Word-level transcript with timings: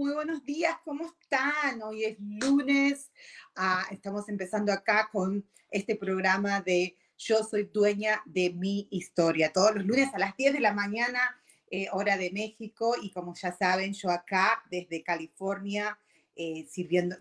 Muy 0.00 0.14
buenos 0.14 0.42
días, 0.46 0.78
¿cómo 0.82 1.04
están? 1.04 1.82
Hoy 1.82 2.04
es 2.04 2.16
lunes, 2.18 3.10
ah, 3.54 3.84
estamos 3.90 4.30
empezando 4.30 4.72
acá 4.72 5.10
con 5.12 5.44
este 5.70 5.94
programa 5.94 6.62
de 6.62 6.96
Yo 7.18 7.44
soy 7.44 7.64
dueña 7.64 8.22
de 8.24 8.48
mi 8.48 8.88
historia, 8.90 9.52
todos 9.52 9.74
los 9.74 9.84
lunes 9.84 10.08
a 10.14 10.18
las 10.18 10.34
10 10.38 10.54
de 10.54 10.60
la 10.60 10.72
mañana, 10.72 11.20
eh, 11.70 11.88
hora 11.92 12.16
de 12.16 12.30
México, 12.30 12.94
y 13.02 13.10
como 13.10 13.34
ya 13.34 13.52
saben, 13.52 13.92
yo 13.92 14.08
acá 14.08 14.62
desde 14.70 15.02
California, 15.02 15.98
eh, 16.34 16.66
sirviendo, 16.66 17.16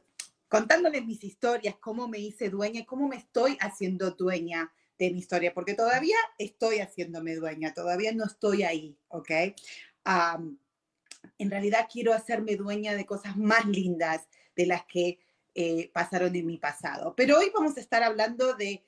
contándoles 0.47 1.05
mis 1.05 1.21
historias, 1.21 1.75
cómo 1.81 2.08
me 2.08 2.19
hice 2.19 2.49
dueña, 2.49 2.86
cómo 2.86 3.09
me 3.09 3.17
estoy 3.17 3.58
haciendo 3.59 4.11
dueña 4.11 4.71
de 4.97 5.11
mi 5.11 5.19
historia, 5.19 5.53
porque 5.53 5.73
todavía 5.73 6.16
estoy 6.38 6.80
haciéndome 6.80 7.36
dueña, 7.36 7.73
todavía 7.73 8.14
no 8.14 8.23
estoy 8.23 8.64
ahí, 8.64 8.97
¿ok? 9.09 9.31
En 11.37 11.49
realidad 11.49 11.87
quiero 11.91 12.13
hacerme 12.13 12.55
dueña 12.55 12.95
de 12.95 13.05
cosas 13.05 13.37
más 13.37 13.65
lindas 13.65 14.27
de 14.55 14.65
las 14.65 14.85
que 14.85 15.19
eh, 15.55 15.89
pasaron 15.93 16.35
en 16.35 16.45
mi 16.45 16.57
pasado. 16.57 17.15
Pero 17.15 17.37
hoy 17.37 17.51
vamos 17.53 17.77
a 17.77 17.79
estar 17.79 18.03
hablando 18.03 18.53
de 18.53 18.83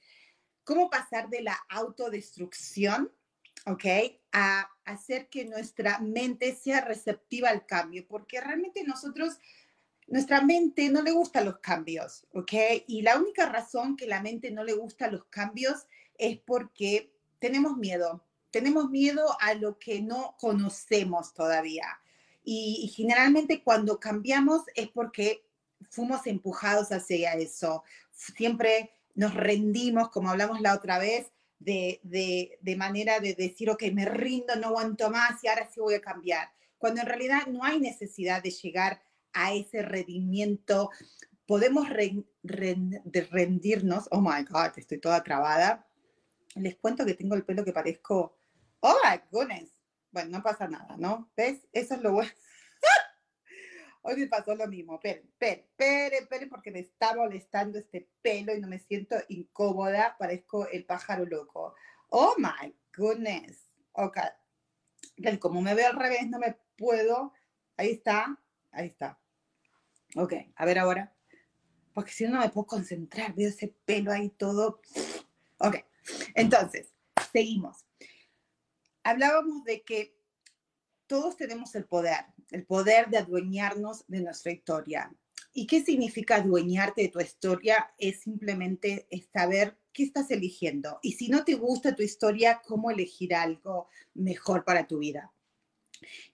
cómo 0.64 0.90
pasar 0.90 1.30
de 1.30 1.42
la 1.42 1.58
autodestrucción, 1.70 3.12
¿ok? 3.66 3.86
A 4.32 4.70
hacer 4.86 5.30
que 5.30 5.46
nuestra 5.46 6.00
mente 6.00 6.56
sea 6.56 6.82
receptiva 6.82 7.50
al 7.50 7.66
cambio, 7.66 8.06
porque 8.08 8.40
realmente 8.40 8.84
nosotros, 8.84 9.40
nuestra 10.08 10.42
mente 10.42 10.90
no 10.90 11.02
le 11.02 11.12
gustan 11.12 11.46
los 11.46 11.60
cambios, 11.60 12.28
¿ok? 12.34 12.54
Y 12.88 13.02
la 13.02 13.18
única 13.18 13.48
razón 13.48 13.96
que 13.96 14.08
la 14.08 14.22
mente 14.22 14.52
no 14.52 14.64
le 14.64 14.74
gusta 14.74 15.10
los 15.10 15.26
cambios 15.26 15.88
es 16.18 16.38
porque 16.40 17.14
tenemos 17.40 17.78
miedo, 17.78 18.24
tenemos 18.52 18.90
miedo 18.90 19.36
a 19.40 19.56
lo 19.56 19.80
que 19.80 20.02
no 20.02 20.36
conocemos 20.40 21.34
todavía. 21.34 22.00
Y, 22.44 22.92
generalmente 22.96 23.64
cuando 23.64 24.00
cambiamos 24.00 24.64
es 24.76 24.90
porque 24.90 25.46
fuimos 25.90 26.26
empujados 26.28 26.92
hacia 26.92 27.34
eso. 27.34 27.84
Siempre 28.12 28.92
nos 29.14 29.34
rendimos, 29.34 30.10
como 30.10 30.30
hablamos 30.30 30.62
la 30.62 30.74
otra 30.74 30.98
vez, 30.98 31.32
de, 31.60 32.00
de, 32.04 32.76
manera 32.76 33.20
de 33.20 33.36
decir, 33.36 33.70
ok, 33.70 33.84
me 33.94 34.06
rindo, 34.06 34.56
no 34.56 34.70
aguanto 34.70 35.12
más 35.12 35.44
y 35.44 35.48
ahora 35.48 35.70
sí 35.72 35.80
voy 35.80 35.94
a 35.94 36.02
cambiar. 36.02 36.50
Cuando 36.80 37.02
en 37.02 37.08
realidad 37.08 37.46
no 37.48 37.64
hay 37.64 37.80
necesidad 37.80 38.42
de 38.42 38.50
llegar 38.50 39.04
a 39.34 39.54
ese 39.54 39.84
rendimiento. 39.84 40.90
Podemos 41.46 41.88
rendirnos. 42.42 44.08
Oh 44.10 44.22
my 44.22 44.44
God, 44.50 44.72
estoy 44.78 45.00
toda 45.00 45.24
trabada. 45.24 45.88
Les 46.56 46.76
cuento 46.78 47.06
que 47.06 47.14
tengo 47.14 47.36
el 47.36 47.46
pelo 47.46 47.64
que 47.64 47.74
parezco. 47.74 48.36
Oh 48.80 48.98
my 49.04 49.22
goodness 49.32 49.81
bueno, 50.12 50.38
no 50.38 50.44
pasa 50.44 50.68
nada, 50.68 50.96
¿no? 50.98 51.32
¿Ves? 51.36 51.68
Eso 51.72 51.96
es 51.96 52.02
lo 52.02 52.14
bueno. 52.14 52.32
Hoy 54.04 54.18
me 54.18 54.28
pasó 54.28 54.56
lo 54.56 54.68
mismo. 54.68 54.96
Esperen, 54.96 55.26
esperen, 55.26 55.66
esperen, 55.70 56.24
esperen, 56.24 56.50
porque 56.50 56.72
me 56.72 56.80
está 56.80 57.16
molestando 57.16 57.80
este 57.80 58.10
pelo 58.22 58.54
y 58.54 58.60
no 58.60 58.68
me 58.68 58.80
siento 58.80 59.16
incómoda. 59.30 60.18
Parezco 60.18 60.68
el 60.68 60.86
pájaro 60.86 61.26
loco. 61.26 61.76
Oh 62.10 62.36
my 62.38 62.76
goodness. 62.96 63.70
Ok. 63.94 64.18
Como 65.40 65.62
me 65.62 65.76
veo 65.76 65.88
al 65.88 65.96
revés, 65.98 66.28
no 66.28 66.40
me 66.40 66.58
puedo. 66.76 67.34
Ahí 67.78 67.92
está. 67.92 68.38
Ahí 68.72 68.88
está. 68.88 69.20
Ok, 70.16 70.34
a 70.56 70.66
ver 70.66 70.80
ahora. 70.80 71.16
Porque 71.94 72.12
si 72.12 72.26
no, 72.26 72.32
no 72.32 72.40
me 72.40 72.50
puedo 72.50 72.68
concentrar. 72.68 73.34
Veo 73.36 73.50
ese 73.50 73.68
pelo 73.86 74.12
ahí 74.12 74.30
todo. 74.30 74.82
Ok. 75.60 75.78
Entonces, 76.34 76.94
seguimos 77.32 77.86
hablábamos 79.04 79.64
de 79.64 79.82
que 79.84 80.16
todos 81.08 81.36
tenemos 81.36 81.76
el 81.76 81.86
poder, 81.86 82.26
el 82.52 82.66
poder 82.66 83.10
de 83.10 83.18
adueñarnos 83.18 84.06
de 84.08 84.22
nuestra 84.22 84.52
historia. 84.52 85.12
¿Y 85.54 85.68
qué 85.68 85.84
significa 85.84 86.38
adueñarte 86.38 87.02
de 87.02 87.08
tu 87.10 87.20
historia? 87.20 87.94
Es 87.98 88.22
simplemente 88.22 89.08
saber 89.34 89.78
qué 89.92 90.04
estás 90.04 90.32
eligiendo. 90.32 91.00
Y 91.02 91.14
si 91.14 91.28
no 91.28 91.44
te 91.44 91.56
gusta 91.56 91.96
tu 91.96 92.04
historia, 92.04 92.62
cómo 92.66 92.90
elegir 92.90 93.36
algo 93.36 93.88
mejor 94.14 94.64
para 94.64 94.88
tu 94.88 95.00
vida. 95.00 95.34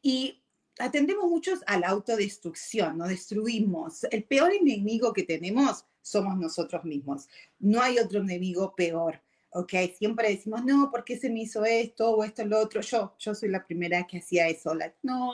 Y 0.02 0.44
atendemos 0.78 1.26
muchos 1.26 1.62
a 1.66 1.80
la 1.80 1.88
autodestrucción, 1.88 2.98
nos 2.98 3.10
destruimos. 3.10 4.04
El 4.12 4.24
peor 4.26 4.54
enemigo 4.54 5.14
que 5.14 5.24
tenemos 5.24 5.86
somos 6.02 6.38
nosotros 6.38 6.84
mismos. 6.86 7.28
No 7.60 7.82
hay 7.82 7.98
otro 7.98 8.20
enemigo 8.20 8.76
peor. 8.76 9.22
¿Ok? 9.52 9.74
Siempre 9.97 10.30
decimos, 10.30 10.63
no, 10.63 10.90
¿por 10.91 11.03
qué 11.03 11.18
se 11.18 11.30
me 11.30 11.41
hizo 11.41 11.66
esto 11.66 12.12
o 12.12 12.24
esto, 12.24 12.46
lo 12.46 12.59
otro? 12.59 12.81
Yo, 12.81 13.16
yo 13.18 13.34
soy 13.34 13.50
la 13.50 13.66
primera 13.66 14.06
que 14.06 14.19
hacía 14.19 14.47
eso, 14.47 14.74
no, 15.03 15.34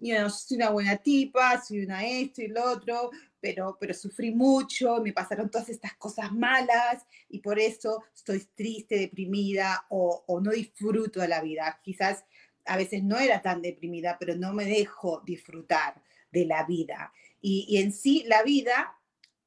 yo 0.00 0.30
soy 0.30 0.56
una 0.56 0.70
buena 0.70 0.96
tipa, 0.96 1.62
soy 1.62 1.80
una 1.80 2.06
esto 2.06 2.42
y 2.42 2.48
lo 2.48 2.64
otro, 2.64 3.10
pero, 3.40 3.76
pero 3.78 3.94
sufrí 3.94 4.32
mucho, 4.34 5.00
me 5.02 5.12
pasaron 5.12 5.50
todas 5.50 5.68
estas 5.68 5.94
cosas 5.94 6.32
malas 6.32 7.06
y 7.28 7.40
por 7.40 7.58
eso 7.58 8.02
estoy 8.14 8.46
triste, 8.54 8.98
deprimida 8.98 9.86
o, 9.90 10.24
o 10.26 10.40
no 10.40 10.50
disfruto 10.50 11.20
de 11.20 11.28
la 11.28 11.42
vida. 11.42 11.80
Quizás 11.82 12.24
a 12.64 12.76
veces 12.76 13.04
no 13.04 13.18
era 13.18 13.42
tan 13.42 13.60
deprimida, 13.60 14.16
pero 14.18 14.34
no 14.34 14.52
me 14.54 14.64
dejo 14.64 15.22
disfrutar 15.26 16.02
de 16.32 16.46
la 16.46 16.64
vida. 16.64 17.12
Y, 17.40 17.66
y 17.68 17.76
en 17.78 17.92
sí, 17.92 18.24
la 18.26 18.42
vida 18.42 18.96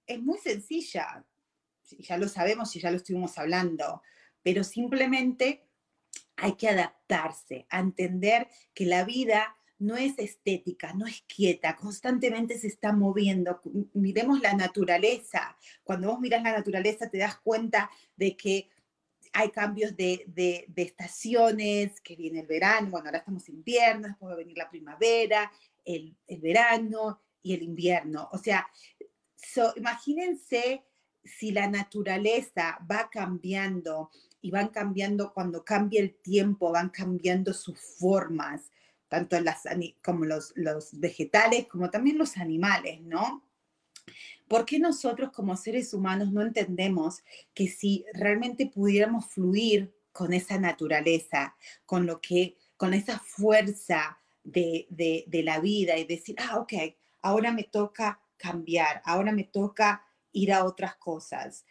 es 0.05 0.21
muy 0.21 0.37
sencilla 0.37 1.25
ya 1.99 2.17
lo 2.17 2.27
sabemos 2.27 2.75
y 2.75 2.79
ya 2.79 2.91
lo 2.91 2.97
estuvimos 2.97 3.37
hablando, 3.37 4.01
pero 4.43 4.63
simplemente 4.63 5.67
hay 6.35 6.53
que 6.53 6.69
adaptarse, 6.69 7.65
a 7.69 7.79
entender 7.79 8.47
que 8.73 8.85
la 8.85 9.03
vida 9.03 9.57
no 9.79 9.95
es 9.95 10.17
estética, 10.17 10.93
no 10.93 11.05
es 11.05 11.21
quieta, 11.23 11.75
constantemente 11.75 12.57
se 12.57 12.67
está 12.67 12.93
moviendo. 12.93 13.61
Miremos 13.93 14.41
la 14.41 14.53
naturaleza. 14.53 15.55
Cuando 15.83 16.09
vos 16.09 16.19
miras 16.19 16.43
la 16.43 16.51
naturaleza 16.51 17.09
te 17.09 17.19
das 17.19 17.37
cuenta 17.37 17.89
de 18.15 18.35
que 18.35 18.69
hay 19.33 19.49
cambios 19.49 19.95
de, 19.95 20.23
de, 20.27 20.65
estaciones, 20.81 22.01
que 22.01 22.15
viene 22.15 22.39
el 22.39 22.47
verano, 22.47 22.89
bueno, 22.89 23.07
ahora 23.07 23.19
estamos 23.19 23.47
en 23.49 23.55
invierno, 23.55 24.07
después 24.07 24.29
va 24.29 24.33
a 24.33 24.37
venir 24.37 24.57
la 24.57 24.69
primavera, 24.69 25.51
el, 25.85 26.15
el 26.27 26.41
verano 26.41 27.21
y 27.43 27.53
el 27.53 27.61
invierno. 27.61 28.29
O 28.31 28.37
sea, 28.37 28.67
imagínense 29.75 30.86
si 31.27 31.51
la 31.51 31.67
naturaleza 31.67 32.79
va 32.89 33.09
cambiando 33.09 34.09
y 34.41 34.51
van 34.51 34.69
cambiando 34.69 35.33
cuando 35.33 35.63
cambia 35.63 36.01
el 36.01 36.15
tiempo, 36.15 36.71
van 36.71 36.89
cambiando 36.89 37.53
sus 37.53 37.79
formas, 37.79 38.71
tanto 39.07 39.39
las, 39.41 39.63
como 40.03 40.25
los, 40.25 40.53
los 40.55 40.99
vegetales 40.99 41.67
como 41.67 41.89
también 41.89 42.17
los 42.17 42.37
animales, 42.37 43.01
¿no? 43.01 43.43
¿Por 44.47 44.65
qué 44.65 44.79
nosotros 44.79 45.31
como 45.31 45.57
seres 45.57 45.93
humanos 45.93 46.31
no 46.31 46.41
entendemos 46.41 47.23
que 47.53 47.67
si 47.67 48.05
realmente 48.13 48.67
pudiéramos 48.67 49.25
fluir 49.27 49.93
con 50.13 50.33
esa 50.33 50.57
naturaleza, 50.57 51.55
con 51.85 52.05
lo 52.05 52.21
que, 52.21 52.57
con 52.77 52.93
esa 52.93 53.19
fuerza 53.19 54.19
de, 54.43 54.87
de, 54.89 55.25
de 55.27 55.43
la 55.43 55.59
vida 55.59 55.97
y 55.97 56.05
decir, 56.05 56.35
ah, 56.39 56.59
ok, 56.59 56.73
ahora 57.21 57.51
me 57.51 57.63
toca 57.63 58.21
cambiar, 58.37 59.01
ahora 59.03 59.33
me 59.33 59.43
toca 59.43 60.06
ir 60.31 60.53
a 60.53 60.65
otras 60.65 60.95
cosas. 60.95 61.65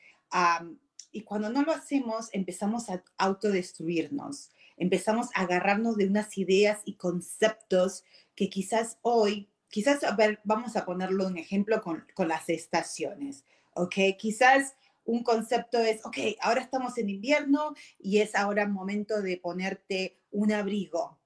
y 1.13 1.23
cuando 1.23 1.49
no 1.49 1.63
lo 1.63 1.73
hacemos, 1.73 2.29
empezamos 2.33 2.91
a 2.91 3.03
autodestruirnos, 3.17 4.51
empezamos 4.77 5.29
a 5.35 5.43
agarrarnos 5.43 5.97
de 5.97 6.07
unas 6.07 6.37
ideas 6.37 6.83
y 6.85 6.97
conceptos 6.97 8.05
que 8.35 8.51
quizás 8.51 8.99
hoy 9.03 9.49
quizás, 9.69 10.05
a 10.05 10.15
ver, 10.15 10.41
vamos 10.45 10.77
a 10.77 10.85
ponerlo 10.85 11.27
un 11.27 11.39
ejemplo 11.39 11.83
con, 11.83 12.07
con 12.15 12.29
las 12.29 12.49
estaciones, 12.49 13.45
¿ok? 13.75 13.95
Quizás 14.19 14.75
un 15.05 15.23
concepto 15.23 15.79
es, 15.79 16.05
ok, 16.05 16.17
ahora 16.41 16.63
estamos 16.63 16.99
en 16.99 17.11
invierno 17.11 17.75
y 17.99 18.19
es 18.19 18.35
ahora 18.35 18.67
momento 18.67 19.23
de 19.23 19.37
ponerte 19.37 20.19
un 20.31 20.53
abrigo, 20.53 21.19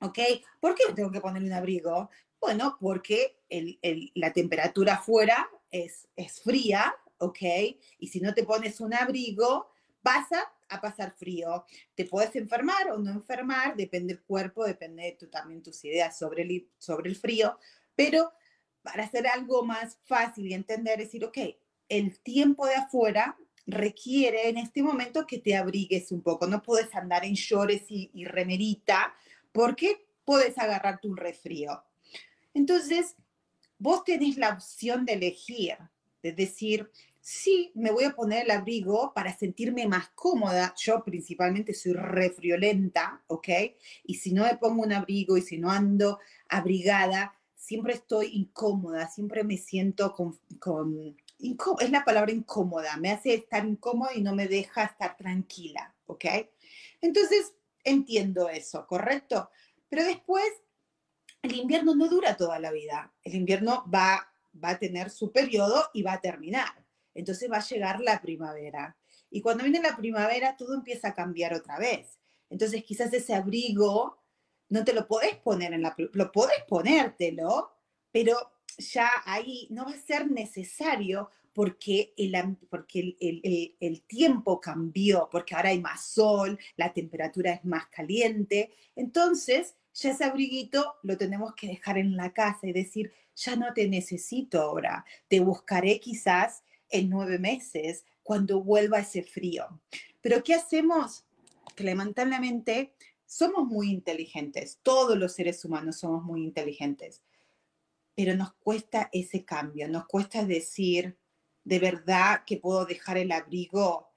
¿ok? 0.00 0.18
¿Por 0.60 0.74
qué 0.74 0.84
tengo 0.94 1.10
que 1.10 1.20
poner 1.20 1.42
un 1.42 1.52
abrigo? 1.52 2.10
Bueno, 2.40 2.76
porque 2.80 3.38
la 4.14 4.32
temperatura 4.32 4.94
afuera 4.94 5.48
es, 5.72 6.06
es 6.14 6.40
fría, 6.40 6.94
¿ok? 7.18 7.42
Y 7.98 8.06
si 8.08 8.20
no 8.20 8.32
te 8.34 8.44
pones 8.44 8.80
un 8.80 8.94
abrigo, 8.94 9.68
vas 10.02 10.30
a, 10.32 10.52
pasar 10.80 11.12
frío. 11.12 11.66
Te 11.94 12.06
puedes 12.06 12.34
enfermar 12.34 12.90
o 12.92 12.98
no 12.98 13.10
enfermar, 13.10 13.76
depende 13.76 14.14
del 14.14 14.22
cuerpo, 14.22 14.64
depende 14.64 15.02
de 15.02 15.12
tu, 15.12 15.26
también 15.26 15.62
tus 15.62 15.84
ideas 15.84 16.18
sobre 16.18 16.44
el, 16.44 16.66
sobre 16.78 17.10
el 17.10 17.16
frío, 17.16 17.58
pero 17.94 18.32
para 18.82 19.04
hacer 19.04 19.26
algo 19.26 19.64
más 19.66 19.98
fácil 20.04 20.46
y 20.46 20.54
entender, 20.54 20.98
decir, 20.98 21.26
ok, 21.26 21.36
el 21.90 22.18
tiempo 22.20 22.66
de 22.66 22.76
afuera 22.76 23.36
requiere 23.66 24.48
en 24.48 24.56
este 24.56 24.82
momento 24.82 25.26
que 25.26 25.38
te 25.38 25.54
abrigues 25.54 26.10
un 26.10 26.22
poco. 26.22 26.46
No 26.46 26.62
puedes 26.62 26.94
andar 26.94 27.26
en 27.26 27.34
shorts 27.34 27.90
y, 27.90 28.10
y 28.14 28.24
remerita 28.24 29.14
porque 29.52 30.06
puedes 30.24 30.56
agarrarte 30.56 31.06
un 31.06 31.18
resfrío. 31.18 31.84
Entonces, 32.54 33.14
vos 33.82 34.04
tenés 34.04 34.36
la 34.38 34.50
opción 34.50 35.04
de 35.04 35.14
elegir, 35.14 35.76
de 36.22 36.32
decir, 36.32 36.88
sí, 37.20 37.72
me 37.74 37.90
voy 37.90 38.04
a 38.04 38.14
poner 38.14 38.44
el 38.44 38.52
abrigo 38.52 39.12
para 39.12 39.36
sentirme 39.36 39.88
más 39.88 40.08
cómoda. 40.10 40.72
Yo 40.78 41.02
principalmente 41.02 41.74
soy 41.74 41.94
refriolenta, 41.94 43.22
¿ok? 43.26 43.48
Y 44.04 44.14
si 44.14 44.32
no 44.32 44.44
me 44.44 44.56
pongo 44.56 44.82
un 44.82 44.92
abrigo 44.92 45.36
y 45.36 45.42
si 45.42 45.58
no 45.58 45.68
ando 45.68 46.20
abrigada, 46.48 47.34
siempre 47.56 47.94
estoy 47.94 48.26
incómoda, 48.34 49.08
siempre 49.08 49.42
me 49.42 49.56
siento 49.56 50.12
con, 50.12 50.38
con 50.60 51.16
es 51.80 51.90
la 51.90 52.04
palabra 52.04 52.30
incómoda, 52.30 52.96
me 52.98 53.10
hace 53.10 53.34
estar 53.34 53.66
incómoda 53.66 54.14
y 54.14 54.22
no 54.22 54.32
me 54.32 54.46
deja 54.46 54.84
estar 54.84 55.16
tranquila, 55.16 55.92
¿ok? 56.06 56.24
Entonces, 57.00 57.52
entiendo 57.82 58.48
eso, 58.48 58.86
¿correcto? 58.86 59.50
Pero 59.88 60.04
después, 60.04 60.48
el 61.42 61.56
invierno 61.56 61.94
no 61.94 62.08
dura 62.08 62.36
toda 62.36 62.58
la 62.58 62.70
vida, 62.70 63.12
el 63.24 63.34
invierno 63.34 63.84
va, 63.92 64.28
a 64.62 64.78
tener 64.78 65.10
su 65.10 65.32
periodo 65.32 65.84
y 65.92 66.02
va 66.02 66.14
a 66.14 66.20
terminar. 66.20 66.84
Entonces 67.14 67.50
va 67.50 67.56
a 67.56 67.66
llegar 67.66 68.00
la 68.00 68.20
primavera. 68.22 68.96
Y 69.30 69.40
cuando 69.40 69.64
viene 69.64 69.80
la 69.80 69.96
primavera, 69.96 70.56
todo 70.56 70.74
empieza 70.74 71.08
a 71.08 71.14
cambiar 71.14 71.54
otra 71.54 71.78
vez. 71.78 72.18
Entonces, 72.48 72.84
quizás 72.84 73.12
ese 73.12 73.34
abrigo 73.34 74.18
no 74.68 74.84
te 74.84 74.92
lo 74.92 75.06
podés 75.08 75.36
poner 75.36 75.72
en 75.72 75.82
la... 75.82 75.94
Lo 75.96 76.30
podés 76.30 76.62
ponértelo, 76.68 77.72
pero 78.10 78.36
ya 78.78 79.10
ahí 79.24 79.66
no 79.70 79.86
va 79.86 79.92
a 79.92 79.98
ser 79.98 80.30
necesario 80.30 81.30
porque, 81.54 82.14
el, 82.16 82.56
porque 82.70 83.16
el, 83.20 83.76
el, 83.80 84.02
tiempo 84.02 84.60
cambió, 84.60 85.28
porque 85.30 85.54
ahora 85.54 85.70
hay 85.70 85.80
más 85.80 86.06
sol, 86.06 86.58
la 86.76 86.92
temperatura 86.92 87.52
es 87.52 87.64
más 87.64 87.86
caliente. 87.88 88.70
Entonces, 88.96 89.76
ya 89.94 90.10
ese 90.10 90.24
abriguito 90.24 90.94
lo 91.02 91.16
tenemos 91.16 91.54
que 91.54 91.68
dejar 91.68 91.98
en 91.98 92.16
la 92.16 92.32
casa 92.32 92.66
y 92.66 92.72
decir, 92.72 93.12
ya 93.34 93.56
no 93.56 93.72
te 93.72 93.88
necesito 93.88 94.60
ahora, 94.60 95.04
te 95.28 95.40
buscaré 95.40 96.00
quizás 96.00 96.62
en 96.88 97.08
nueve 97.10 97.38
meses 97.38 98.04
cuando 98.22 98.62
vuelva 98.62 99.00
ese 99.00 99.22
frío. 99.22 99.80
Pero 100.20 100.42
¿qué 100.42 100.54
hacemos? 100.54 101.24
Que 101.74 101.84
lamentablemente 101.84 102.94
somos 103.26 103.66
muy 103.66 103.90
inteligentes, 103.90 104.78
todos 104.82 105.16
los 105.16 105.32
seres 105.32 105.64
humanos 105.64 105.98
somos 105.98 106.22
muy 106.22 106.44
inteligentes 106.44 107.22
pero 108.14 108.36
nos 108.36 108.52
cuesta 108.54 109.08
ese 109.12 109.44
cambio, 109.44 109.88
nos 109.88 110.06
cuesta 110.06 110.44
decir, 110.44 111.16
de 111.64 111.78
verdad 111.78 112.42
que 112.46 112.58
puedo 112.58 112.84
dejar 112.84 113.18
el 113.18 113.32
abrigo 113.32 114.10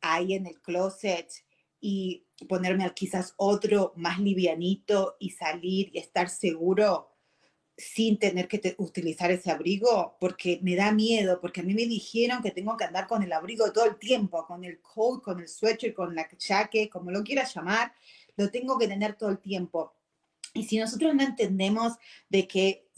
ahí 0.00 0.34
en 0.34 0.46
el 0.46 0.60
closet 0.60 1.30
y 1.86 2.24
ponerme 2.48 2.90
quizás 2.94 3.34
otro 3.36 3.92
más 3.96 4.18
livianito 4.18 5.16
y 5.18 5.30
salir 5.30 5.90
y 5.92 5.98
estar 5.98 6.30
seguro 6.30 7.10
sin 7.76 8.18
tener 8.18 8.48
que 8.48 8.74
utilizar 8.78 9.30
ese 9.30 9.50
abrigo, 9.50 10.16
porque 10.18 10.60
me 10.62 10.76
da 10.76 10.92
miedo, 10.92 11.40
porque 11.42 11.60
a 11.60 11.64
mí 11.64 11.74
me 11.74 11.84
dijeron 11.86 12.42
que 12.42 12.52
tengo 12.52 12.74
que 12.78 12.84
andar 12.84 13.06
con 13.06 13.22
el 13.22 13.32
abrigo 13.32 13.70
todo 13.70 13.84
el 13.84 13.98
tiempo, 13.98 14.46
con 14.46 14.64
el 14.64 14.80
coat, 14.80 15.22
con 15.22 15.40
el 15.40 15.48
sweater, 15.48 15.92
con 15.92 16.14
la 16.14 16.26
jaque, 16.40 16.88
como 16.88 17.10
lo 17.10 17.22
quieras 17.22 17.54
llamar, 17.54 17.92
lo 18.36 18.50
tengo 18.50 18.78
que 18.78 18.88
tener 18.88 19.16
todo 19.16 19.28
el 19.28 19.38
tiempo. 19.38 19.92
Y 20.54 20.64
si 20.64 20.78
nosotros 20.78 21.14
no 21.14 21.22
entendemos 21.22 21.92
de 22.30 22.48
que 22.48 22.88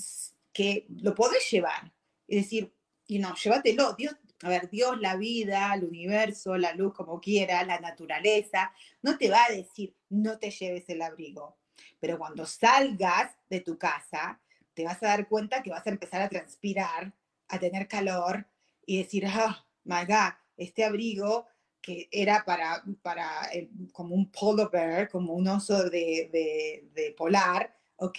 que 0.57 0.87
lo 0.89 1.15
podés 1.15 1.51
llevar. 1.51 1.93
Es 2.27 2.45
decir, 2.45 2.73
y 3.07 3.19
no, 3.19 3.35
llévatelo. 3.35 3.93
Dios, 3.93 4.15
a 4.43 4.49
ver, 4.49 4.69
Dios, 4.71 5.01
la 5.01 5.17
vida, 5.17 5.73
el 5.75 5.85
universo, 5.85 6.57
la 6.57 6.75
luz, 6.75 6.95
como 6.95 7.21
quiera, 7.21 7.65
la 7.65 7.81
naturaleza, 7.81 8.73
no 9.03 9.17
te 9.17 9.31
va 9.31 9.45
a 9.45 9.53
decir, 9.53 9.95
no 10.11 10.39
te 10.39 10.51
lleves 10.51 10.89
el 10.89 11.03
abrigo. 11.03 11.57
Pero 12.01 12.19
cuando 12.19 12.45
salgas 12.45 13.35
de 13.49 13.61
tu 13.61 13.79
casa, 13.79 14.41
te 14.75 14.85
vas 14.85 15.03
a 15.03 15.09
dar 15.09 15.29
cuenta 15.29 15.63
que 15.63 15.71
vas 15.71 15.87
a 15.87 15.91
empezar 15.91 16.21
a 16.21 16.29
transpirar, 16.29 17.15
a 17.49 17.59
tener 17.59 17.89
calor 17.89 18.47
y 18.85 18.99
decir, 18.99 19.25
ah, 19.27 19.67
my 19.85 20.05
God, 20.07 20.35
este 20.57 20.85
abrigo 20.85 21.47
que 21.81 22.09
era 22.11 22.45
para, 22.45 22.83
para 23.01 23.49
como 23.93 24.15
un 24.15 24.31
polar 24.31 24.71
bear, 24.71 25.09
como 25.09 25.35
un 25.35 25.47
oso 25.49 25.89
de, 25.89 26.29
de, 26.33 26.89
de 26.93 27.15
polar, 27.17 27.75
¿ok? 27.97 28.19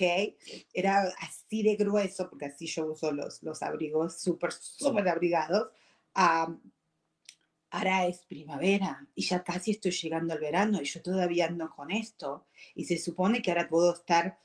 Era 0.74 1.14
así 1.20 1.64
de 1.64 1.76
grueso, 1.76 2.30
porque 2.30 2.46
así 2.46 2.66
yo 2.66 2.86
uso 2.88 3.12
los, 3.12 3.44
los 3.44 3.62
abrigos 3.62 4.20
súper, 4.20 4.52
súper 4.54 5.08
abrigados. 5.10 5.70
Ahora 6.18 8.08
es 8.08 8.26
primavera 8.26 9.08
y 9.16 9.24
ya 9.24 9.44
casi 9.44 9.72
estoy 9.72 9.92
llegando 9.92 10.34
al 10.34 10.40
verano 10.40 10.82
y 10.82 10.86
yo 10.86 11.02
todavía 11.02 11.48
ando 11.48 11.70
con 11.70 11.92
esto. 11.92 12.48
Y 12.76 12.86
se 12.86 12.98
supone 12.98 13.42
que 13.42 13.52
ahora 13.52 13.70
puedo 13.70 13.94
estar 13.94 14.40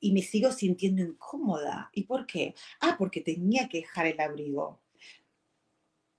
y 0.00 0.12
me 0.12 0.22
sigo 0.22 0.52
sintiendo 0.52 1.02
incómoda. 1.02 1.90
¿Y 1.92 2.04
por 2.04 2.26
qué? 2.26 2.54
Ah, 2.80 2.96
porque 2.98 3.20
tenía 3.20 3.68
que 3.68 3.78
dejar 3.78 4.06
el 4.06 4.20
abrigo 4.20 4.82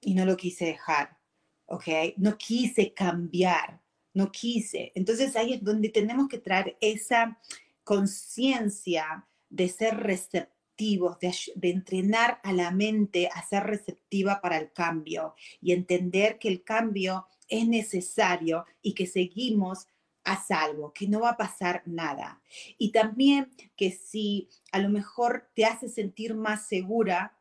y 0.01 0.13
no 0.13 0.25
lo 0.25 0.37
quise 0.37 0.65
dejar, 0.65 1.17
¿ok? 1.65 1.87
No 2.17 2.37
quise 2.37 2.93
cambiar, 2.93 3.81
no 4.13 4.31
quise. 4.31 4.91
Entonces 4.95 5.35
ahí 5.35 5.53
es 5.53 5.63
donde 5.63 5.89
tenemos 5.89 6.27
que 6.27 6.37
traer 6.37 6.77
esa, 6.81 7.39
conciencia 7.85 9.25
de 9.47 9.69
ser 9.69 9.95
receptivos, 9.95 10.54
de, 10.77 11.69
entrenar 11.69 12.39
a 12.43 12.53
la 12.53 12.71
mente 12.71 13.29
a 13.33 13.45
ser 13.45 13.63
receptiva 13.63 14.41
para 14.41 14.57
el 14.57 14.71
cambio 14.71 15.35
y 15.61 15.71
entender 15.71 16.37
que 16.39 16.49
el 16.49 16.63
cambio 16.63 17.27
es 17.47 17.67
necesario 17.67 18.65
y 18.81 18.93
que 18.93 19.07
seguimos 19.07 19.87
a 20.23 20.43
salvo, 20.43 20.91
que 20.91 21.07
no 21.07 21.21
va 21.21 21.31
a 21.31 21.37
pasar 21.37 21.83
nada. 21.85 22.41
Y 22.77 22.91
también 22.91 23.51
que 23.75 23.91
si 23.91 24.49
a 24.71 24.79
lo 24.79 24.89
mejor 24.89 25.49
te 25.53 25.65
hace 25.65 25.87
sentir 25.87 26.33
más 26.33 26.67
segura 26.67 27.37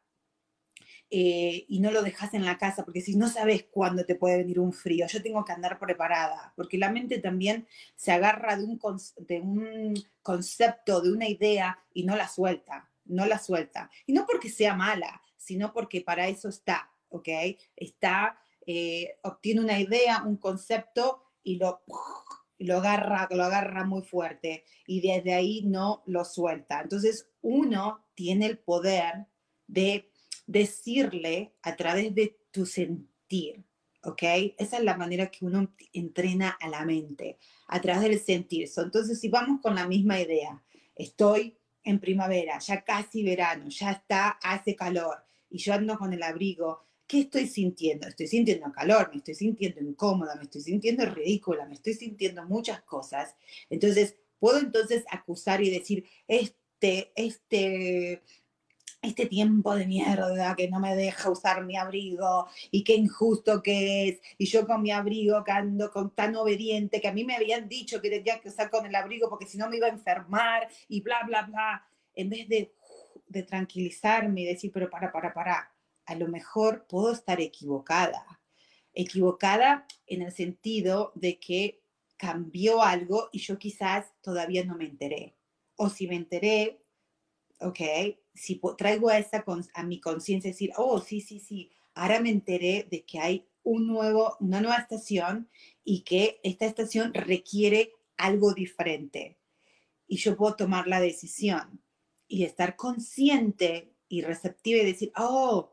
eh, 1.10 1.64
y 1.68 1.80
no 1.80 1.90
lo 1.90 2.02
dejas 2.02 2.34
en 2.34 2.44
la 2.44 2.58
casa, 2.58 2.84
porque 2.84 3.00
si 3.00 3.16
no 3.16 3.28
sabes 3.28 3.64
cuándo 3.70 4.04
te 4.04 4.16
puede 4.16 4.38
venir 4.38 4.60
un 4.60 4.72
frío, 4.72 5.06
yo 5.06 5.22
tengo 5.22 5.44
que 5.44 5.52
andar 5.52 5.78
preparada, 5.78 6.52
porque 6.56 6.76
la 6.76 6.90
mente 6.90 7.18
también 7.18 7.66
se 7.96 8.12
agarra 8.12 8.56
de 8.56 8.64
un, 8.64 8.80
de 9.18 9.40
un 9.40 9.94
concepto, 10.22 11.00
de 11.00 11.12
una 11.12 11.28
idea 11.28 11.78
y 11.92 12.04
no 12.04 12.16
la 12.16 12.28
suelta, 12.28 12.90
no 13.04 13.26
la 13.26 13.38
suelta. 13.38 13.90
Y 14.06 14.12
no 14.12 14.26
porque 14.26 14.48
sea 14.48 14.74
mala, 14.74 15.22
sino 15.36 15.72
porque 15.72 16.00
para 16.00 16.28
eso 16.28 16.48
está, 16.48 16.90
¿ok? 17.08 17.28
Está, 17.76 18.38
eh, 18.66 19.16
obtiene 19.22 19.60
una 19.60 19.78
idea, 19.78 20.22
un 20.24 20.36
concepto 20.36 21.22
y 21.42 21.56
lo, 21.56 21.82
lo, 22.58 22.78
agarra, 22.78 23.28
lo 23.30 23.44
agarra 23.44 23.84
muy 23.84 24.02
fuerte 24.02 24.64
y 24.86 25.00
desde 25.00 25.34
ahí 25.34 25.62
no 25.64 26.02
lo 26.06 26.24
suelta. 26.24 26.80
Entonces 26.80 27.28
uno 27.42 28.06
tiene 28.14 28.46
el 28.46 28.58
poder 28.58 29.26
de 29.66 30.10
decirle 30.46 31.54
a 31.62 31.76
través 31.76 32.14
de 32.14 32.38
tu 32.50 32.66
sentir, 32.66 33.64
¿ok? 34.02 34.22
Esa 34.58 34.78
es 34.78 34.84
la 34.84 34.96
manera 34.96 35.30
que 35.30 35.44
uno 35.44 35.74
entrena 35.92 36.56
a 36.60 36.68
la 36.68 36.84
mente, 36.84 37.38
a 37.68 37.80
través 37.80 38.02
del 38.02 38.20
sentir. 38.20 38.68
Entonces, 38.76 39.20
si 39.20 39.28
vamos 39.28 39.60
con 39.60 39.74
la 39.74 39.86
misma 39.86 40.20
idea, 40.20 40.62
estoy 40.94 41.58
en 41.84 42.00
primavera, 42.00 42.58
ya 42.58 42.82
casi 42.82 43.22
verano, 43.22 43.68
ya 43.68 43.92
está, 43.92 44.30
hace 44.42 44.74
calor, 44.74 45.18
y 45.50 45.58
yo 45.58 45.74
ando 45.74 45.96
con 45.98 46.12
el 46.12 46.22
abrigo, 46.22 46.86
¿qué 47.06 47.20
estoy 47.20 47.46
sintiendo? 47.46 48.08
Estoy 48.08 48.26
sintiendo 48.26 48.72
calor, 48.72 49.10
me 49.10 49.18
estoy 49.18 49.34
sintiendo 49.34 49.80
incómoda, 49.80 50.34
me 50.36 50.44
estoy 50.44 50.62
sintiendo 50.62 51.04
ridícula, 51.06 51.66
me 51.66 51.74
estoy 51.74 51.94
sintiendo 51.94 52.44
muchas 52.44 52.82
cosas. 52.82 53.36
Entonces, 53.70 54.16
puedo 54.38 54.58
entonces 54.58 55.04
acusar 55.10 55.62
y 55.62 55.70
decir, 55.70 56.04
este, 56.26 57.12
este 57.14 58.22
este 59.04 59.26
tiempo 59.26 59.74
de 59.74 59.86
mierda 59.86 60.54
que 60.56 60.68
no 60.68 60.80
me 60.80 60.96
deja 60.96 61.30
usar 61.30 61.64
mi 61.64 61.76
abrigo 61.76 62.46
y 62.70 62.84
qué 62.84 62.94
injusto 62.94 63.62
que 63.62 64.08
es, 64.08 64.20
y 64.38 64.46
yo 64.46 64.66
con 64.66 64.82
mi 64.82 64.90
abrigo 64.90 65.44
que 65.44 65.52
con 65.92 66.14
tan 66.14 66.34
obediente 66.36 67.00
que 67.00 67.08
a 67.08 67.12
mí 67.12 67.24
me 67.24 67.36
habían 67.36 67.68
dicho 67.68 68.00
que 68.00 68.10
tenía 68.10 68.40
que 68.40 68.48
usar 68.48 68.70
con 68.70 68.86
el 68.86 68.94
abrigo 68.94 69.28
porque 69.28 69.46
si 69.46 69.58
no 69.58 69.68
me 69.68 69.76
iba 69.76 69.86
a 69.86 69.90
enfermar 69.90 70.68
y 70.88 71.00
bla, 71.00 71.22
bla, 71.26 71.42
bla, 71.42 71.86
en 72.14 72.30
vez 72.30 72.48
de 72.48 72.72
de 73.34 73.42
tranquilizarme 73.42 74.42
y 74.42 74.46
decir, 74.46 74.70
pero 74.72 74.88
para, 74.88 75.12
para, 75.12 75.34
para, 75.34 75.74
a 76.06 76.14
lo 76.14 76.28
mejor 76.28 76.86
puedo 76.86 77.12
estar 77.12 77.40
equivocada. 77.40 78.40
Equivocada 78.94 79.86
en 80.06 80.22
el 80.22 80.32
sentido 80.32 81.12
de 81.16 81.38
que 81.38 81.82
cambió 82.16 82.82
algo 82.82 83.28
y 83.32 83.40
yo 83.40 83.58
quizás 83.58 84.12
todavía 84.22 84.64
no 84.64 84.76
me 84.76 84.86
enteré. 84.86 85.34
O 85.76 85.88
si 85.88 86.06
me 86.06 86.14
enteré, 86.14 86.80
ok, 87.60 87.80
si 88.34 88.60
traigo 88.76 89.08
a, 89.08 89.18
esa, 89.18 89.44
a 89.74 89.82
mi 89.84 90.00
conciencia 90.00 90.50
decir, 90.50 90.72
oh, 90.76 91.00
sí, 91.00 91.20
sí, 91.20 91.38
sí, 91.38 91.70
ahora 91.94 92.20
me 92.20 92.30
enteré 92.30 92.86
de 92.90 93.04
que 93.04 93.18
hay 93.18 93.46
un 93.62 93.86
nuevo, 93.86 94.36
una 94.40 94.60
nueva 94.60 94.76
estación 94.76 95.48
y 95.84 96.00
que 96.00 96.40
esta 96.42 96.66
estación 96.66 97.14
requiere 97.14 97.92
algo 98.16 98.52
diferente. 98.52 99.38
Y 100.06 100.16
yo 100.18 100.36
puedo 100.36 100.54
tomar 100.54 100.86
la 100.86 101.00
decisión 101.00 101.80
y 102.28 102.44
estar 102.44 102.76
consciente 102.76 103.92
y 104.08 104.22
receptiva 104.22 104.82
y 104.82 104.86
decir, 104.86 105.12
oh, 105.16 105.72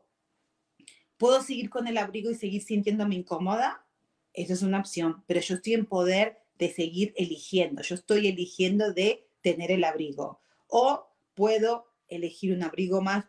¿puedo 1.18 1.42
seguir 1.42 1.68
con 1.68 1.86
el 1.86 1.98
abrigo 1.98 2.30
y 2.30 2.34
seguir 2.34 2.62
sintiéndome 2.62 3.16
incómoda? 3.16 3.84
Eso 4.32 4.54
es 4.54 4.62
una 4.62 4.80
opción, 4.80 5.22
pero 5.26 5.40
yo 5.40 5.56
estoy 5.56 5.74
en 5.74 5.86
poder 5.86 6.40
de 6.58 6.72
seguir 6.72 7.12
eligiendo. 7.16 7.82
Yo 7.82 7.94
estoy 7.94 8.28
eligiendo 8.28 8.92
de 8.92 9.26
tener 9.42 9.70
el 9.70 9.84
abrigo. 9.84 10.40
O 10.68 11.08
puedo 11.34 11.91
elegir 12.14 12.54
un 12.54 12.62
abrigo 12.62 13.00
más 13.00 13.26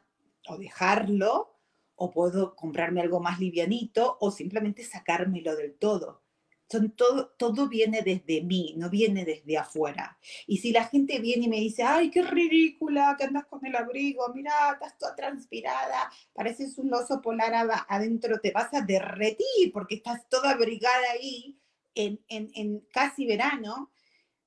o 0.48 0.58
dejarlo, 0.58 1.60
o 1.96 2.12
puedo 2.12 2.56
comprarme 2.56 3.02
algo 3.02 3.20
más 3.20 3.40
livianito, 3.40 4.18
o 4.20 4.32
simplemente 4.32 4.84
sacármelo 4.84 5.56
del 5.56 5.76
todo. 5.76 6.24
Son 6.70 6.92
todo, 6.92 7.36
todo 7.38 7.70
viene 7.70 8.02
desde 8.02 8.42
mí, 8.42 8.74
no 8.78 8.90
viene 8.90 9.26
desde 9.26 9.58
afuera. 9.58 10.18
Y 10.48 10.58
si 10.58 10.72
la 10.72 10.86
gente 10.86 11.20
viene 11.20 11.46
y 11.46 11.50
me 11.50 11.60
dice, 11.60 11.84
ay, 11.84 12.10
qué 12.10 12.24
ridícula, 12.24 13.16
que 13.18 13.26
andas 13.26 13.46
con 13.46 13.64
el 13.66 13.76
abrigo, 13.76 14.28
mira, 14.34 14.72
estás 14.74 14.98
toda 14.98 15.16
transpirada, 15.16 16.12
pareces 16.34 16.78
un 16.80 16.92
oso 16.94 17.22
polar 17.22 17.54
adentro, 17.88 18.40
te 18.40 18.52
vas 18.52 18.74
a 18.74 18.82
derretir 18.82 19.72
porque 19.72 19.96
estás 19.96 20.28
toda 20.30 20.52
abrigada 20.52 21.12
ahí 21.14 21.60
en, 21.94 22.24
en, 22.28 22.50
en 22.56 22.80
casi 22.92 23.28
verano, 23.28 23.92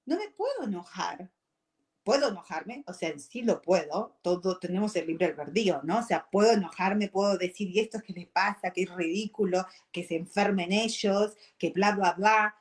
no 0.05 0.17
me 0.17 0.31
puedo 0.31 0.65
enojar 0.65 1.31
puedo 2.07 2.29
enojarme, 2.29 2.85
o 2.87 2.93
sea, 2.93 3.19
sí 3.19 3.43
lo 3.43 3.61
puedo, 3.61 4.17
todos 4.23 4.61
tenemos 4.61 4.95
el 4.95 5.09
libre 5.09 5.27
albedrío, 5.27 5.81
¿no? 5.83 5.99
O 5.99 6.03
sea, 6.05 6.29
puedo 6.31 6.53
enojarme, 6.53 7.09
puedo 7.09 7.37
decir, 7.37 7.69
¿y 7.69 7.81
esto 7.81 7.97
es 7.97 8.05
que 8.05 8.13
les 8.13 8.29
pasa? 8.29 8.71
Que 8.71 8.85
es 8.85 8.95
ridículo, 8.95 9.67
que 9.91 10.05
se 10.05 10.15
enfermen 10.15 10.71
ellos, 10.71 11.37
que 11.59 11.71
bla, 11.71 11.97
bla, 11.97 12.13
bla. 12.13 12.57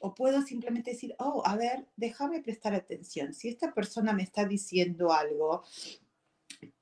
O 0.00 0.14
puedo 0.14 0.42
simplemente 0.42 0.90
decir, 0.90 1.14
oh, 1.18 1.42
a 1.46 1.56
ver, 1.56 1.86
déjame 1.96 2.42
prestar 2.42 2.74
atención. 2.74 3.32
Si 3.32 3.48
esta 3.48 3.72
persona 3.72 4.12
me 4.12 4.24
está 4.24 4.44
diciendo 4.44 5.14
algo, 5.14 5.62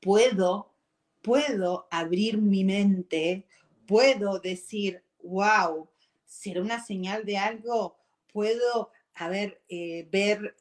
puedo, 0.00 0.74
puedo 1.22 1.86
abrir 1.92 2.36
mi 2.36 2.64
mente, 2.64 3.46
puedo 3.86 4.40
decir, 4.40 5.04
wow, 5.22 5.88
será 6.24 6.62
una 6.62 6.84
señal 6.84 7.24
de 7.24 7.38
algo, 7.38 7.96
puedo, 8.32 8.90
a 9.14 9.28
ver, 9.28 9.62
eh, 9.68 10.08
ver 10.10 10.56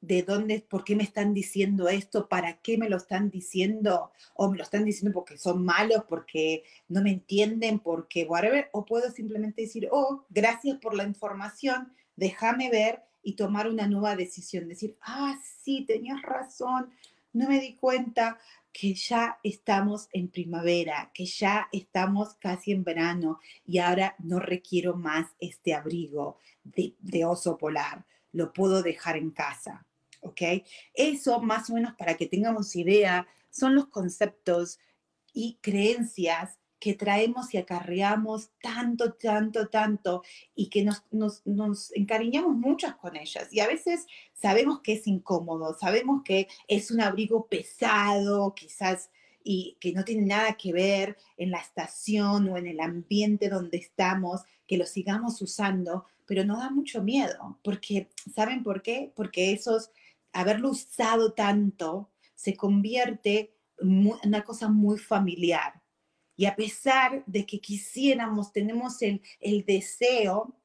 de 0.00 0.22
dónde, 0.22 0.64
por 0.68 0.84
qué 0.84 0.96
me 0.96 1.02
están 1.02 1.34
diciendo 1.34 1.88
esto, 1.88 2.28
para 2.28 2.58
qué 2.58 2.78
me 2.78 2.88
lo 2.88 2.96
están 2.96 3.30
diciendo, 3.30 4.12
o 4.34 4.50
me 4.50 4.56
lo 4.56 4.62
están 4.62 4.84
diciendo 4.84 5.12
porque 5.14 5.36
son 5.36 5.64
malos, 5.64 6.04
porque 6.08 6.64
no 6.88 7.02
me 7.02 7.10
entienden, 7.10 7.80
porque 7.80 8.24
whatever, 8.24 8.70
o 8.72 8.86
puedo 8.86 9.10
simplemente 9.10 9.62
decir, 9.62 9.88
oh, 9.90 10.24
gracias 10.30 10.78
por 10.78 10.94
la 10.94 11.04
información, 11.04 11.92
déjame 12.16 12.70
ver 12.70 13.02
y 13.22 13.34
tomar 13.34 13.68
una 13.68 13.86
nueva 13.86 14.16
decisión, 14.16 14.68
decir, 14.68 14.96
ah, 15.02 15.38
sí, 15.62 15.84
tenías 15.86 16.22
razón, 16.22 16.90
no 17.32 17.48
me 17.48 17.60
di 17.60 17.74
cuenta 17.74 18.38
que 18.72 18.94
ya 18.94 19.38
estamos 19.42 20.08
en 20.12 20.28
primavera, 20.28 21.10
que 21.12 21.26
ya 21.26 21.68
estamos 21.72 22.34
casi 22.34 22.72
en 22.72 22.84
verano 22.84 23.40
y 23.66 23.78
ahora 23.78 24.14
no 24.18 24.38
requiero 24.38 24.96
más 24.96 25.26
este 25.40 25.74
abrigo 25.74 26.38
de, 26.64 26.94
de 27.00 27.24
oso 27.24 27.58
polar, 27.58 28.06
lo 28.32 28.52
puedo 28.52 28.82
dejar 28.82 29.16
en 29.16 29.30
casa. 29.30 29.86
¿Ok? 30.20 30.42
Eso, 30.94 31.40
más 31.40 31.70
o 31.70 31.74
menos 31.74 31.94
para 31.94 32.14
que 32.16 32.26
tengamos 32.26 32.76
idea, 32.76 33.26
son 33.50 33.74
los 33.74 33.88
conceptos 33.88 34.78
y 35.32 35.58
creencias 35.60 36.60
que 36.80 36.94
traemos 36.94 37.52
y 37.52 37.58
acarreamos 37.58 38.50
tanto, 38.62 39.12
tanto, 39.12 39.68
tanto 39.68 40.22
y 40.54 40.70
que 40.70 40.82
nos, 40.82 41.04
nos, 41.44 41.94
encariñamos 41.94 42.56
muchas 42.56 42.96
con 42.96 43.16
ellas. 43.16 43.48
Y 43.52 43.60
a 43.60 43.68
veces 43.68 44.06
sabemos 44.32 44.80
que 44.80 44.94
es 44.94 45.06
incómodo, 45.06 45.76
sabemos 45.78 46.22
que 46.24 46.48
es 46.66 46.90
un 46.90 47.02
abrigo 47.02 47.46
pesado, 47.46 48.54
quizás, 48.54 49.10
y 49.44 49.76
que 49.78 49.92
no 49.92 50.04
tiene 50.04 50.26
nada 50.26 50.54
que 50.54 50.72
ver 50.72 51.16
en 51.36 51.50
la 51.50 51.58
estación 51.58 52.48
o 52.48 52.56
en 52.56 52.66
el 52.66 52.80
ambiente 52.80 53.50
donde 53.50 53.76
estamos, 53.76 54.42
que 54.66 54.78
lo 54.78 54.86
sigamos 54.86 55.40
usando, 55.42 56.06
pero 56.26 56.44
nos 56.44 56.58
da 56.58 56.70
mucho 56.70 57.02
miedo, 57.02 57.58
porque, 57.62 58.08
¿saben 58.34 58.62
por 58.62 58.82
qué? 58.82 59.12
Porque 59.14 59.52
esos 59.52 59.90
haberlo 60.32 60.70
usado 60.70 61.32
tanto 61.32 62.10
se 62.34 62.56
convierte 62.56 63.54
en 63.78 64.12
una 64.24 64.44
cosa 64.44 64.68
muy 64.68 64.98
familiar. 64.98 65.82
Y 66.36 66.46
a 66.46 66.56
pesar 66.56 67.22
de 67.26 67.44
que 67.44 67.60
quisiéramos, 67.60 68.52
tenemos 68.52 69.02
el, 69.02 69.20
el 69.40 69.64
deseo 69.66 70.56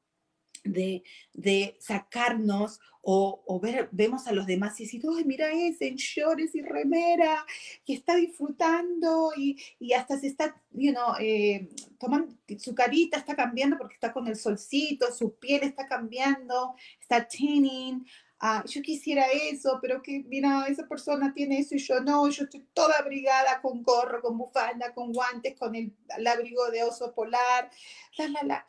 de, 0.64 1.02
de, 1.34 1.76
sacarnos 1.80 2.80
o, 3.02 3.42
o, 3.46 3.60
ver, 3.60 3.88
vemos 3.92 4.26
a 4.26 4.32
los 4.32 4.46
demás 4.46 4.80
y 4.80 4.84
decir, 4.84 5.02
¡ay, 5.16 5.24
mira 5.24 5.52
ese 5.52 5.86
en 5.86 5.96
shorts 5.96 6.54
y 6.54 6.62
remera! 6.62 7.46
Y 7.84 7.94
está 7.94 8.16
disfrutando 8.16 9.32
y, 9.36 9.62
y 9.78 9.92
hasta 9.92 10.18
se 10.18 10.26
está, 10.28 10.60
you 10.72 10.92
know, 10.92 11.14
eh, 11.20 11.68
tomando, 11.98 12.34
su 12.58 12.74
carita 12.74 13.18
está 13.18 13.36
cambiando 13.36 13.78
porque 13.78 13.94
está 13.94 14.12
con 14.12 14.26
el 14.26 14.36
solcito, 14.36 15.12
su 15.12 15.38
piel 15.38 15.62
está 15.62 15.86
cambiando, 15.86 16.74
está 17.00 17.28
tanning, 17.28 18.04
ah, 18.40 18.64
yo 18.66 18.82
quisiera 18.82 19.26
eso, 19.32 19.78
pero 19.80 20.02
que, 20.02 20.24
mira, 20.26 20.66
esa 20.66 20.86
persona 20.86 21.32
tiene 21.32 21.58
eso 21.58 21.74
y 21.74 21.78
yo 21.78 22.00
no, 22.00 22.28
yo 22.28 22.44
estoy 22.44 22.66
toda 22.74 22.98
abrigada 22.98 23.60
con 23.60 23.82
gorro, 23.82 24.20
con 24.20 24.38
bufanda, 24.38 24.92
con 24.94 25.12
guantes, 25.12 25.56
con 25.58 25.74
el, 25.74 25.92
abrigo 26.26 26.70
de 26.70 26.84
oso 26.84 27.14
polar, 27.14 27.70
la, 28.18 28.28
la, 28.28 28.42
la. 28.42 28.66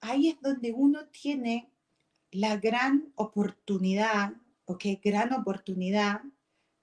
Ahí 0.00 0.28
es 0.28 0.40
donde 0.40 0.72
uno 0.72 1.06
tiene 1.08 1.70
la 2.30 2.56
gran 2.56 3.12
oportunidad, 3.16 4.32
ok, 4.66 4.84
gran 5.02 5.32
oportunidad 5.32 6.22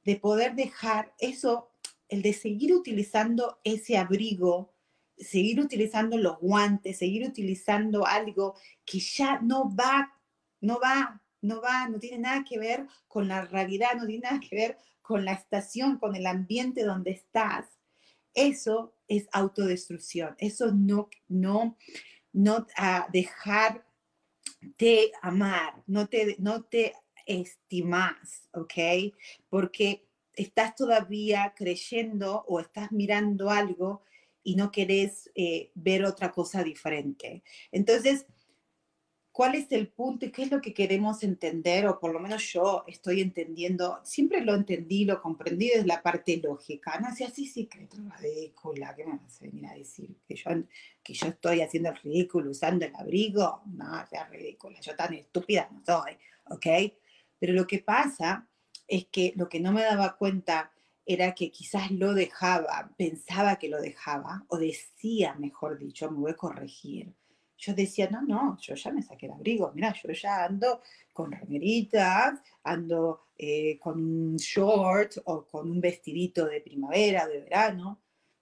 de 0.04 0.16
poder 0.18 0.56
dejar 0.56 1.14
eso, 1.20 1.72
el 2.10 2.22
de 2.22 2.34
seguir 2.34 2.74
utilizando 2.74 3.60
ese 3.64 3.98
abrigo, 3.98 4.74
seguir 5.18 5.60
utilizando 5.60 6.18
los 6.18 6.40
guantes, 6.40 7.00
seguir 7.00 7.28
utilizando 7.28 8.06
algo 8.06 8.56
que 8.86 9.00
ya 9.00 9.40
no 9.40 9.74
va, 9.76 10.14
no 10.62 10.80
va 10.80 11.22
no 11.46 11.62
va, 11.62 11.88
no 11.88 12.00
tiene 12.00 12.20
nada 12.20 12.44
que 12.44 12.60
ver 12.60 12.88
con 13.08 13.28
la 13.28 13.46
realidad, 13.46 13.96
no 13.96 14.06
tiene 14.06 14.24
nada 14.24 14.40
que 14.40 14.56
ver 14.56 14.78
con 15.02 15.24
la 15.24 15.34
estación, 15.34 15.98
con 15.98 16.16
el 16.16 16.26
ambiente 16.26 16.84
donde 16.84 17.12
estás. 17.12 17.66
Eso 18.34 18.96
es 19.08 19.28
autodestrucción. 19.32 20.36
Eso 20.40 20.72
no, 20.72 21.10
no, 21.28 21.78
no 22.34 22.66
ah, 22.78 23.08
dejar 23.12 23.86
de 24.78 25.12
amar, 25.22 25.84
no 25.86 26.08
te, 26.08 26.36
no 26.40 26.64
te 26.64 26.94
estimas, 27.26 28.50
¿ok? 28.54 29.14
Porque 29.50 30.08
estás 30.34 30.76
todavía 30.76 31.54
creyendo 31.56 32.44
o 32.48 32.60
estás 32.60 32.92
mirando 32.92 33.50
algo 33.50 34.04
y 34.44 34.56
no 34.56 34.72
querés 34.72 35.32
eh, 35.36 35.72
ver 35.74 36.04
otra 36.06 36.32
cosa 36.32 36.64
diferente. 36.64 37.44
Entonces, 37.72 38.26
cuál 39.36 39.56
es 39.56 39.70
el 39.74 39.90
punto 39.90 40.26
y 40.26 40.32
qué 40.32 40.44
es 40.44 40.52
lo 40.52 40.62
que 40.62 40.74
queremos 40.74 41.22
entender, 41.22 41.86
o 41.88 42.00
por 42.00 42.14
lo 42.14 42.22
menos 42.22 42.42
yo 42.54 42.86
estoy 42.88 43.20
entendiendo, 43.20 44.00
siempre 44.02 44.40
lo 44.40 44.56
entendí, 44.56 45.04
lo 45.04 45.22
comprendí 45.22 45.72
desde 45.72 45.86
la 45.86 46.02
parte 46.02 46.38
lógica, 46.38 46.98
no 47.02 47.14
sé, 47.14 47.26
así 47.26 47.46
sí 47.46 47.66
que 47.66 47.86
ridícula, 48.22 48.96
¿qué 48.96 49.06
me 49.06 49.18
vas 49.18 49.42
a 49.42 49.44
venir 49.44 49.66
a 49.66 49.74
decir? 49.74 50.16
Que 50.26 50.38
yo, 50.38 50.52
que 51.04 51.14
yo 51.14 51.28
estoy 51.28 51.60
haciendo 51.60 51.90
el 51.90 51.98
ridículo 51.98 52.52
usando 52.52 52.86
el 52.86 52.96
abrigo, 52.96 53.62
no, 53.66 54.08
sea 54.08 54.26
ridícula, 54.30 54.80
yo 54.80 54.96
tan 54.96 55.14
estúpida 55.14 55.68
no 55.70 55.84
soy, 55.84 56.14
¿ok? 56.50 56.94
Pero 57.38 57.52
lo 57.52 57.68
que 57.68 57.80
pasa 57.80 58.48
es 58.88 59.08
que 59.08 59.34
lo 59.36 59.50
que 59.50 59.60
no 59.60 59.74
me 59.74 59.82
daba 59.82 60.16
cuenta 60.16 60.72
era 61.06 61.36
que 61.36 61.52
quizás 61.52 61.92
lo 61.92 62.14
dejaba, 62.14 62.94
pensaba 62.98 63.58
que 63.58 63.68
lo 63.68 63.82
dejaba, 63.82 64.46
o 64.48 64.58
decía, 64.58 65.36
mejor 65.36 65.78
dicho, 65.78 66.10
me 66.10 66.20
voy 66.20 66.32
a 66.32 66.38
corregir, 66.38 67.14
yo 67.58 67.74
decía, 67.74 68.10
no, 68.10 68.22
no, 68.22 68.58
yo 68.60 68.76
ya 68.76 68.92
me 68.92 69.02
saqué 69.02 69.28
el 69.28 69.34
abrigo, 69.34 69.72
mira, 69.74 69.94
yo 69.94 70.12
ya 70.12 70.46
ando 70.46 70.82
con 71.14 71.32
remeritas, 71.32 72.40
ando 72.64 73.28
eh, 73.38 73.80
con 73.80 73.98
un 74.04 74.36
short 74.38 75.18
o 75.26 75.46
con 75.46 75.70
un 75.70 75.82
vestidito 75.82 76.46
de 76.46 76.62
primavera, 76.62 77.28
de 77.28 77.42
verano, 77.42 78.02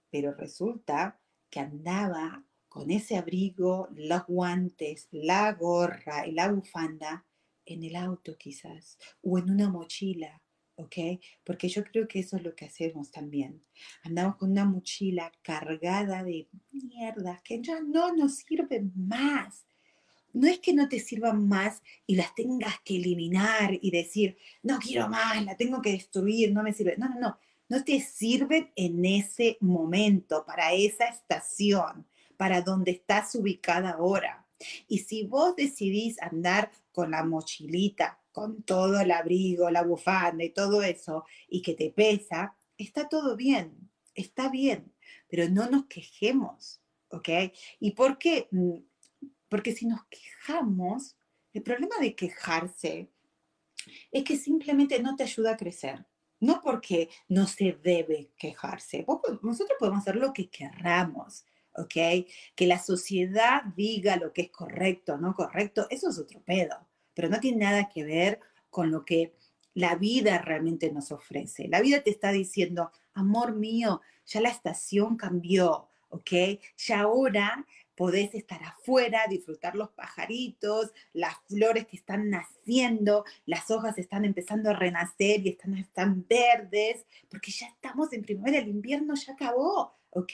pero 0.10 0.34
resulta 0.34 1.20
que 1.50 1.60
andaba 1.60 2.43
con 2.67 2.89
ese 2.89 3.17
abrigo, 3.17 3.88
los 3.96 4.25
guantes, 4.25 5.08
la 5.12 5.53
gorra 5.53 6.25
y 6.25 6.32
la 6.32 6.51
bufanda 6.51 7.25
en 7.65 7.84
el 7.84 7.96
auto 7.96 8.36
quizás, 8.38 8.98
o 9.22 9.38
en 9.38 9.51
una 9.51 9.70
mochila, 9.70 10.41
¿ok? 10.75 10.96
Porque 11.44 11.68
yo 11.70 11.84
creo 11.84 12.08
que 12.08 12.20
eso 12.20 12.38
es 12.38 12.44
lo 12.44 12.56
que 12.56 12.65
hacemos 12.65 13.12
también. 13.12 13.63
Andamos 14.03 14.38
con 14.38 14.51
una 14.51 14.65
mochila 14.65 15.32
cargada 15.42 16.24
de 16.24 16.48
mierda 16.72 17.42
que 17.44 17.62
ya 17.62 17.80
no 17.82 18.13
nos 18.15 18.38
sirve 18.38 18.84
más. 18.96 19.65
No 20.34 20.48
es 20.48 20.60
que 20.60 20.74
no 20.74 20.89
te 20.89 21.00
sirvan 21.00 21.48
más 21.48 21.82
y 22.08 22.15
las 22.15 22.34
tengas 22.34 22.80
que 22.84 22.96
eliminar 22.96 23.77
y 23.80 23.92
decir, 23.92 24.38
no 24.63 24.80
quiero 24.80 25.08
más, 25.08 25.44
la 25.46 25.56
tengo 25.56 25.82
que 25.82 25.92
destruir, 25.92 26.51
no 26.51 26.63
me 26.63 26.74
sirve. 26.74 26.96
No, 26.98 27.08
no, 27.10 27.20
no. 27.20 27.38
No 27.70 27.84
te 27.84 28.00
sirven 28.01 28.72
en 28.75 29.06
ese 29.06 29.58
momento, 29.62 30.46
para 30.46 30.74
esa 30.74 31.06
estación, 31.06 32.06
para 32.36 32.62
donde 32.62 32.92
estás 32.92 33.34
ubicada 33.36 33.92
ahora. 33.92 34.46
Y 34.88 35.00
si 35.00 35.24
vos 35.24 35.56
decidís 35.56 36.22
andar 36.22 36.72
con 36.92 37.12
la 37.12 37.24
mochilita 37.24 38.20
con 38.34 38.63
todo 38.63 39.00
el 39.00 39.12
abrigo, 39.12 39.70
la 39.70 39.84
bufanda 39.84 40.44
y 40.44 40.50
todo 40.50 40.82
eso, 40.82 41.24
y 41.48 41.62
que 41.62 41.75
te 41.75 41.92
pesa, 41.92 42.58
está 42.78 43.08
todo 43.08 43.38
bien, 43.38 43.92
está 44.16 44.50
bien, 44.50 44.92
pero 45.30 45.48
no 45.50 45.70
nos 45.70 45.86
quejemos, 45.86 46.82
¿ok? 47.10 47.30
¿Y 47.80 47.92
por 47.92 48.18
qué? 48.18 48.48
Mm, 48.52 48.80
porque 49.48 49.74
si 49.74 49.86
nos 49.86 50.04
quejamos, 50.06 51.16
el 51.54 51.62
problema 51.62 51.96
de 52.02 52.16
quejarse 52.16 53.12
es 54.12 54.24
que 54.24 54.36
simplemente 54.36 55.00
no 55.00 55.16
te 55.16 55.24
ayuda 55.24 55.52
a 55.52 55.58
crecer. 55.58 56.06
No 56.40 56.60
porque 56.62 57.10
no 57.30 57.48
se 57.48 57.80
debe 57.84 58.32
quejarse. 58.38 59.06
Nosotros 59.44 59.78
podemos 59.80 60.02
hacer 60.02 60.18
lo 60.18 60.34
que 60.34 60.50
querramos, 60.50 61.46
¿ok? 61.75 62.25
Que 62.56 62.68
la 62.68 62.80
sociedad 62.80 63.63
diga 63.75 64.18
lo 64.18 64.34
que 64.34 64.42
es 64.42 64.50
correcto 64.50 65.13
o 65.13 65.18
no 65.18 65.36
correcto, 65.36 65.88
eso 65.90 66.10
es 66.10 66.18
otro 66.18 66.42
pedo 66.44 66.75
pero 67.13 67.29
no 67.29 67.39
tiene 67.39 67.65
nada 67.65 67.89
que 67.89 68.03
ver 68.03 68.39
con 68.70 68.91
lo 68.91 69.05
que 69.05 69.34
la 69.74 69.96
vida 69.96 70.38
realmente 70.39 70.91
nos 70.91 71.12
ofrece. 71.12 71.67
La 71.67 71.82
vida 71.82 72.01
te 72.01 72.12
está 72.12 72.32
diciendo, 72.32 72.91
amor 73.13 73.55
mío, 73.55 74.01
ya 74.25 74.41
la 74.41 74.50
estación 74.50 75.17
cambió, 75.17 75.89
¿ok? 76.10 76.32
Ya 76.77 77.01
ahora 77.01 77.65
podés 77.96 78.34
estar 78.34 78.63
afuera, 78.63 79.22
disfrutar 79.29 79.75
los 79.75 79.89
pajaritos, 79.91 80.91
las 81.13 81.36
flores 81.48 81.86
que 81.88 81.98
están 81.98 82.29
naciendo, 82.29 83.24
las 83.46 83.70
hojas 83.70 83.98
están 83.98 84.25
empezando 84.25 84.70
a 84.70 84.74
renacer 84.74 85.46
y 85.46 85.50
están, 85.50 85.77
están 85.77 86.25
verdes, 86.27 87.05
porque 87.29 87.51
ya 87.51 87.67
estamos 87.67 88.12
en 88.13 88.24
primavera, 88.24 88.60
el 88.60 88.70
invierno 88.70 89.13
ya 89.15 89.34
acabó, 89.34 89.96
¿ok? 90.10 90.32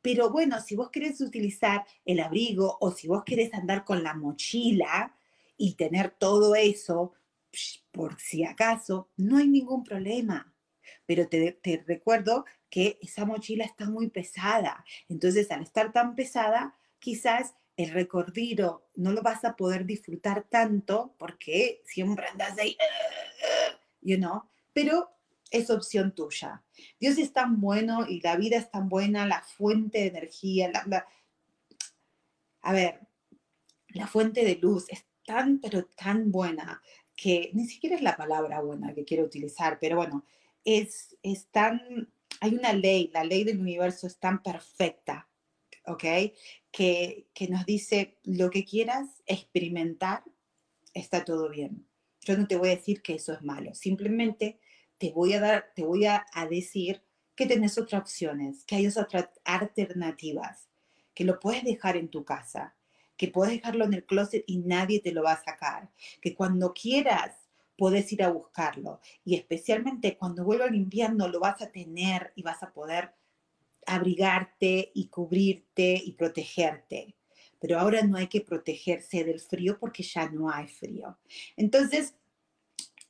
Pero 0.00 0.30
bueno, 0.30 0.60
si 0.60 0.76
vos 0.76 0.90
querés 0.90 1.20
utilizar 1.20 1.84
el 2.04 2.20
abrigo 2.20 2.78
o 2.80 2.90
si 2.90 3.08
vos 3.08 3.24
querés 3.24 3.54
andar 3.54 3.84
con 3.84 4.02
la 4.02 4.14
mochila, 4.14 5.14
y 5.56 5.74
tener 5.74 6.10
todo 6.10 6.54
eso, 6.54 7.12
por 7.90 8.18
si 8.20 8.44
acaso, 8.44 9.10
no 9.16 9.38
hay 9.38 9.48
ningún 9.48 9.84
problema. 9.84 10.54
Pero 11.06 11.28
te, 11.28 11.84
recuerdo 11.86 12.44
que 12.70 12.98
esa 13.02 13.24
mochila 13.24 13.64
está 13.64 13.88
muy 13.88 14.08
pesada. 14.08 14.84
Entonces, 15.08 15.50
al 15.50 15.62
estar 15.62 15.92
tan 15.92 16.14
pesada, 16.14 16.76
quizás 16.98 17.54
el 17.76 17.90
recorrido 17.90 18.88
no 18.94 19.12
lo 19.12 19.22
vas 19.22 19.44
a 19.44 19.56
poder 19.56 19.86
disfrutar 19.86 20.46
tanto 20.48 21.14
porque 21.18 21.82
siempre 21.84 22.26
andas 22.26 22.58
ahí, 22.58 22.76
you 24.00 24.16
know, 24.16 24.44
pero 24.72 25.10
es 25.50 25.70
opción 25.70 26.14
tuya. 26.14 26.62
Dios 26.98 27.18
es 27.18 27.32
tan 27.32 27.60
bueno 27.60 28.06
y 28.08 28.20
la 28.20 28.36
vida 28.36 28.56
es 28.56 28.70
tan 28.70 28.88
buena, 28.88 29.26
la 29.26 29.42
fuente 29.42 29.98
de 29.98 30.06
energía, 30.06 30.70
a 32.62 32.72
ver, 32.72 33.00
la 33.88 34.06
fuente 34.06 34.44
de 34.44 34.56
luz 34.56 34.86
es 34.88 35.04
tan, 35.24 35.60
pero 35.60 35.86
tan 35.96 36.30
buena, 36.30 36.82
que 37.16 37.50
ni 37.52 37.66
siquiera 37.66 37.96
es 37.96 38.02
la 38.02 38.16
palabra 38.16 38.60
buena 38.60 38.94
que 38.94 39.04
quiero 39.04 39.24
utilizar, 39.24 39.78
pero 39.80 39.96
bueno, 39.96 40.24
es, 40.64 41.16
es 41.22 41.46
tan, 41.50 42.12
hay 42.40 42.54
una 42.54 42.72
ley, 42.72 43.10
la 43.12 43.24
ley 43.24 43.44
del 43.44 43.60
universo 43.60 44.06
es 44.06 44.18
tan 44.18 44.42
perfecta, 44.42 45.28
¿ok? 45.86 46.04
Que, 46.70 47.26
que 47.34 47.48
nos 47.48 47.66
dice, 47.66 48.18
lo 48.24 48.50
que 48.50 48.64
quieras 48.64 49.22
experimentar, 49.26 50.24
está 50.94 51.24
todo 51.24 51.48
bien. 51.48 51.86
Yo 52.20 52.36
no 52.36 52.46
te 52.46 52.56
voy 52.56 52.68
a 52.68 52.76
decir 52.76 53.02
que 53.02 53.14
eso 53.14 53.32
es 53.32 53.42
malo, 53.42 53.74
simplemente 53.74 54.58
te 54.98 55.10
voy 55.10 55.32
a 55.34 55.40
dar, 55.40 55.72
te 55.74 55.84
voy 55.84 56.06
a, 56.06 56.26
a 56.32 56.46
decir 56.46 57.02
que 57.34 57.46
tenés 57.46 57.78
otras 57.78 58.02
opciones, 58.02 58.64
que 58.64 58.76
hay 58.76 58.86
otras 58.86 59.28
alternativas, 59.44 60.68
que 61.14 61.24
lo 61.24 61.40
puedes 61.40 61.64
dejar 61.64 61.96
en 61.96 62.08
tu 62.08 62.24
casa, 62.24 62.76
que 63.22 63.28
puedes 63.28 63.54
dejarlo 63.54 63.84
en 63.84 63.94
el 63.94 64.04
closet 64.04 64.42
y 64.48 64.58
nadie 64.58 64.98
te 64.98 65.12
lo 65.12 65.22
va 65.22 65.34
a 65.34 65.44
sacar, 65.44 65.88
que 66.20 66.34
cuando 66.34 66.74
quieras 66.74 67.36
puedes 67.78 68.12
ir 68.12 68.24
a 68.24 68.32
buscarlo 68.32 68.98
y 69.24 69.36
especialmente 69.36 70.16
cuando 70.16 70.42
vuelva 70.42 70.64
el 70.64 70.74
invierno 70.74 71.28
lo 71.28 71.38
vas 71.38 71.62
a 71.62 71.70
tener 71.70 72.32
y 72.34 72.42
vas 72.42 72.64
a 72.64 72.72
poder 72.72 73.14
abrigarte 73.86 74.90
y 74.92 75.06
cubrirte 75.06 76.02
y 76.04 76.14
protegerte. 76.14 77.14
Pero 77.60 77.78
ahora 77.78 78.02
no 78.02 78.16
hay 78.16 78.26
que 78.26 78.40
protegerse 78.40 79.22
del 79.22 79.38
frío 79.38 79.78
porque 79.78 80.02
ya 80.02 80.28
no 80.28 80.50
hay 80.50 80.66
frío. 80.66 81.16
Entonces, 81.56 82.16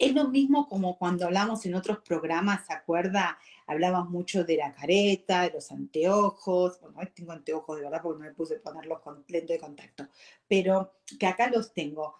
es 0.02 0.14
lo 0.14 0.26
mismo 0.26 0.68
como 0.68 0.98
cuando 0.98 1.26
hablamos 1.26 1.64
en 1.64 1.76
otros 1.76 1.98
programas, 2.00 2.66
¿se 2.66 2.72
acuerda? 2.72 3.38
Hablamos 3.68 4.10
mucho 4.10 4.42
de 4.42 4.56
la 4.56 4.74
careta, 4.74 5.42
de 5.42 5.52
los 5.52 5.70
anteojos. 5.70 6.80
Bueno, 6.80 6.98
hoy 6.98 7.06
tengo 7.14 7.30
anteojos 7.30 7.76
de 7.76 7.84
verdad 7.84 8.00
porque 8.02 8.18
no 8.18 8.24
me 8.28 8.34
puse 8.34 8.56
a 8.56 8.60
ponerlos 8.60 8.98
con 8.98 9.24
lente 9.28 9.52
de 9.52 9.60
contacto, 9.60 10.08
pero 10.48 10.94
que 11.20 11.26
acá 11.28 11.48
los 11.50 11.72
tengo. 11.72 12.16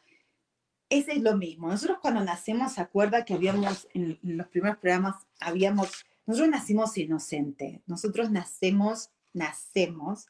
Ese 0.89 1.15
es 1.15 1.23
lo 1.23 1.37
mismo. 1.37 1.67
Nosotros 1.67 1.99
cuando 2.01 2.23
nacemos, 2.23 2.75
¿se 2.75 2.81
acuerda 2.81 3.25
que 3.25 3.35
habíamos, 3.35 3.89
en, 3.95 4.17
los 4.23 4.47
primeros 4.47 4.79
programas, 4.79 5.17
habíamos, 5.41 6.07
nosotros 6.25 6.51
nacimos 6.51 6.97
inocentes. 6.97 7.81
Nosotros 7.87 8.31
nacemos, 8.31 9.11
nacemos 9.33 10.29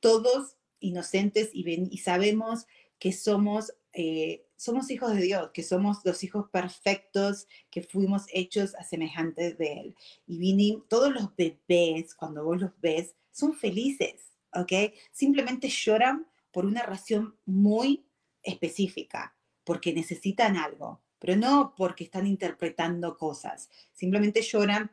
todos 0.00 0.58
inocentes 0.80 1.48
y, 1.54 1.64
y 1.90 1.96
sabemos 1.96 2.66
que 2.98 3.14
somos 3.14 3.72
eh, 3.92 4.46
somos 4.56 4.90
hijos 4.90 5.14
de 5.14 5.22
Dios, 5.22 5.50
que 5.52 5.62
somos 5.62 5.98
los 6.04 6.22
hijos 6.22 6.48
perfectos, 6.50 7.46
que 7.70 7.82
fuimos 7.82 8.26
hechos 8.32 8.74
a 8.76 8.84
semejantes 8.84 9.58
de 9.58 9.72
Él. 9.72 9.96
Y 10.26 10.38
vinimos, 10.38 10.86
todos 10.88 11.12
los 11.12 11.34
bebés, 11.34 12.14
cuando 12.14 12.44
vos 12.44 12.60
los 12.60 12.70
ves, 12.80 13.14
son 13.30 13.54
felices, 13.54 14.32
¿ok? 14.54 14.72
Simplemente 15.12 15.68
lloran 15.68 16.26
por 16.52 16.66
una 16.66 16.82
razón 16.82 17.36
muy 17.46 18.04
específica, 18.42 19.34
porque 19.64 19.92
necesitan 19.92 20.56
algo, 20.56 21.00
pero 21.18 21.36
no 21.36 21.74
porque 21.76 22.04
están 22.04 22.26
interpretando 22.26 23.16
cosas. 23.16 23.70
Simplemente 23.92 24.42
lloran 24.42 24.90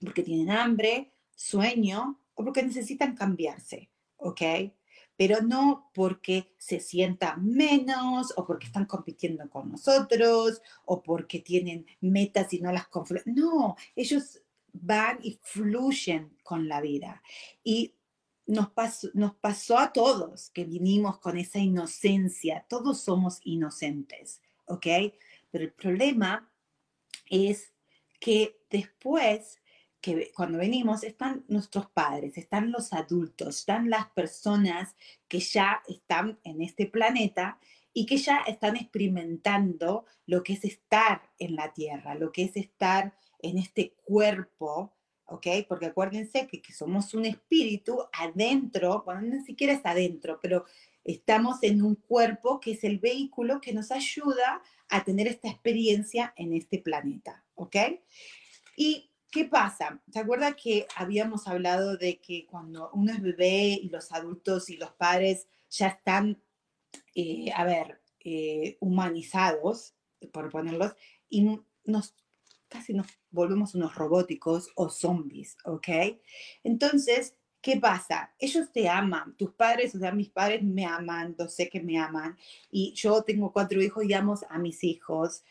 porque 0.00 0.22
tienen 0.22 0.50
hambre, 0.50 1.12
sueño 1.34 2.20
o 2.34 2.44
porque 2.44 2.62
necesitan 2.62 3.14
cambiarse, 3.14 3.90
¿ok? 4.16 4.42
Pero 5.16 5.40
no 5.42 5.90
porque 5.94 6.54
se 6.58 6.80
sientan 6.80 7.44
menos 7.44 8.32
o 8.36 8.46
porque 8.46 8.66
están 8.66 8.86
compitiendo 8.86 9.48
con 9.48 9.70
nosotros 9.70 10.60
o 10.84 11.02
porque 11.02 11.40
tienen 11.40 11.86
metas 12.00 12.52
y 12.52 12.60
no 12.60 12.72
las 12.72 12.88
confluyen. 12.88 13.34
No, 13.34 13.76
ellos 13.94 14.42
van 14.72 15.18
y 15.22 15.38
fluyen 15.42 16.36
con 16.42 16.68
la 16.68 16.80
vida. 16.80 17.22
Y 17.62 17.94
nos 18.46 18.70
pasó, 18.70 19.08
nos 19.14 19.34
pasó 19.36 19.78
a 19.78 19.92
todos 19.92 20.50
que 20.50 20.64
vinimos 20.64 21.18
con 21.18 21.38
esa 21.38 21.58
inocencia. 21.58 22.66
Todos 22.68 23.00
somos 23.00 23.38
inocentes, 23.44 24.42
¿ok? 24.66 24.86
Pero 25.50 25.64
el 25.64 25.72
problema 25.72 26.50
es 27.30 27.72
que 28.20 28.60
después 28.70 29.58
que 30.04 30.32
cuando 30.34 30.58
venimos 30.58 31.02
están 31.02 31.46
nuestros 31.48 31.88
padres, 31.88 32.36
están 32.36 32.70
los 32.70 32.92
adultos, 32.92 33.60
están 33.60 33.88
las 33.88 34.10
personas 34.10 34.94
que 35.28 35.40
ya 35.40 35.82
están 35.88 36.38
en 36.44 36.60
este 36.60 36.84
planeta 36.84 37.58
y 37.94 38.04
que 38.04 38.18
ya 38.18 38.42
están 38.46 38.76
experimentando 38.76 40.04
lo 40.26 40.42
que 40.42 40.52
es 40.52 40.64
estar 40.66 41.22
en 41.38 41.56
la 41.56 41.72
tierra, 41.72 42.14
lo 42.16 42.32
que 42.32 42.42
es 42.42 42.54
estar 42.54 43.16
en 43.40 43.56
este 43.56 43.94
cuerpo, 44.04 44.92
¿ok? 45.24 45.46
Porque 45.66 45.86
acuérdense 45.86 46.46
que, 46.48 46.60
que 46.60 46.74
somos 46.74 47.14
un 47.14 47.24
espíritu 47.24 47.98
adentro, 48.12 49.04
bueno, 49.06 49.22
ni 49.22 49.40
siquiera 49.40 49.72
es 49.72 49.86
adentro, 49.86 50.38
pero 50.42 50.66
estamos 51.02 51.62
en 51.62 51.80
un 51.80 51.94
cuerpo 51.94 52.60
que 52.60 52.72
es 52.72 52.84
el 52.84 52.98
vehículo 52.98 53.58
que 53.58 53.72
nos 53.72 53.90
ayuda 53.90 54.60
a 54.90 55.02
tener 55.02 55.28
esta 55.28 55.48
experiencia 55.48 56.34
en 56.36 56.52
este 56.52 56.78
planeta, 56.78 57.42
¿ok? 57.54 57.76
Y 58.76 59.13
¿Qué 59.34 59.46
pasa? 59.46 60.00
¿Se 60.12 60.20
acuerda 60.20 60.54
que 60.54 60.86
habíamos 60.94 61.48
hablado 61.48 61.96
de 61.96 62.20
que 62.20 62.46
cuando 62.46 62.88
uno 62.92 63.10
es 63.10 63.20
bebé 63.20 63.80
y 63.82 63.88
los 63.88 64.12
adultos 64.12 64.70
y 64.70 64.76
los 64.76 64.92
padres 64.92 65.48
ya 65.68 65.88
están, 65.88 66.40
eh, 67.16 67.50
a 67.52 67.64
ver, 67.64 68.00
eh, 68.20 68.76
humanizados, 68.78 69.96
por 70.32 70.50
ponerlos, 70.50 70.94
y 71.28 71.48
nos 71.84 72.14
casi 72.68 72.94
nos 72.94 73.08
volvemos 73.30 73.74
unos 73.74 73.96
robóticos 73.96 74.68
o 74.76 74.88
zombies, 74.88 75.56
¿ok? 75.64 75.88
Entonces, 76.62 77.34
¿qué 77.60 77.76
pasa? 77.78 78.32
Ellos 78.38 78.70
te 78.72 78.88
aman, 78.88 79.36
tus 79.36 79.52
padres, 79.52 79.96
o 79.96 79.98
sea, 79.98 80.12
mis 80.12 80.30
padres 80.30 80.62
me 80.62 80.86
aman, 80.86 81.34
yo 81.36 81.48
sé 81.48 81.68
que 81.68 81.82
me 81.82 81.98
aman, 81.98 82.38
y 82.70 82.92
yo 82.92 83.24
tengo 83.24 83.52
cuatro 83.52 83.82
hijos 83.82 84.04
y 84.04 84.12
amo 84.12 84.38
a 84.48 84.58
mis 84.58 84.84
hijos 84.84 85.42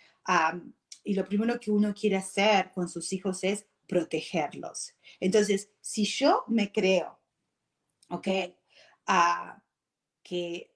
y 1.04 1.13
lo 1.15 1.26
primero 1.26 1.60
que 1.60 1.72
uno 1.72 1.93
quiere 1.93 2.15
hacer 2.15 2.72
con 2.72 2.88
sus 2.88 3.12
hijos 3.12 3.43
es 3.43 3.65
protegerlos. 3.88 4.93
Entonces, 5.19 5.69
si 5.82 6.06
yo 6.06 6.43
me 6.48 6.72
creo, 6.72 7.19
¿ok? 8.10 8.28
que 10.24 10.72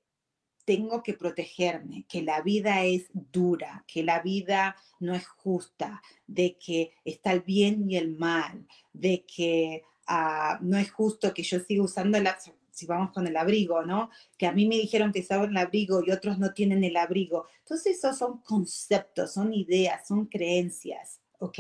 tengo 0.66 1.02
que 1.02 1.14
protegerme, 1.14 2.06
que 2.10 2.22
la 2.22 2.42
vida 2.42 2.84
es 2.84 3.08
dura, 3.14 3.86
que 3.88 4.04
la 4.04 4.22
vida 4.22 4.76
no 5.00 5.16
es 5.16 5.26
justa, 5.26 6.02
de 6.28 6.58
que 6.58 6.92
está 7.06 7.32
el 7.32 7.40
bien 7.40 7.90
y 7.90 7.96
el 7.96 8.18
mal, 8.18 8.68
de 8.92 9.26
que 9.26 9.84
ah, 10.08 10.60
no 10.62 10.78
es 10.78 10.92
justo 10.92 11.34
que 11.34 11.44
yo 11.44 11.62
siga 11.62 11.84
usando 11.84 12.20
la, 12.20 12.38
si 12.78 12.86
vamos 12.86 13.12
con 13.12 13.26
el 13.26 13.38
abrigo, 13.38 13.84
¿no? 13.84 14.10
Que 14.38 14.46
a 14.46 14.52
mí 14.52 14.68
me 14.68 14.76
dijeron 14.76 15.12
que 15.12 15.20
estaba 15.20 15.46
el 15.46 15.58
abrigo 15.58 16.04
y 16.06 16.12
otros 16.12 16.38
no 16.38 16.54
tienen 16.54 16.84
el 16.84 16.98
abrigo. 16.98 17.48
Entonces, 17.60 17.98
esos 17.98 18.18
son 18.18 18.42
conceptos, 18.42 19.34
son 19.34 19.54
ideas, 19.54 20.08
son 20.08 20.26
creencias, 20.26 21.22
¿ok? 21.40 21.60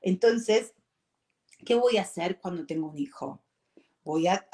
Entonces, 0.00 0.74
¿qué 1.68 1.74
voy 1.74 1.98
a 1.98 2.02
hacer 2.02 2.40
cuando 2.40 2.64
tengo 2.64 2.88
un 2.88 2.96
hijo? 2.96 3.42
Voy 4.02 4.26
a, 4.26 4.48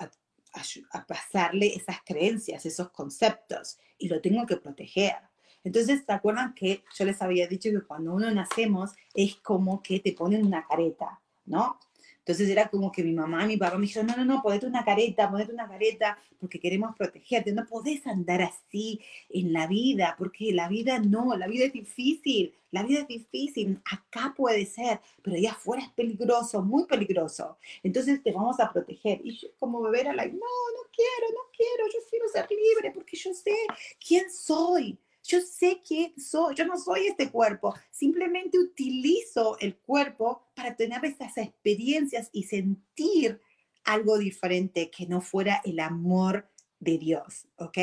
pasarle 1.06 1.72
esas 1.72 1.98
creencias, 2.04 2.66
esos 2.66 2.90
conceptos, 2.90 3.78
y 3.98 4.08
lo 4.08 4.20
tengo 4.20 4.44
que 4.46 4.56
proteger. 4.56 5.14
Entonces, 5.62 6.02
¿se 6.04 6.12
acuerdan 6.12 6.54
que 6.54 6.82
yo 6.98 7.04
les 7.04 7.22
había 7.22 7.46
dicho 7.46 7.70
que 7.70 7.82
cuando 7.82 8.12
uno 8.14 8.28
nacemos 8.32 8.90
es 9.14 9.36
como 9.36 9.80
que 9.80 10.00
te 10.00 10.12
ponen 10.12 10.44
una 10.44 10.66
careta, 10.66 11.22
¿no? 11.44 11.78
Entonces 12.24 12.48
era 12.48 12.68
como 12.68 12.90
que 12.90 13.04
mi 13.04 13.12
mamá 13.12 13.46
mi 13.46 13.58
papá 13.58 13.76
me 13.76 13.86
dijeron, 13.86 14.06
no, 14.06 14.16
no, 14.16 14.24
no, 14.24 14.42
ponete 14.42 14.66
una 14.66 14.82
careta, 14.82 15.30
ponete 15.30 15.52
una 15.52 15.68
careta, 15.68 16.18
porque 16.40 16.58
queremos 16.58 16.96
protegerte. 16.96 17.52
No 17.52 17.66
podés 17.66 18.06
andar 18.06 18.40
así 18.40 18.98
en 19.28 19.52
la 19.52 19.66
vida, 19.66 20.14
porque 20.18 20.50
la 20.52 20.68
vida 20.68 20.98
no, 20.98 21.36
la 21.36 21.46
vida 21.46 21.66
es 21.66 21.72
difícil, 21.74 22.54
la 22.70 22.82
vida 22.82 23.00
es 23.00 23.08
difícil. 23.08 23.78
Acá 23.84 24.32
puede 24.34 24.64
ser, 24.64 25.00
pero 25.22 25.36
allá 25.36 25.52
afuera 25.52 25.82
es 25.82 25.90
peligroso, 25.90 26.62
muy 26.62 26.86
peligroso. 26.86 27.58
Entonces 27.82 28.22
te 28.22 28.32
vamos 28.32 28.58
a 28.58 28.72
proteger. 28.72 29.20
Y 29.22 29.36
yo 29.36 29.48
como 29.58 29.82
bebé 29.82 30.00
era 30.00 30.14
like, 30.14 30.32
no, 30.32 30.38
no 30.40 30.90
quiero, 30.90 31.30
no 31.30 31.50
quiero, 31.54 31.86
yo 31.92 31.98
quiero 32.08 32.28
ser 32.28 32.48
libre 32.50 32.90
porque 32.90 33.18
yo 33.18 33.34
sé 33.34 33.54
quién 34.00 34.30
soy. 34.30 34.98
Yo 35.26 35.40
sé 35.40 35.80
quién 35.86 36.12
soy, 36.20 36.54
yo 36.54 36.66
no 36.66 36.76
soy 36.76 37.06
este 37.06 37.30
cuerpo, 37.30 37.74
simplemente 37.90 38.58
utilizo 38.58 39.56
el 39.58 39.76
cuerpo 39.76 40.46
para 40.54 40.76
tener 40.76 41.02
esas 41.04 41.38
experiencias 41.38 42.28
y 42.30 42.42
sentir 42.42 43.40
algo 43.84 44.18
diferente 44.18 44.90
que 44.90 45.06
no 45.06 45.22
fuera 45.22 45.62
el 45.64 45.80
amor 45.80 46.46
de 46.78 46.98
Dios, 46.98 47.46
¿ok? 47.56 47.78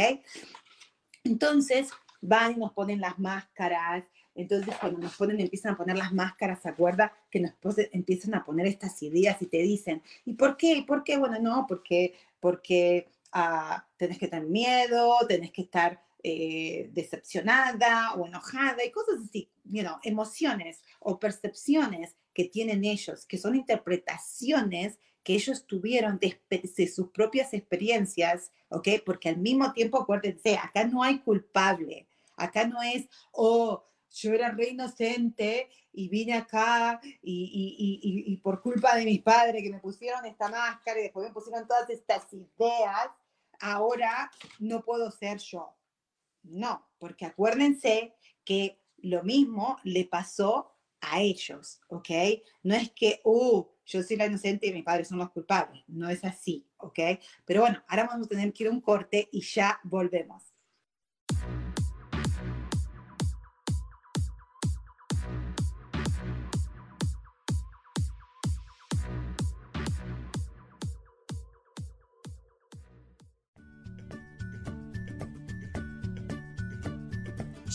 Entonces 1.24 1.90
van 2.22 2.54
y 2.54 2.56
nos 2.58 2.74
ponen 2.74 3.02
las 3.02 3.18
máscaras, 3.18 4.04
entonces 4.36 4.76
cuando 4.80 5.00
nos 5.00 5.16
ponen, 5.16 5.40
empiezan 5.40 5.74
a 5.74 5.78
poner 5.78 5.98
las 5.98 6.14
máscaras, 6.14 6.62
¿se 6.62 6.70
acuerda? 6.70 7.12
Que 7.30 7.40
nos 7.40 7.54
empiezan 7.92 8.36
a 8.36 8.46
poner 8.46 8.68
estas 8.68 9.02
ideas 9.02 9.42
y 9.42 9.48
te 9.48 9.58
dicen, 9.58 10.02
¿y 10.26 10.34
por 10.34 10.58
qué? 10.58 10.74
¿Y 10.74 10.84
por 10.84 11.04
qué? 11.04 11.18
Bueno, 11.18 11.40
no, 11.40 11.66
porque, 11.68 12.14
porque 12.40 13.10
ah, 13.32 13.86
tenés 13.98 14.20
que 14.20 14.28
tener 14.28 14.48
miedo, 14.48 15.18
tenés 15.28 15.52
que 15.52 15.64
estar 15.64 16.02
eh, 16.24 16.90
decepcionada 16.94 18.14
o 18.14 18.28
enojada 18.28 18.84
y 18.86 18.92
cosas 18.92 19.16
así, 19.28 19.50
you 19.64 19.84
emociones 20.04 20.82
o 21.00 21.20
percepciones 21.20 22.16
que 22.34 22.46
tienen 22.46 22.86
ellos, 22.86 23.26
que 23.26 23.38
son 23.38 23.56
interpretaciones 23.56 25.00
que 25.24 25.34
ellos 25.34 25.66
tuvieron 25.68 26.20
de, 26.20 26.88
sus 26.88 27.10
propias 27.10 27.54
experiencias, 27.54 28.52
¿ok? 28.70 28.88
Porque 29.06 29.30
al 29.30 29.38
mismo 29.38 29.72
tiempo, 29.74 30.00
acuérdense, 30.00 30.56
acá 30.58 30.86
no 30.86 31.04
hay 31.04 31.20
culpable, 31.20 32.08
acá 32.36 32.68
no 32.68 32.82
es, 32.82 33.08
oh, 33.32 33.84
yo 34.12 34.34
era 34.34 34.52
re 34.52 34.70
inocente 34.70 35.70
y 35.94 36.10
vine 36.10 36.34
acá 36.34 37.00
y, 37.22 38.26
y, 38.28 38.38
por 38.38 38.62
culpa 38.62 38.96
de 38.96 39.06
mis 39.06 39.22
padres 39.22 39.64
que 39.64 39.70
me 39.70 39.80
pusieron 39.80 40.26
esta 40.26 40.50
máscara 40.50 41.00
y 41.00 41.04
después 41.04 41.28
me 41.28 41.34
pusieron 41.34 41.68
todas 41.68 41.90
estas 41.90 42.28
ideas, 42.34 43.10
ahora 43.60 44.32
no 44.60 44.84
puedo 44.84 45.12
ser 45.12 45.38
yo. 45.38 45.74
No, 46.44 46.90
porque 46.98 47.26
acuérdense 47.26 48.16
que 48.44 48.82
lo 48.98 49.24
mismo 49.24 49.78
le 49.84 50.06
pasó 50.06 50.78
a 51.02 51.22
ellos, 51.22 51.82
¿ok? 51.88 52.10
No 52.64 52.76
es 52.76 52.92
que, 52.92 53.22
uh, 53.24 53.66
yo 53.86 54.04
soy 54.04 54.16
la 54.18 54.28
inocente 54.28 54.68
y 54.68 54.74
mis 54.74 54.84
padres 54.84 55.08
son 55.08 55.18
los 55.18 55.32
culpables. 55.32 55.84
No 55.88 56.10
es 56.10 56.24
así, 56.24 56.68
¿ok? 56.78 57.00
Pero 57.46 57.62
bueno, 57.62 57.84
ahora 57.88 58.06
vamos 58.06 58.28
a 58.28 58.30
tener 58.30 58.54
que 58.54 58.64
ir 58.64 58.70
a 58.70 58.74
un 58.74 58.82
corte 58.82 59.28
y 59.32 59.42
ya 59.42 59.80
volvemos. 59.84 60.51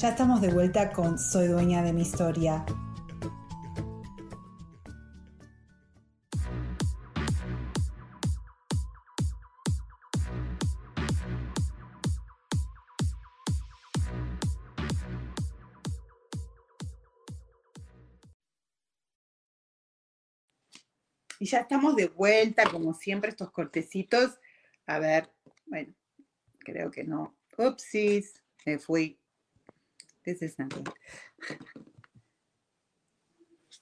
Ya 0.00 0.10
estamos 0.10 0.40
de 0.40 0.52
vuelta 0.52 0.92
con 0.92 1.18
Soy 1.18 1.48
dueña 1.48 1.82
de 1.82 1.92
mi 1.92 2.02
historia. 2.02 2.64
Y 21.40 21.46
ya 21.46 21.58
estamos 21.58 21.96
de 21.96 22.06
vuelta, 22.06 22.70
como 22.70 22.94
siempre, 22.94 23.30
estos 23.30 23.50
cortecitos. 23.50 24.38
A 24.86 25.00
ver, 25.00 25.32
bueno, 25.66 25.92
creo 26.60 26.92
que 26.92 27.02
no. 27.02 27.36
Upsis, 27.56 28.40
me 28.64 28.78
fui. 28.78 29.18
This 30.24 30.42
is 30.42 30.58
not 30.58 30.72
good. 30.74 30.88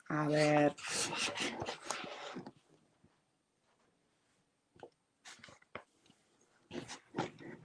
A 0.08 0.28
ver. 0.28 0.74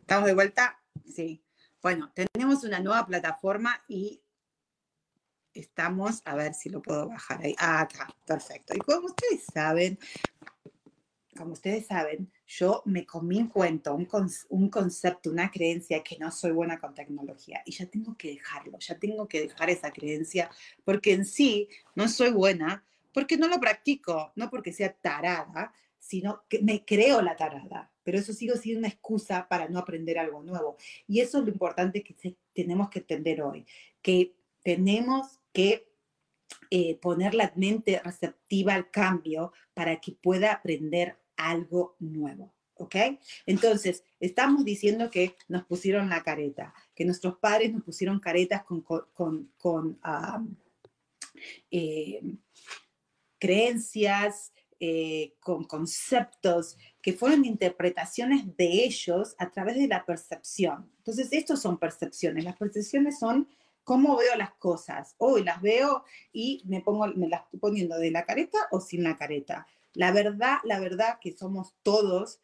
¿Estamos 0.02 0.26
de 0.26 0.34
vuelta? 0.34 0.82
Sí. 1.06 1.44
Bueno, 1.82 2.12
tenemos 2.14 2.64
una 2.64 2.80
nueva 2.80 3.06
plataforma 3.06 3.84
y 3.88 4.22
estamos, 5.54 6.22
a 6.26 6.36
ver 6.36 6.54
si 6.54 6.70
lo 6.70 6.82
puedo 6.82 7.08
bajar 7.08 7.42
ahí. 7.42 7.56
Ah, 7.58 7.82
acá, 7.82 8.08
perfecto. 8.26 8.74
Y 8.76 8.80
como 8.80 9.08
ustedes 9.08 9.46
saben, 9.54 9.98
como 11.38 11.54
ustedes 11.54 11.86
saben, 11.88 12.32
yo 12.46 12.82
me 12.86 13.06
comí 13.06 13.40
en 13.40 13.48
cuento 13.48 13.96
un, 13.96 14.08
un, 14.50 14.70
concepto, 14.70 15.32
una 15.32 15.50
creencia 15.50 16.04
que 16.04 16.18
no 16.18 16.30
soy 16.32 16.52
buena 16.52 16.80
con 16.80 16.94
tecnología 16.94 17.62
y 17.66 17.72
ya 17.72 17.86
tengo 17.86 18.18
que 18.18 18.30
dejarlo, 18.30 18.78
ya 18.80 19.00
tengo 19.00 19.28
que 19.28 19.42
dejar 19.42 19.70
esa 19.70 19.92
creencia 19.92 20.50
porque 20.84 21.14
en 21.14 21.26
sí 21.26 21.70
no 21.96 22.08
soy 22.10 22.32
buena, 22.32 22.86
porque 23.14 23.38
no 23.38 23.48
lo 23.48 23.60
practico, 23.60 24.34
no 24.36 24.50
porque 24.50 24.74
sea 24.74 24.94
tarada, 24.94 25.74
sino 26.00 26.44
que 26.50 26.62
me 26.62 26.84
creo 26.84 27.22
la 27.22 27.36
tarada, 27.36 27.92
pero 28.04 28.18
eso 28.18 28.34
sigo 28.34 28.56
siendo 28.56 28.80
una 28.80 28.88
excusa 28.88 29.48
para 29.48 29.70
no 29.70 29.80
aprender 29.80 30.18
algo 30.18 30.42
nuevo. 30.44 30.76
Y 31.08 31.22
eso 31.22 31.38
es 31.38 31.46
lo 31.46 31.52
importante 31.52 32.04
que 32.04 32.36
tenemos 32.54 32.90
que 32.90 33.00
entender 33.00 33.42
hoy, 33.42 33.66
que 34.02 34.36
tenemos 34.64 35.40
que 35.54 35.88
eh, 36.70 36.96
poner 36.96 37.34
la 37.36 37.52
mente 37.56 38.02
receptiva 38.04 38.74
al 38.74 38.90
cambio 38.90 39.54
para 39.74 40.00
que 40.02 40.14
pueda 40.14 40.54
aprender 40.54 41.18
algo 41.50 41.96
nuevo. 42.00 42.54
¿Ok? 42.76 42.96
Entonces, 43.46 44.04
estamos 44.20 44.66
diciendo 44.66 45.12
que 45.12 45.36
nos 45.48 45.66
pusieron 45.66 46.10
la 46.10 46.24
careta, 46.24 46.74
que 46.96 47.06
nuestros 47.06 47.38
padres 47.38 47.72
nos 47.72 47.84
pusieron 47.84 48.20
caretas 48.20 48.64
con, 48.64 48.82
con, 48.82 50.00
eh, 51.70 52.22
creencias, 53.38 54.52
eh, 54.80 55.36
con 55.42 55.66
conceptos 55.66 56.76
que 57.04 57.14
fueron 57.14 57.46
interpretaciones 57.46 58.58
de 58.58 58.84
ellos 58.84 59.36
a 59.38 59.52
través 59.52 59.76
de 59.76 59.88
la 59.88 60.04
percepción. 60.04 60.92
Entonces, 60.98 61.30
estos 61.32 61.62
son 61.62 61.78
percepciones. 61.78 62.44
Las 62.44 62.58
percepciones 62.58 63.20
son 63.20 63.48
cómo 63.84 64.18
veo 64.18 64.36
las 64.38 64.54
cosas. 64.56 65.16
Hoy 65.18 65.44
las 65.44 65.62
veo 65.62 66.04
y 66.32 66.64
me, 66.66 66.82
pongo, 66.82 67.08
me 67.08 67.28
las 67.28 67.44
estoy 67.44 67.60
poniendo 67.60 67.98
de 67.98 68.12
la 68.12 68.26
careta 68.26 68.58
o 68.72 68.80
sin 68.80 69.04
la 69.04 69.16
careta. 69.16 69.68
La 69.94 70.12
verdad, 70.12 70.58
la 70.64 70.80
verdad 70.80 71.20
que 71.20 71.34
somos 71.34 71.76
todos 71.84 72.40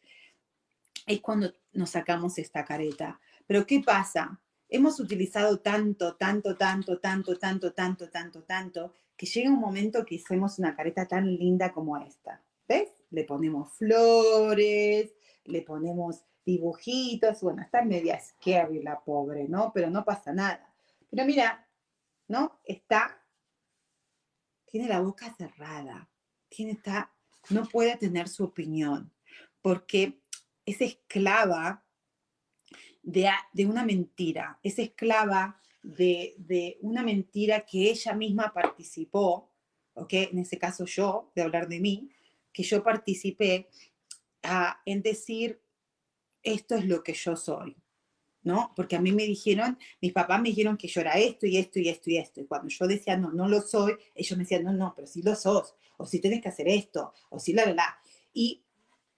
es 1.06 1.20
cuando 1.20 1.52
nos 1.72 1.90
sacamos 1.90 2.38
esta 2.38 2.64
careta. 2.64 3.20
Pero 3.46 3.66
¿qué 3.66 3.80
pasa? 3.80 4.40
Hemos 4.68 5.00
utilizado 5.00 5.60
tanto, 5.60 6.16
tanto, 6.16 6.56
tanto, 6.56 6.98
tanto, 6.98 7.38
tanto, 7.38 7.72
tanto, 7.72 8.10
tanto, 8.10 8.42
tanto, 8.42 8.92
que 9.16 9.26
llega 9.26 9.50
un 9.50 9.58
momento 9.60 10.04
que 10.04 10.16
hacemos 10.16 10.58
una 10.58 10.76
careta 10.76 11.08
tan 11.08 11.26
linda 11.26 11.72
como 11.72 11.96
esta. 11.96 12.42
¿Ves? 12.68 12.90
Le 13.10 13.24
ponemos 13.24 13.72
flores, 13.72 15.14
le 15.44 15.62
ponemos 15.62 16.22
dibujitos, 16.44 17.40
bueno, 17.42 17.62
está 17.62 17.82
media 17.82 18.20
scary 18.20 18.82
la 18.82 19.00
pobre, 19.00 19.48
¿no? 19.48 19.72
Pero 19.72 19.90
no 19.90 20.04
pasa 20.04 20.32
nada. 20.32 20.72
Pero 21.10 21.24
mira, 21.24 21.66
¿no? 22.28 22.60
Está, 22.64 23.22
tiene 24.66 24.88
la 24.88 25.00
boca 25.00 25.34
cerrada, 25.36 26.08
tiene, 26.48 26.72
está, 26.72 27.10
no 27.50 27.64
puede 27.66 27.96
tener 27.96 28.28
su 28.28 28.44
opinión, 28.44 29.12
porque 29.62 30.20
es 30.64 30.80
esclava 30.80 31.84
de, 33.02 33.30
una 33.64 33.84
mentira, 33.84 34.58
es 34.62 34.78
esclava 34.78 35.60
de, 35.82 36.34
de, 36.38 36.78
una 36.82 37.02
mentira 37.02 37.64
que 37.64 37.90
ella 37.90 38.14
misma 38.14 38.52
participó, 38.52 39.52
¿ok? 39.94 40.12
En 40.12 40.38
ese 40.38 40.58
caso 40.58 40.84
yo, 40.84 41.32
de 41.34 41.42
hablar 41.42 41.68
de 41.68 41.80
mí, 41.80 42.10
que 42.52 42.62
yo 42.62 42.82
participé 42.82 43.68
ah, 44.42 44.80
en 44.84 45.02
decir, 45.02 45.62
esto 46.42 46.74
es 46.76 46.86
lo 46.86 47.02
que 47.02 47.14
yo 47.14 47.36
soy, 47.36 47.76
¿no? 48.42 48.72
Porque 48.76 48.96
a 48.96 49.00
mí 49.00 49.12
me 49.12 49.24
dijeron, 49.24 49.78
mis 50.00 50.12
papás 50.12 50.40
me 50.40 50.50
dijeron 50.50 50.76
que 50.76 50.88
yo 50.88 51.00
era 51.00 51.18
esto 51.18 51.46
y 51.46 51.56
esto 51.56 51.78
y 51.78 51.88
esto 51.88 52.10
y 52.10 52.18
esto. 52.18 52.40
Y 52.40 52.46
cuando 52.46 52.68
yo 52.68 52.86
decía, 52.86 53.16
no, 53.16 53.30
no 53.32 53.48
lo 53.48 53.60
soy, 53.60 53.94
ellos 54.14 54.36
me 54.36 54.44
decían, 54.44 54.64
no, 54.64 54.72
no, 54.72 54.92
pero 54.94 55.06
sí 55.06 55.22
lo 55.22 55.34
sos, 55.34 55.74
o 55.96 56.06
si 56.06 56.20
tienes 56.20 56.40
que 56.40 56.48
hacer 56.48 56.68
esto, 56.68 57.12
o 57.30 57.38
si 57.38 57.52
la, 57.52 57.66
la. 57.72 57.98
Y 58.32 58.62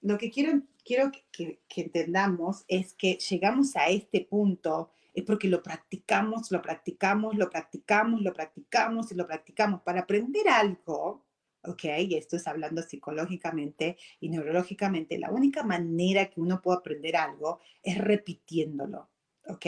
lo 0.02 0.18
que 0.18 0.30
quiero, 0.30 0.62
quiero 0.84 1.10
que, 1.32 1.60
que 1.68 1.80
entendamos 1.82 2.64
es 2.68 2.94
que 2.94 3.18
llegamos 3.28 3.76
a 3.76 3.88
este 3.88 4.22
punto 4.22 4.92
es 5.12 5.24
porque 5.24 5.48
lo 5.48 5.62
practicamos, 5.62 6.50
lo 6.50 6.62
practicamos, 6.62 7.36
lo 7.36 7.50
practicamos, 7.50 8.22
lo 8.22 8.32
practicamos 8.32 9.12
y 9.12 9.14
lo 9.14 9.26
practicamos. 9.26 9.82
Para 9.82 10.00
aprender 10.00 10.48
algo, 10.48 11.24
¿ok? 11.64 11.84
Y 12.00 12.14
esto 12.14 12.36
es 12.36 12.46
hablando 12.46 12.82
psicológicamente 12.82 13.96
y 14.20 14.28
neurológicamente, 14.28 15.18
la 15.18 15.30
única 15.30 15.62
manera 15.62 16.26
que 16.30 16.40
uno 16.40 16.60
puede 16.60 16.78
aprender 16.78 17.16
algo 17.16 17.60
es 17.82 17.98
repitiéndolo, 17.98 19.10
¿ok? 19.46 19.66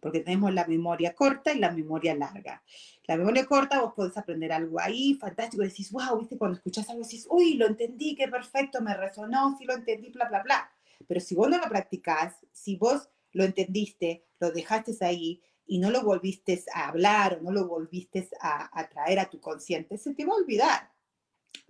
Porque 0.00 0.20
tenemos 0.20 0.52
la 0.52 0.66
memoria 0.66 1.14
corta 1.14 1.52
y 1.52 1.58
la 1.58 1.70
memoria 1.70 2.14
larga. 2.14 2.62
La 3.06 3.16
memoria 3.16 3.46
corta, 3.46 3.80
vos 3.80 3.94
podés 3.94 4.16
aprender 4.16 4.52
algo 4.52 4.80
ahí, 4.80 5.14
fantástico, 5.14 5.62
decís, 5.62 5.90
wow, 5.90 6.18
viste, 6.18 6.38
cuando 6.38 6.56
escuchás 6.56 6.88
algo 6.90 7.02
decís, 7.02 7.26
uy, 7.30 7.54
lo 7.54 7.66
entendí, 7.66 8.14
qué 8.14 8.28
perfecto, 8.28 8.80
me 8.80 8.96
resonó, 8.96 9.56
sí 9.58 9.64
lo 9.64 9.74
entendí, 9.74 10.10
bla, 10.10 10.28
bla, 10.28 10.42
bla. 10.42 10.70
Pero 11.06 11.20
si 11.20 11.34
vos 11.34 11.48
no 11.48 11.58
lo 11.58 11.68
practicás, 11.68 12.34
si 12.52 12.76
vos 12.76 13.08
lo 13.32 13.44
entendiste, 13.44 14.26
lo 14.38 14.50
dejaste 14.50 14.92
ahí 15.00 15.42
y 15.66 15.78
no 15.78 15.90
lo 15.90 16.02
volviste 16.02 16.62
a 16.74 16.88
hablar 16.88 17.38
o 17.38 17.42
no 17.42 17.52
lo 17.52 17.66
volviste 17.66 18.28
a, 18.40 18.78
a 18.78 18.88
traer 18.88 19.18
a 19.20 19.30
tu 19.30 19.40
consciente, 19.40 19.96
se 19.96 20.14
te 20.14 20.24
va 20.24 20.34
a 20.34 20.36
olvidar. 20.36 20.89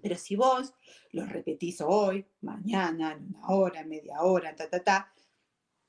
Pero 0.01 0.17
si 0.17 0.37
vos 0.37 0.75
lo 1.13 1.27
repetís 1.27 1.81
hoy, 1.81 2.27
mañana, 2.41 3.19
una 3.19 3.49
hora, 3.49 3.85
media 3.85 4.23
hora, 4.23 4.55
ta, 4.55 4.69
ta, 4.69 4.83
ta, 4.83 5.13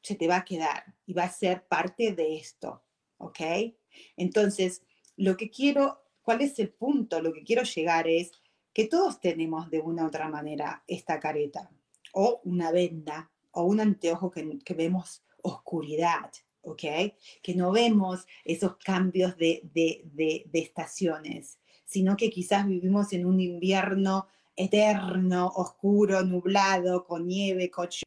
se 0.02 0.16
te 0.16 0.28
va 0.28 0.38
a 0.38 0.46
quedar 0.46 0.96
y 1.06 1.14
va 1.14 1.24
a 1.24 1.32
ser 1.32 1.68
parte 1.68 2.14
de 2.14 2.36
esto, 2.36 2.84
¿ok? 3.18 3.40
Entonces, 4.18 4.84
lo 5.16 5.38
que 5.38 5.50
quiero, 5.50 6.04
¿cuál 6.22 6.42
es 6.42 6.58
el 6.60 6.70
punto? 6.70 7.22
Lo 7.22 7.34
que 7.34 7.44
quiero 7.44 7.64
llegar 7.64 8.08
es 8.08 8.32
que 8.74 8.88
todos 8.88 9.20
tenemos 9.20 9.70
de 9.70 9.80
una 9.80 10.04
u 10.04 10.08
otra 10.08 10.30
manera 10.30 10.84
esta 10.88 11.20
careta, 11.20 11.70
o 12.14 12.42
una 12.46 12.72
venda, 12.72 13.32
o 13.52 13.64
un 13.64 13.80
anteojo 13.80 14.32
que, 14.32 14.74
vemos 14.74 15.24
oscuridad, 15.44 16.32
¿ok? 16.62 16.84
Que 17.42 17.56
no 17.56 17.72
vemos 17.72 18.26
esos 18.46 18.78
cambios 18.78 19.38
de, 19.38 19.62
de, 19.74 20.02
de, 20.06 20.44
de 20.48 20.60
estaciones 20.60 21.61
sino 21.92 22.16
que 22.16 22.30
quizás 22.30 22.66
vivimos 22.66 23.12
en 23.12 23.26
un 23.26 23.42
invierno 23.42 24.28
eterno, 24.56 25.48
oscuro, 25.56 26.24
nublado, 26.24 27.04
con 27.04 27.28
nieve, 27.28 27.70
coche. 27.70 28.04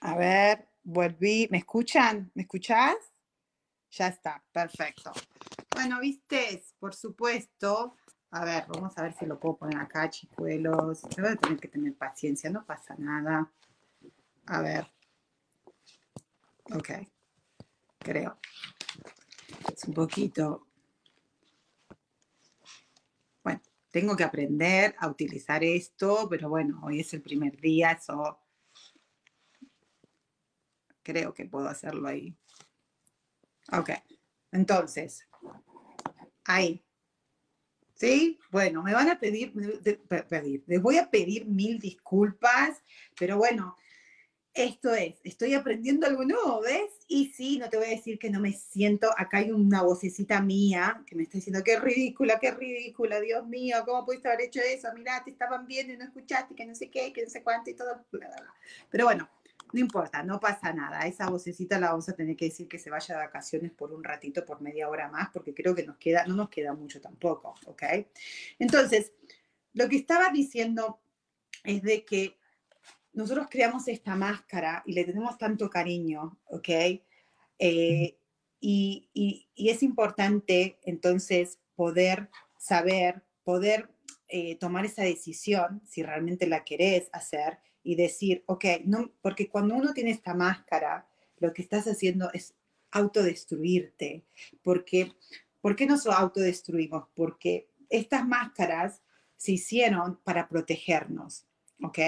A 0.00 0.16
ver, 0.16 0.68
volví. 0.82 1.48
¿Me 1.50 1.58
escuchan? 1.58 2.30
¿Me 2.34 2.44
escuchás? 2.44 2.96
Ya 3.90 4.06
está, 4.06 4.42
perfecto. 4.50 5.12
Bueno, 5.70 6.00
viste, 6.00 6.64
por 6.78 6.94
supuesto. 6.94 7.98
A 8.30 8.46
ver, 8.46 8.64
vamos 8.68 8.96
a 8.96 9.02
ver 9.02 9.12
si 9.12 9.26
lo 9.26 9.38
puedo 9.38 9.58
poner 9.58 9.78
acá, 9.78 10.08
chicuelos. 10.08 11.02
Voy 11.18 11.28
a 11.28 11.36
tener 11.36 11.58
que 11.58 11.68
tener 11.68 11.94
paciencia, 11.94 12.48
no 12.48 12.64
pasa 12.64 12.94
nada. 12.96 13.52
A 14.46 14.62
ver. 14.62 14.86
Ok, 16.74 16.88
creo. 17.98 18.38
Es 19.74 19.84
un 19.84 19.94
poquito. 19.94 20.66
Bueno, 23.42 23.60
tengo 23.90 24.16
que 24.16 24.24
aprender 24.24 24.94
a 24.98 25.08
utilizar 25.08 25.62
esto, 25.64 26.26
pero 26.28 26.48
bueno, 26.48 26.80
hoy 26.84 27.00
es 27.00 27.12
el 27.14 27.22
primer 27.22 27.60
día, 27.60 27.92
eso 27.92 28.38
creo 31.02 31.34
que 31.34 31.46
puedo 31.46 31.68
hacerlo 31.68 32.08
ahí. 32.08 32.36
Ok, 33.72 33.90
entonces, 34.52 35.26
ahí. 36.44 36.84
¿Sí? 37.94 38.38
Bueno, 38.50 38.82
me 38.82 38.94
van 38.94 39.10
a 39.10 39.18
pedir, 39.18 39.52
pedir, 40.28 40.64
les 40.66 40.82
voy 40.82 40.98
a 40.98 41.08
pedir 41.08 41.46
mil 41.46 41.78
disculpas, 41.78 42.82
pero 43.16 43.36
bueno, 43.36 43.76
esto 44.54 44.94
es, 44.94 45.18
estoy 45.24 45.54
aprendiendo 45.54 46.06
algo 46.06 46.24
nuevo, 46.24 46.60
¿ves? 46.60 46.90
Y 47.08 47.32
sí, 47.32 47.58
no 47.58 47.70
te 47.70 47.78
voy 47.78 47.86
a 47.86 47.90
decir 47.90 48.18
que 48.18 48.30
no 48.30 48.38
me 48.38 48.52
siento, 48.52 49.10
acá 49.16 49.38
hay 49.38 49.50
una 49.50 49.82
vocecita 49.82 50.42
mía 50.42 51.02
que 51.06 51.16
me 51.16 51.22
está 51.22 51.38
diciendo, 51.38 51.62
qué 51.64 51.80
ridícula, 51.80 52.38
qué 52.38 52.50
ridícula, 52.50 53.18
Dios 53.20 53.46
mío, 53.46 53.78
¿cómo 53.86 54.04
pudiste 54.04 54.28
haber 54.28 54.42
hecho 54.42 54.60
eso? 54.60 54.88
Mirá, 54.94 55.22
te 55.24 55.30
estaban 55.30 55.66
viendo 55.66 55.94
y 55.94 55.96
no 55.96 56.04
escuchaste, 56.04 56.54
que 56.54 56.66
no 56.66 56.74
sé 56.74 56.90
qué, 56.90 57.12
que 57.12 57.24
no 57.24 57.30
sé 57.30 57.42
cuánto 57.42 57.70
y 57.70 57.74
todo. 57.74 58.04
Pero 58.90 59.04
bueno, 59.06 59.28
no 59.72 59.80
importa, 59.80 60.22
no 60.22 60.38
pasa 60.38 60.72
nada. 60.72 61.06
Esa 61.06 61.30
vocecita 61.30 61.80
la 61.80 61.90
vamos 61.90 62.08
a 62.10 62.14
tener 62.14 62.36
que 62.36 62.46
decir 62.46 62.68
que 62.68 62.78
se 62.78 62.90
vaya 62.90 63.14
de 63.14 63.24
vacaciones 63.24 63.72
por 63.72 63.92
un 63.92 64.04
ratito, 64.04 64.44
por 64.44 64.60
media 64.60 64.88
hora 64.88 65.08
más, 65.08 65.30
porque 65.32 65.54
creo 65.54 65.74
que 65.74 65.86
nos 65.86 65.96
queda, 65.96 66.26
no 66.26 66.34
nos 66.34 66.50
queda 66.50 66.74
mucho 66.74 67.00
tampoco, 67.00 67.54
¿ok? 67.64 67.82
Entonces, 68.58 69.12
lo 69.72 69.88
que 69.88 69.96
estaba 69.96 70.28
diciendo 70.30 71.00
es 71.64 71.82
de 71.82 72.04
que 72.04 72.41
nosotros 73.12 73.46
creamos 73.50 73.88
esta 73.88 74.16
máscara 74.16 74.82
y 74.86 74.92
le 74.92 75.04
tenemos 75.04 75.36
tanto 75.38 75.68
cariño, 75.68 76.38
¿ok? 76.46 76.68
Eh, 77.58 78.18
y, 78.60 79.48
es 79.56 79.82
importante 79.82 80.78
entonces 80.82 81.58
poder 81.74 82.30
saber, 82.58 83.22
poder 83.44 83.90
eh, 84.28 84.56
tomar 84.56 84.84
esa 84.84 85.02
decisión, 85.02 85.82
si 85.86 86.02
realmente 86.02 86.46
la 86.46 86.64
querés 86.64 87.08
hacer, 87.12 87.58
y 87.82 87.96
decir, 87.96 88.44
ok, 88.46 88.64
no, 88.84 89.12
porque 89.20 89.48
cuando 89.48 89.74
uno 89.74 89.92
tiene 89.92 90.10
esta 90.10 90.34
máscara, 90.34 91.08
lo 91.38 91.52
que 91.52 91.62
estás 91.62 91.86
haciendo 91.86 92.30
es 92.32 92.54
autodestruirte. 92.92 94.24
Porque, 94.62 95.12
¿Por 95.60 95.76
qué 95.76 95.86
nos 95.86 96.06
autodestruimos? 96.06 97.08
Porque 97.14 97.68
estas 97.90 98.26
máscaras 98.26 99.02
se 99.36 99.52
hicieron 99.52 100.20
para 100.22 100.48
protegernos, 100.48 101.46
¿ok? 101.82 101.98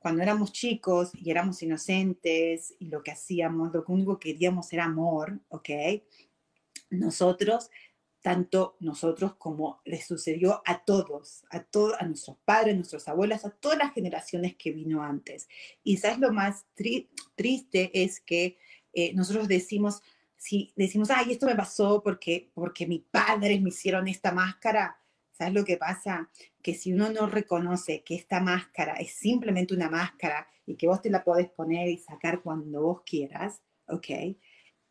Cuando 0.00 0.22
éramos 0.22 0.52
chicos 0.52 1.10
y 1.14 1.30
éramos 1.30 1.62
inocentes 1.62 2.74
y 2.80 2.88
lo 2.88 3.02
que 3.02 3.12
hacíamos, 3.12 3.72
lo 3.72 3.84
único 3.86 4.18
que 4.18 4.32
queríamos 4.32 4.72
era 4.72 4.86
amor, 4.86 5.38
¿ok? 5.48 5.70
Nosotros 6.90 7.70
tanto 8.22 8.76
nosotros 8.80 9.34
como 9.36 9.80
les 9.84 10.06
sucedió 10.06 10.62
a 10.66 10.84
todos, 10.84 11.44
a 11.50 11.62
todos, 11.62 11.94
a 11.98 12.06
nuestros 12.06 12.36
padres, 12.44 12.74
a 12.74 12.76
nuestros 12.76 13.08
abuelos, 13.08 13.44
a 13.44 13.50
todas 13.50 13.78
las 13.78 13.94
generaciones 13.94 14.56
que 14.56 14.72
vino 14.72 15.02
antes. 15.02 15.48
Y 15.82 15.96
sabes 15.96 16.18
lo 16.18 16.32
más 16.32 16.66
triste 16.74 17.90
es 17.94 18.20
que 18.20 18.58
eh, 18.92 19.14
nosotros 19.14 19.48
decimos, 19.48 20.02
si 20.36 20.72
decimos, 20.76 21.10
ay, 21.10 21.32
esto 21.32 21.46
me 21.46 21.56
pasó 21.56 22.02
porque, 22.02 22.50
porque 22.54 22.86
mis 22.86 23.02
padres 23.02 23.60
me 23.60 23.70
hicieron 23.70 24.08
esta 24.08 24.32
máscara, 24.32 24.98
¿sabes 25.32 25.54
lo 25.54 25.64
que 25.64 25.76
pasa? 25.76 26.30
Que 26.62 26.74
si 26.74 26.92
uno 26.92 27.10
no 27.10 27.26
reconoce 27.26 28.02
que 28.02 28.14
esta 28.14 28.40
máscara 28.40 28.94
es 28.94 29.12
simplemente 29.12 29.74
una 29.74 29.88
máscara 29.88 30.48
y 30.66 30.76
que 30.76 30.86
vos 30.86 31.02
te 31.02 31.10
la 31.10 31.24
podés 31.24 31.48
poner 31.50 31.88
y 31.88 31.98
sacar 31.98 32.42
cuando 32.42 32.82
vos 32.82 33.02
quieras, 33.04 33.62
¿ok? 33.86 34.36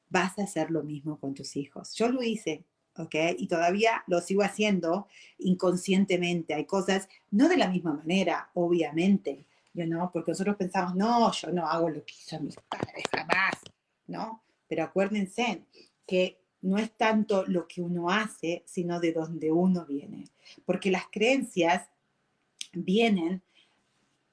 Vas 0.10 0.38
a 0.40 0.44
hacer 0.44 0.72
lo 0.72 0.84
mismo 0.84 1.20
con 1.20 1.34
tus 1.34 1.56
hijos. 1.56 1.94
Yo 1.94 2.10
lo 2.10 2.24
hice, 2.24 2.66
¿ok? 2.98 3.16
Y 3.38 3.48
todavía 3.48 4.04
lo 4.08 4.22
sigo 4.22 4.44
haciendo 4.44 5.08
inconscientemente. 5.38 6.54
Hay 6.54 6.66
cosas, 6.66 7.08
no 7.32 7.48
de 7.48 7.58
la 7.58 7.70
misma 7.70 7.94
manera, 7.94 8.50
obviamente, 8.54 9.46
¿no? 9.74 10.12
Porque 10.12 10.32
nosotros 10.32 10.56
pensamos, 10.56 10.96
no, 10.96 11.32
yo 11.32 11.52
no 11.52 11.68
hago 11.68 11.90
lo 11.90 12.04
que 12.04 12.14
hizo 12.14 12.40
mis 12.40 12.56
padres 12.56 13.04
jamás, 13.12 13.54
¿no? 14.08 14.44
Pero 14.68 14.84
acuérdense 14.84 15.64
que 16.06 16.39
no 16.62 16.78
es 16.78 16.92
tanto 16.92 17.46
lo 17.48 17.68
que 17.68 17.82
uno 17.82 18.10
hace, 18.10 18.64
sino 18.66 19.00
de 19.00 19.14
dónde 19.14 19.52
uno 19.52 19.86
viene. 19.86 20.26
Porque 20.66 20.92
las 20.92 21.06
creencias 21.12 21.90
vienen, 22.74 23.42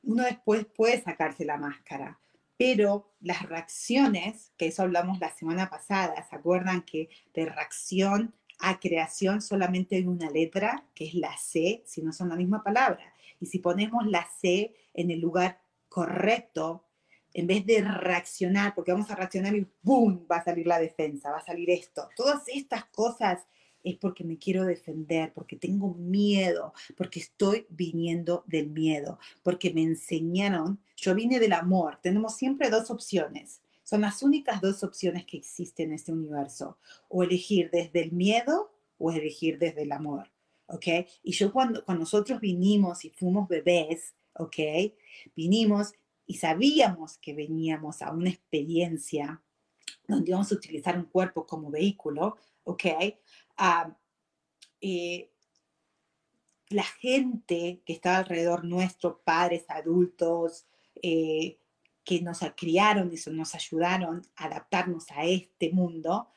uno 0.03 0.25
después 0.25 0.65
puede 0.67 1.03
sacarse 1.03 1.45
la 1.45 1.57
máscara, 1.57 2.19
pero 2.57 3.13
las 3.21 3.43
reacciones, 3.43 4.53
que 4.57 4.67
eso 4.67 4.83
hablamos 4.83 5.19
la 5.21 5.35
semana 5.35 5.69
pasada, 5.69 6.27
¿se 6.29 6.37
acuerdan 6.37 6.83
que 6.83 7.09
de 7.35 7.47
reacción 7.47 8.35
a 8.59 8.81
creación 8.81 9.43
solamente 9.43 9.97
hay 9.97 10.07
una 10.07 10.31
letra, 10.31 10.85
que 10.95 11.07
es 11.07 11.15
la 11.15 11.37
C, 11.37 11.83
si 11.87 12.03
no 12.03 12.13
son 12.13 12.31
la 12.31 12.37
misma 12.37 12.63
palabra. 12.63 13.13
Y 13.41 13.47
si 13.47 13.59
ponemos 13.59 14.07
la 14.07 14.27
C 14.41 14.75
en 14.95 15.11
el 15.11 15.21
lugar 15.21 15.61
correcto, 15.89 16.86
en 17.37 17.47
vez 17.47 17.67
de 17.67 17.83
reaccionar, 17.83 18.75
porque 18.75 18.93
vamos 18.93 19.11
a 19.11 19.15
reaccionar 19.15 19.55
y 19.55 19.67
¡boom! 19.83 20.27
va 20.31 20.37
a 20.37 20.45
salir 20.45 20.67
la 20.67 20.79
defensa, 20.79 21.31
va 21.31 21.37
a 21.37 21.45
salir 21.45 21.69
esto. 21.69 22.09
Todas 22.17 22.49
estas 22.49 22.87
cosas 22.87 23.41
es 23.85 23.99
porque 23.99 24.25
me 24.25 24.39
quiero 24.39 24.65
defender, 24.65 25.35
porque 25.35 25.57
tengo 25.57 25.93
miedo, 25.93 26.73
porque 26.97 27.21
estoy 27.21 27.67
viniendo 27.69 28.43
del 28.47 28.71
miedo, 28.71 29.19
porque 29.43 29.71
me 29.75 29.83
enseñaron, 29.83 30.81
yo 30.97 31.15
vine 31.15 31.39
del 31.39 31.53
amor, 31.53 31.99
tenemos 32.03 32.37
siempre 32.37 32.71
dos 32.71 32.91
opciones, 32.91 33.61
son 33.83 34.01
las 34.01 34.23
únicas 34.23 34.63
dos 34.63 34.83
opciones 34.83 35.27
que 35.27 35.37
existen 35.37 35.91
en 35.91 35.97
este 35.97 36.13
universo. 36.13 36.79
O 37.11 37.23
elegir 37.23 37.71
desde 37.71 38.03
el 38.03 38.13
miedo 38.13 38.73
o 38.99 39.13
elegir 39.13 39.59
desde 39.59 39.83
el 39.83 39.93
amor. 39.93 40.33
¿Ok? 40.69 40.87
Y 41.23 41.33
yo 41.33 41.53
cuando, 41.53 41.85
cuando 41.85 42.01
nosotros 42.01 42.41
vinimos 42.41 43.05
y 43.05 43.11
fuimos 43.11 43.47
bebés, 43.47 44.15
¿ok? 44.33 44.57
Vinimos 45.37 45.93
y 46.27 46.35
sabíamos 46.35 47.19
que 47.19 47.35
veníamos 47.35 48.03
a 48.03 48.11
una 48.13 48.31
experiencia 48.31 49.43
donde 50.09 50.31
íbamos 50.31 50.51
a 50.53 50.57
utilizar 50.57 50.97
un 50.97 51.05
cuerpo 51.05 51.47
como 51.47 51.71
vehículo, 51.71 52.37
¿ok? 52.65 52.85
Ah, 53.57 53.97
eh, 54.81 55.31
la 56.69 56.83
gente 56.83 57.83
que 57.85 57.93
estaba 57.93 58.19
alrededor 58.19 58.65
nuestro, 58.65 59.21
padres, 59.23 59.65
adultos, 59.69 60.67
eh, 61.03 61.59
que 62.05 62.21
nos 62.23 62.41
criaron 62.57 63.13
y 63.13 63.31
nos 63.31 63.55
ayudaron 63.55 64.23
a 64.37 64.47
adaptarnos 64.47 65.11
a 65.11 65.25
este 65.25 65.73
mundo, 65.73 66.29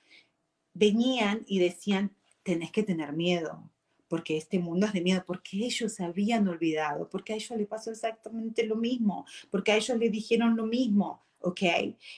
venían 0.74 1.44
y 1.48 1.60
decían, 1.60 2.16
tenés 2.44 2.72
que 2.72 2.84
tener 2.84 3.14
miedo, 3.14 3.70
porque 4.10 4.36
este 4.36 4.60
mundo 4.60 4.88
es 4.88 4.94
de 4.94 5.02
miedo, 5.02 5.24
porque 5.26 5.58
ellos 5.66 6.00
habían 6.00 6.48
olvidado, 6.48 7.10
porque 7.10 7.34
a 7.34 7.36
ellos 7.38 7.58
les 7.58 7.68
pasó 7.68 7.92
exactamente 7.92 8.66
lo 8.66 8.76
mismo, 8.76 9.26
porque 9.50 9.72
a 9.72 9.78
ellos 9.78 9.98
les 9.98 10.12
dijeron 10.12 10.58
lo 10.58 10.66
mismo, 10.66 11.24
¿ok? 11.40 11.62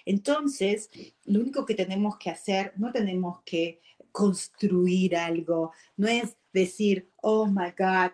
Entonces, 0.06 0.90
lo 1.26 1.42
único 1.42 1.66
que 1.66 1.76
tenemos 1.76 2.18
que 2.18 2.32
hacer, 2.32 2.74
no 2.78 2.92
tenemos 2.92 3.42
que 3.46 3.82
construir 4.12 5.16
algo, 5.16 5.72
no 5.98 6.08
es 6.08 6.38
decir, 6.52 7.12
oh 7.22 7.46
my 7.46 7.72
God, 7.78 8.12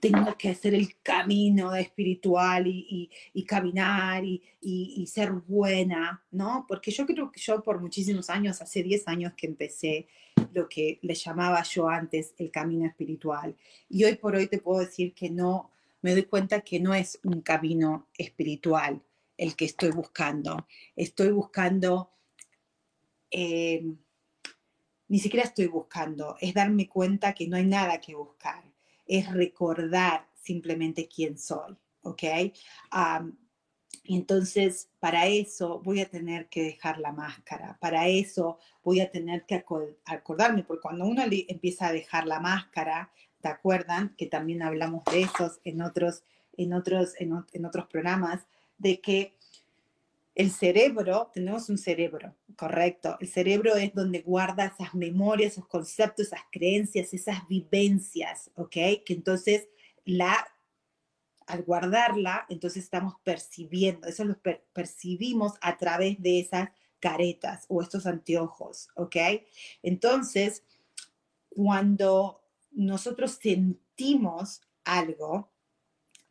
tengo 0.00 0.36
que 0.36 0.50
hacer 0.50 0.74
el 0.74 0.96
camino 1.02 1.74
espiritual 1.74 2.66
y, 2.66 3.10
caminar 3.46 4.24
y, 4.24 5.06
ser 5.06 5.32
buena, 5.32 6.22
¿no? 6.30 6.64
Porque 6.68 6.90
yo 6.90 7.06
creo 7.06 7.30
que 7.30 7.40
yo 7.40 7.62
por 7.62 7.80
muchísimos 7.80 8.30
años, 8.30 8.60
hace 8.62 8.82
10 8.82 9.08
años 9.08 9.32
que 9.36 9.46
empecé 9.46 10.08
lo 10.52 10.68
que 10.68 10.98
le 11.02 11.14
llamaba 11.14 11.62
yo 11.62 11.88
antes 11.88 12.34
el 12.38 12.50
camino 12.50 12.86
espiritual. 12.86 13.56
Y 13.88 14.04
hoy 14.04 14.16
por 14.16 14.34
hoy 14.36 14.46
te 14.46 14.58
puedo 14.58 14.80
decir 14.80 15.14
que 15.14 15.30
no, 15.30 15.70
me 16.00 16.12
doy 16.12 16.24
cuenta 16.24 16.60
que 16.60 16.80
no 16.80 16.94
es 16.94 17.18
un 17.24 17.40
camino 17.42 18.08
espiritual 18.16 19.02
el 19.36 19.56
que 19.56 19.64
estoy 19.64 19.90
buscando. 19.90 20.66
Estoy 20.96 21.30
buscando... 21.30 22.10
Eh, 23.30 23.94
ni 25.08 25.18
siquiera 25.18 25.46
estoy 25.46 25.66
buscando, 25.66 26.36
es 26.40 26.54
darme 26.54 26.88
cuenta 26.88 27.34
que 27.34 27.46
no 27.46 27.56
hay 27.58 27.66
nada 27.66 28.00
que 28.00 28.14
buscar 28.14 28.71
es 29.12 29.30
recordar 29.30 30.26
simplemente 30.34 31.06
quién 31.06 31.38
soy, 31.38 31.76
¿ok? 32.00 32.22
entonces, 34.04 34.88
para 34.98 35.26
eso 35.26 35.80
voy 35.84 36.00
a 36.00 36.08
tener 36.08 36.48
que 36.48 36.62
dejar 36.62 36.98
la 36.98 37.12
máscara, 37.12 37.78
para 37.78 38.08
eso 38.08 38.58
voy 38.82 39.00
a 39.00 39.10
tener 39.10 39.44
que 39.44 39.64
acordarme, 40.06 40.64
porque 40.64 40.80
cuando 40.80 41.04
uno 41.04 41.22
empieza 41.30 41.88
a 41.88 41.92
dejar 41.92 42.26
la 42.26 42.40
máscara, 42.40 43.12
¿te 43.40 43.48
acuerdan? 43.48 44.14
Que 44.16 44.26
también 44.26 44.62
hablamos 44.62 45.04
de 45.04 45.22
esos 45.22 45.60
en 45.62 45.82
otros, 45.82 46.24
en 46.56 46.72
otros, 46.72 47.14
en 47.18 47.64
otros 47.66 47.86
programas, 47.86 48.46
de 48.78 49.00
que 49.00 49.36
el 50.34 50.50
cerebro, 50.50 51.30
tenemos 51.34 51.68
un 51.68 51.76
cerebro, 51.76 52.34
correcto. 52.56 53.18
El 53.20 53.28
cerebro 53.28 53.76
es 53.76 53.94
donde 53.94 54.22
guarda 54.22 54.66
esas 54.66 54.94
memorias, 54.94 55.52
esos 55.52 55.66
conceptos, 55.66 56.26
esas 56.26 56.40
creencias, 56.50 57.12
esas 57.12 57.46
vivencias, 57.48 58.50
¿ok? 58.54 58.70
Que 59.04 59.04
entonces 59.08 59.68
la, 60.06 60.46
al 61.46 61.64
guardarla, 61.64 62.46
entonces 62.48 62.84
estamos 62.84 63.16
percibiendo, 63.22 64.08
eso 64.08 64.24
lo 64.24 64.38
percibimos 64.72 65.52
a 65.60 65.76
través 65.76 66.20
de 66.22 66.40
esas 66.40 66.70
caretas 66.98 67.66
o 67.68 67.82
estos 67.82 68.06
anteojos, 68.06 68.88
¿ok? 68.94 69.16
Entonces, 69.82 70.64
cuando 71.50 72.42
nosotros 72.70 73.38
sentimos 73.42 74.62
algo, 74.84 75.52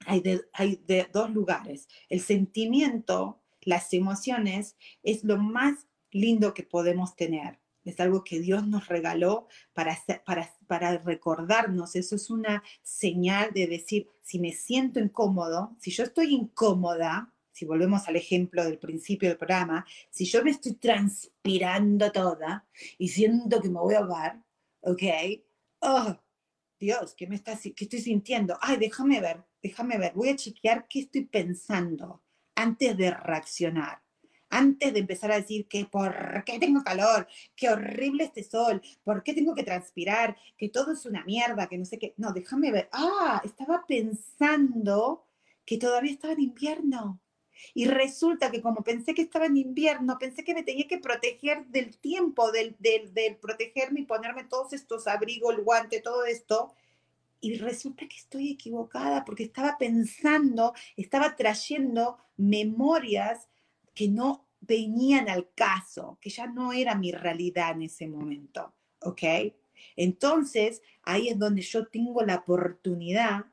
hay 0.08 0.24
hay 0.54 0.82
de 0.88 1.08
dos 1.14 1.30
lugares. 1.30 1.88
El 2.10 2.22
sentimiento 2.22 3.41
las 3.64 3.94
emociones 3.94 4.76
es 5.04 5.24
lo 5.24 5.38
más 5.38 5.88
lindo 6.12 6.54
que 6.54 6.64
podemos 6.64 7.16
tener. 7.16 7.60
Es 7.84 8.00
algo 8.00 8.24
que 8.24 8.40
Dios 8.40 8.68
nos 8.68 8.88
regaló 8.88 9.48
para, 9.74 9.98
para, 10.24 10.54
para 10.68 10.98
recordarnos. 11.00 11.96
Eso 11.96 12.16
es 12.16 12.30
una 12.30 12.64
señal 12.84 13.52
de 13.54 13.68
decir, 13.68 14.08
si 14.22 14.40
me 14.40 14.52
siento 14.52 15.00
incómodo, 15.00 15.76
si 15.80 15.90
yo 15.92 16.04
estoy 16.04 16.34
incómoda, 16.34 17.34
si 17.52 17.66
volvemos 17.66 18.08
al 18.08 18.16
ejemplo 18.16 18.64
del 18.64 18.78
principio 18.78 19.30
del 19.30 19.38
programa, 19.38 19.86
si 20.10 20.26
yo 20.26 20.44
me 20.44 20.52
estoy 20.52 20.74
transpirando 20.74 22.12
toda 22.12 22.68
y 22.98 23.10
siento 23.10 23.62
que 23.62 23.70
me 23.70 23.80
voy 23.80 23.96
a 23.96 24.00
ahogar, 24.00 24.44
¿ok? 24.82 25.04
Oh, 25.80 26.16
Dios, 26.80 27.14
¿qué, 27.16 27.28
me 27.28 27.36
está, 27.36 27.58
¿qué 27.58 27.74
estoy 27.84 28.00
sintiendo? 28.00 28.58
Ay, 28.62 28.78
déjame 28.78 29.20
ver, 29.22 29.44
déjame 29.62 29.98
ver, 29.98 30.14
voy 30.14 30.30
a 30.30 30.36
chequear 30.36 30.88
qué 30.88 31.02
estoy 31.02 31.26
pensando 31.26 32.24
antes 32.62 32.96
de 32.96 33.12
reaccionar, 33.12 34.02
antes 34.50 34.94
de 34.94 35.00
empezar 35.00 35.32
a 35.32 35.38
decir 35.38 35.68
que 35.68 35.86
por 35.86 36.44
qué 36.46 36.60
tengo 36.60 36.84
calor, 36.84 37.28
qué 37.56 37.70
horrible 37.70 38.26
este 38.26 38.44
sol, 38.44 38.82
por 39.04 39.24
qué 39.24 39.34
tengo 39.34 39.56
que 39.56 39.64
transpirar, 39.64 40.38
que 40.58 40.70
todo 40.70 40.92
es 40.92 41.06
una 41.06 41.24
mierda, 41.24 41.68
que 41.68 41.78
no 41.78 41.86
sé 41.86 41.98
qué. 41.98 42.14
No, 42.18 42.34
déjame 42.34 42.72
ver. 42.72 42.90
Ah, 42.92 43.42
estaba 43.44 43.86
pensando 43.88 45.26
que 45.66 45.78
todavía 45.78 46.12
estaba 46.12 46.34
en 46.34 46.42
invierno. 46.42 47.22
Y 47.74 47.86
resulta 47.86 48.52
que 48.52 48.62
como 48.62 48.84
pensé 48.84 49.14
que 49.14 49.22
estaba 49.22 49.46
en 49.46 49.58
invierno, 49.58 50.18
pensé 50.20 50.44
que 50.44 50.54
me 50.54 50.64
tenía 50.64 50.88
que 50.88 50.98
proteger 50.98 51.66
del 51.68 51.98
tiempo, 51.98 52.52
del, 52.52 52.76
del, 52.80 53.14
del 53.14 53.38
protegerme 53.38 54.02
y 54.02 54.06
ponerme 54.06 54.44
todos 54.44 54.74
estos 54.74 55.08
abrigos, 55.08 55.56
el 55.56 55.64
guante, 55.64 56.02
todo 56.02 56.26
esto. 56.26 56.74
Y 57.42 57.58
resulta 57.58 58.08
que 58.08 58.18
estoy 58.18 58.52
equivocada 58.52 59.26
porque 59.26 59.44
estaba 59.44 59.78
pensando, 59.78 60.74
estaba 60.96 61.36
trayendo 61.36 62.18
memorias 62.38 63.50
que 63.94 64.08
no 64.08 64.48
venían 64.62 65.28
al 65.28 65.50
caso, 65.54 66.18
que 66.22 66.30
ya 66.30 66.46
no 66.46 66.72
era 66.72 66.96
mi 66.96 67.12
realidad 67.12 67.72
en 67.72 67.82
ese 67.82 68.08
momento, 68.08 68.74
¿ok? 69.02 69.24
Entonces, 69.96 70.84
ahí 71.02 71.30
es 71.30 71.40
donde 71.40 71.64
yo 71.64 71.88
tengo 71.88 72.22
la 72.22 72.36
oportunidad 72.36 73.46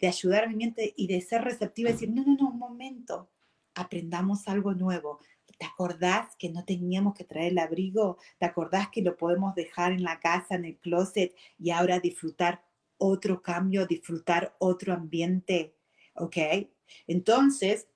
de 0.00 0.08
ayudar 0.08 0.44
a 0.44 0.48
mi 0.48 0.56
mente 0.56 0.92
y 0.96 1.06
de 1.06 1.20
ser 1.20 1.42
receptiva 1.42 1.90
y 1.90 1.92
decir, 1.92 2.10
no, 2.10 2.24
no, 2.24 2.36
no, 2.36 2.48
un 2.50 2.58
momento, 2.58 3.30
aprendamos 3.74 4.48
algo 4.48 4.74
nuevo. 4.74 5.20
¿Te 5.58 5.64
acordás 5.64 6.36
que 6.36 6.50
no 6.50 6.64
teníamos 6.64 7.14
que 7.14 7.24
traer 7.24 7.52
el 7.52 7.58
abrigo? 7.58 8.18
¿Te 8.38 8.44
acordás 8.44 8.88
que 8.90 9.00
lo 9.00 9.16
podemos 9.16 9.54
dejar 9.54 9.92
en 9.92 10.02
la 10.02 10.18
casa, 10.20 10.56
en 10.56 10.66
el 10.66 10.76
closet 10.76 11.34
y 11.58 11.70
ahora 11.70 12.00
disfrutar 12.00 12.65
otro 12.98 13.42
cambio, 13.42 13.86
disfrutar 13.86 14.56
otro 14.58 14.92
ambiente? 14.92 15.76
¿Ok? 16.14 16.36
Entonces, 17.06 17.88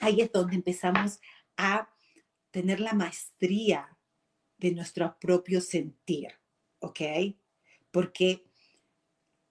ahí 0.00 0.20
es 0.20 0.32
donde 0.32 0.56
empezamos 0.56 1.20
a 1.56 1.88
tener 2.50 2.80
la 2.80 2.94
maestría 2.94 3.96
de 4.58 4.72
nuestro 4.72 5.16
propio 5.18 5.60
sentir, 5.60 6.28
¿ok? 6.80 7.00
Porque 7.90 8.44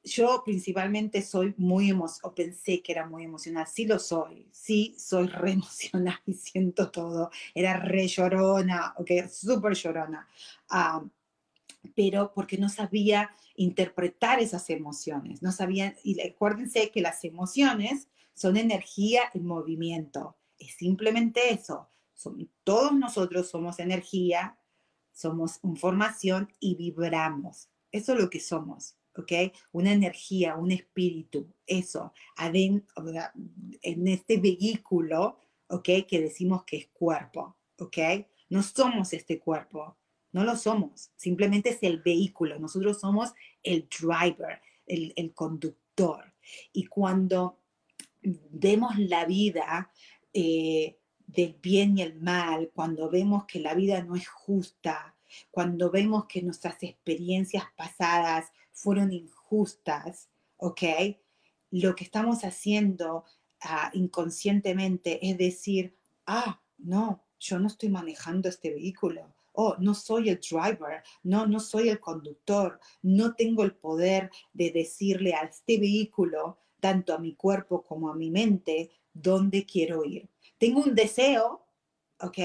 yo 0.03 0.43
principalmente 0.45 1.21
soy 1.21 1.53
muy 1.57 1.89
emocional, 1.89 2.31
o 2.31 2.35
pensé 2.35 2.81
que 2.81 2.91
era 2.91 3.05
muy 3.05 3.23
emocional, 3.23 3.67
sí 3.67 3.85
lo 3.85 3.99
soy, 3.99 4.47
sí 4.51 4.95
soy 4.97 5.27
re 5.27 5.51
emocional 5.53 6.19
y 6.25 6.33
siento 6.33 6.89
todo, 6.91 7.31
era 7.53 7.77
re 7.77 8.07
llorona, 8.07 8.93
ok, 8.97 9.11
súper 9.29 9.73
llorona, 9.73 10.27
pero 11.95 12.33
porque 12.33 12.57
no 12.57 12.69
sabía 12.69 13.31
interpretar 13.59 14.39
esas 14.39 14.69
emociones, 14.69 15.41
no 15.41 15.51
sabía, 15.51 15.95
y 16.03 16.19
acuérdense 16.21 16.91
que 16.91 17.01
las 17.01 17.23
emociones 17.25 18.07
son 18.33 18.55
energía 18.55 19.23
en 19.33 19.45
movimiento, 19.45 20.37
es 20.57 20.75
simplemente 20.75 21.53
eso, 21.53 21.89
todos 22.63 22.93
nosotros 22.93 23.49
somos 23.49 23.79
energía, 23.79 24.57
somos 25.11 25.59
información 25.63 26.49
y 26.59 26.75
vibramos. 26.75 27.69
Eso 27.91 28.13
es 28.13 28.19
lo 28.19 28.29
que 28.29 28.39
somos, 28.39 28.95
¿ok? 29.15 29.53
Una 29.71 29.91
energía, 29.91 30.55
un 30.55 30.71
espíritu, 30.71 31.53
eso, 31.65 32.13
en 32.37 34.07
este 34.07 34.37
vehículo, 34.37 35.39
¿ok? 35.67 35.89
Que 36.07 36.21
decimos 36.21 36.63
que 36.63 36.77
es 36.77 36.87
cuerpo, 36.87 37.57
¿ok? 37.77 37.97
No 38.49 38.63
somos 38.63 39.13
este 39.13 39.39
cuerpo, 39.39 39.97
no 40.31 40.43
lo 40.43 40.55
somos, 40.55 41.11
simplemente 41.15 41.69
es 41.69 41.79
el 41.81 42.01
vehículo, 42.01 42.59
nosotros 42.59 42.99
somos 42.99 43.33
el 43.63 43.87
driver, 43.89 44.61
el, 44.85 45.33
conductor. 45.33 46.33
Y 46.73 46.85
cuando 46.85 47.59
vemos 48.21 48.97
la 48.97 49.25
vida, 49.25 49.91
eh, 50.33 50.99
del 51.29 51.53
bien 51.61 51.97
y 51.97 52.01
el 52.01 52.15
mal, 52.19 52.71
cuando 52.73 53.09
vemos 53.09 53.45
que 53.45 53.59
la 53.59 53.75
vida 53.75 54.01
no 54.01 54.15
es 54.15 54.27
justa, 54.27 55.15
cuando 55.51 55.91
vemos 55.91 56.25
que 56.25 56.41
nuestras 56.41 56.81
experiencias 56.81 57.65
pasadas 57.75 58.51
fueron 58.71 59.13
injustas, 59.13 60.29
¿ok? 60.57 60.81
Lo 61.69 61.95
que 61.95 62.03
estamos 62.03 62.43
haciendo 62.43 63.25
ah, 63.61 63.91
inconscientemente 63.93 65.29
es 65.29 65.37
decir, 65.37 65.95
ah, 66.25 66.61
no, 66.77 67.23
yo 67.39 67.59
no 67.59 67.67
estoy 67.67 67.89
manejando 67.89 68.49
este 68.49 68.71
vehículo. 68.71 69.35
Oh, 69.61 69.75
no 69.79 69.93
soy 69.93 70.29
el 70.29 70.39
driver, 70.39 71.03
no, 71.23 71.45
no 71.45 71.59
soy 71.59 71.89
el 71.89 71.99
conductor, 71.99 72.79
no 73.01 73.33
tengo 73.35 73.63
el 73.63 73.75
poder 73.75 74.29
de 74.53 74.71
decirle 74.71 75.33
a 75.33 75.41
este 75.41 75.77
vehículo, 75.77 76.59
tanto 76.79 77.13
a 77.13 77.17
mi 77.17 77.35
cuerpo 77.35 77.83
como 77.83 78.09
a 78.09 78.15
mi 78.15 78.29
mente, 78.31 78.91
dónde 79.13 79.65
quiero 79.65 80.05
ir 80.05 80.29
tengo 80.59 80.81
un 80.83 80.93
deseo, 80.93 81.65
¿ok? 82.19 82.37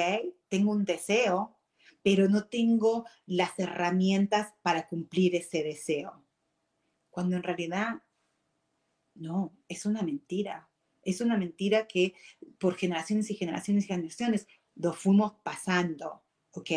Tengo 0.49 0.73
un 0.73 0.85
deseo, 0.85 1.59
pero 2.03 2.29
no 2.29 2.47
tengo 2.47 3.05
las 3.27 3.59
herramientas 3.59 4.55
para 4.63 4.89
cumplir 4.89 5.35
ese 5.35 5.63
deseo. 5.63 6.25
Cuando 7.11 7.37
en 7.37 7.43
realidad, 7.43 8.03
no, 9.15 9.55
es 9.69 9.85
una 9.85 10.03
mentira. 10.03 10.71
Es 11.03 11.21
una 11.21 11.37
mentira 11.37 11.87
que 11.87 12.15
por 12.59 12.77
generaciones 12.77 13.31
y 13.31 13.35
generaciones 13.35 13.85
y 13.85 13.89
generaciones 13.89 14.47
lo 14.77 14.93
fuimos 14.93 15.35
pasando, 15.43 16.24
¿ok? 16.55 16.71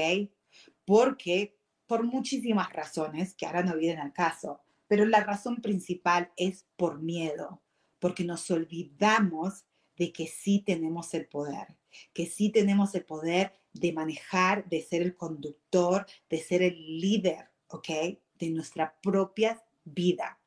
Porque 0.86 1.57
por 1.86 2.03
muchísimas 2.03 2.71
razones 2.73 3.34
que 3.36 3.45
ahora 3.45 3.63
no 3.63 3.78
vienen 3.78 3.99
al 3.99 4.13
caso, 4.13 4.61
pero 4.88 5.05
la 5.05 5.21
razón 5.21 5.57
principal 5.57 6.32
es 6.36 6.65
por 6.75 7.01
miedo, 7.01 7.61
porque 7.99 8.23
nos 8.23 8.49
olvidamos 8.51 9.65
de 9.97 10.11
que 10.11 10.28
sí 10.28 10.63
tenemos 10.65 11.13
el 11.13 11.28
poder, 11.28 11.78
que 12.13 12.28
sí 12.28 12.51
tenemos 12.51 12.93
el 12.95 13.03
poder 13.05 13.53
de 13.73 13.93
manejar, 13.93 14.67
de 14.69 14.82
ser 14.82 15.01
el 15.01 15.15
conductor, 15.15 16.05
de 16.30 16.38
ser 16.39 16.61
el 16.61 16.99
líder, 16.99 17.49
¿ok? 17.67 17.89
De 18.36 18.49
nuestra 18.49 18.97
propia 19.01 19.63
vida, 19.84 20.39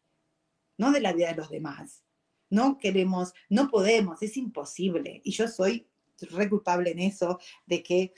no 0.76 0.92
de 0.92 1.00
la 1.00 1.12
vida 1.12 1.28
de 1.28 1.36
los 1.36 1.50
demás. 1.50 2.04
No 2.48 2.78
queremos, 2.78 3.32
no 3.48 3.70
podemos, 3.70 4.22
es 4.22 4.36
imposible. 4.36 5.20
Y 5.24 5.32
yo 5.32 5.46
soy 5.46 5.88
re 6.18 6.48
culpable 6.48 6.90
en 6.90 6.98
eso, 6.98 7.38
de 7.66 7.82
que 7.82 8.12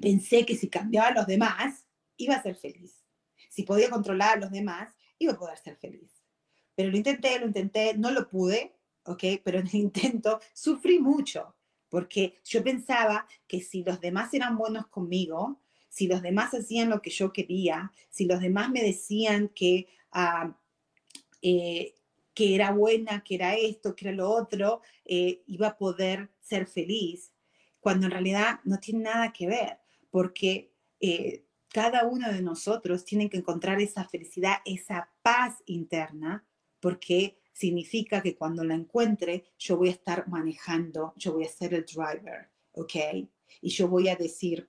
pensé 0.00 0.44
que 0.46 0.56
si 0.56 0.68
cambiaba 0.68 1.08
a 1.08 1.14
los 1.14 1.26
demás, 1.26 1.86
iba 2.16 2.34
a 2.34 2.42
ser 2.42 2.56
feliz. 2.56 3.04
Si 3.50 3.62
podía 3.64 3.90
controlar 3.90 4.38
a 4.38 4.40
los 4.40 4.50
demás, 4.50 4.94
iba 5.18 5.32
a 5.32 5.38
poder 5.38 5.58
ser 5.58 5.76
feliz. 5.76 6.22
Pero 6.74 6.90
lo 6.90 6.96
intenté, 6.96 7.38
lo 7.38 7.46
intenté, 7.46 7.96
no 7.96 8.10
lo 8.10 8.28
pude, 8.28 8.74
¿ok? 9.04 9.24
Pero 9.44 9.58
en 9.58 9.66
el 9.66 9.74
intento 9.92 10.40
sufrí 10.52 10.98
mucho, 10.98 11.54
porque 11.88 12.40
yo 12.44 12.62
pensaba 12.62 13.26
que 13.46 13.60
si 13.60 13.82
los 13.84 14.00
demás 14.00 14.32
eran 14.34 14.56
buenos 14.56 14.86
conmigo, 14.88 15.60
si 15.88 16.06
los 16.06 16.22
demás 16.22 16.54
hacían 16.54 16.88
lo 16.88 17.02
que 17.02 17.10
yo 17.10 17.32
quería, 17.32 17.92
si 18.08 18.24
los 18.24 18.40
demás 18.40 18.70
me 18.70 18.82
decían 18.82 19.50
que, 19.54 19.88
ah, 20.10 20.56
eh, 21.42 21.94
que 22.32 22.54
era 22.54 22.72
buena, 22.72 23.22
que 23.22 23.34
era 23.34 23.54
esto, 23.56 23.94
que 23.94 24.08
era 24.08 24.16
lo 24.16 24.30
otro, 24.30 24.80
eh, 25.04 25.42
iba 25.46 25.68
a 25.68 25.76
poder 25.76 26.30
ser 26.40 26.66
feliz, 26.66 27.32
cuando 27.78 28.06
en 28.06 28.12
realidad 28.12 28.60
no 28.64 28.78
tiene 28.78 29.00
nada 29.00 29.32
que 29.32 29.46
ver, 29.46 29.81
porque 30.12 30.74
eh, 31.00 31.46
cada 31.68 32.06
uno 32.06 32.30
de 32.30 32.42
nosotros 32.42 33.04
tiene 33.04 33.30
que 33.30 33.38
encontrar 33.38 33.80
esa 33.80 34.04
felicidad, 34.04 34.58
esa 34.66 35.10
paz 35.22 35.62
interna, 35.64 36.46
porque 36.80 37.40
significa 37.54 38.22
que 38.22 38.36
cuando 38.36 38.62
la 38.62 38.74
encuentre, 38.74 39.44
yo 39.58 39.78
voy 39.78 39.88
a 39.88 39.92
estar 39.92 40.28
manejando, 40.28 41.14
yo 41.16 41.32
voy 41.32 41.46
a 41.46 41.48
ser 41.48 41.72
el 41.72 41.86
driver, 41.86 42.50
¿ok? 42.72 42.94
Y 43.62 43.70
yo 43.70 43.88
voy 43.88 44.08
a 44.08 44.16
decir 44.16 44.68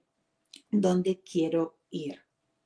dónde 0.71 1.21
quiero 1.21 1.77
ir, 1.89 2.21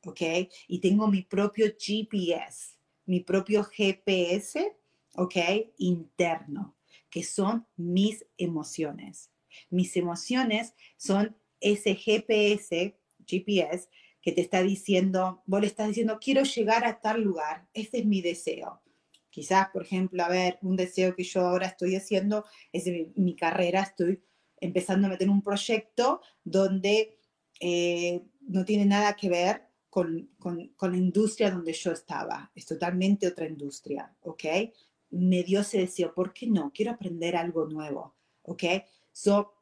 ¿ok? 0.05 0.21
Y 0.67 0.79
tengo 0.79 1.07
mi 1.07 1.23
propio 1.23 1.73
GPS, 1.75 2.77
mi 3.05 3.21
propio 3.21 3.63
GPS, 3.63 4.77
¿ok? 5.15 5.35
Interno, 5.79 6.77
que 7.09 7.23
son 7.23 7.65
mis 7.75 8.23
emociones. 8.37 9.31
Mis 9.71 9.97
emociones 9.97 10.75
son 10.95 11.35
ese 11.59 11.95
GPS, 11.95 12.97
GPS, 13.25 13.87
que 14.21 14.31
te 14.31 14.41
está 14.41 14.61
diciendo, 14.61 15.41
vos 15.45 15.61
le 15.61 15.67
estás 15.67 15.87
diciendo, 15.87 16.19
quiero 16.21 16.43
llegar 16.43 16.85
a 16.85 16.99
tal 16.99 17.21
lugar, 17.21 17.67
ese 17.73 17.99
es 17.99 18.05
mi 18.05 18.21
deseo. 18.21 18.81
Quizás, 19.29 19.69
por 19.69 19.83
ejemplo, 19.83 20.23
a 20.23 20.29
ver, 20.29 20.57
un 20.63 20.75
deseo 20.75 21.15
que 21.15 21.23
yo 21.23 21.41
ahora 21.41 21.67
estoy 21.67 21.95
haciendo 21.95 22.45
es 22.73 22.85
mi, 23.15 23.35
carrera, 23.35 23.83
estoy 23.83 24.21
empezando 24.59 25.07
a 25.07 25.11
meter 25.11 25.29
un 25.29 25.41
proyecto 25.41 26.21
donde 26.43 27.19
eh, 27.59 28.23
no 28.41 28.65
tiene 28.65 28.85
nada 28.85 29.15
que 29.15 29.29
ver 29.29 29.67
con, 29.89 30.29
con, 30.39 30.69
con, 30.75 30.91
la 30.91 30.97
industria 30.97 31.51
donde 31.51 31.73
yo 31.73 31.91
estaba, 31.91 32.51
es 32.55 32.65
totalmente 32.65 33.27
otra 33.27 33.47
industria, 33.47 34.13
¿ok? 34.21 34.43
Me 35.11 35.43
dio 35.43 35.61
ese 35.61 35.77
deseo, 35.79 36.13
¿por 36.13 36.33
qué 36.33 36.47
no? 36.47 36.71
Quiero 36.73 36.91
aprender 36.91 37.35
algo 37.35 37.65
nuevo, 37.65 38.15
¿ok? 38.41 38.63
So, 39.11 39.56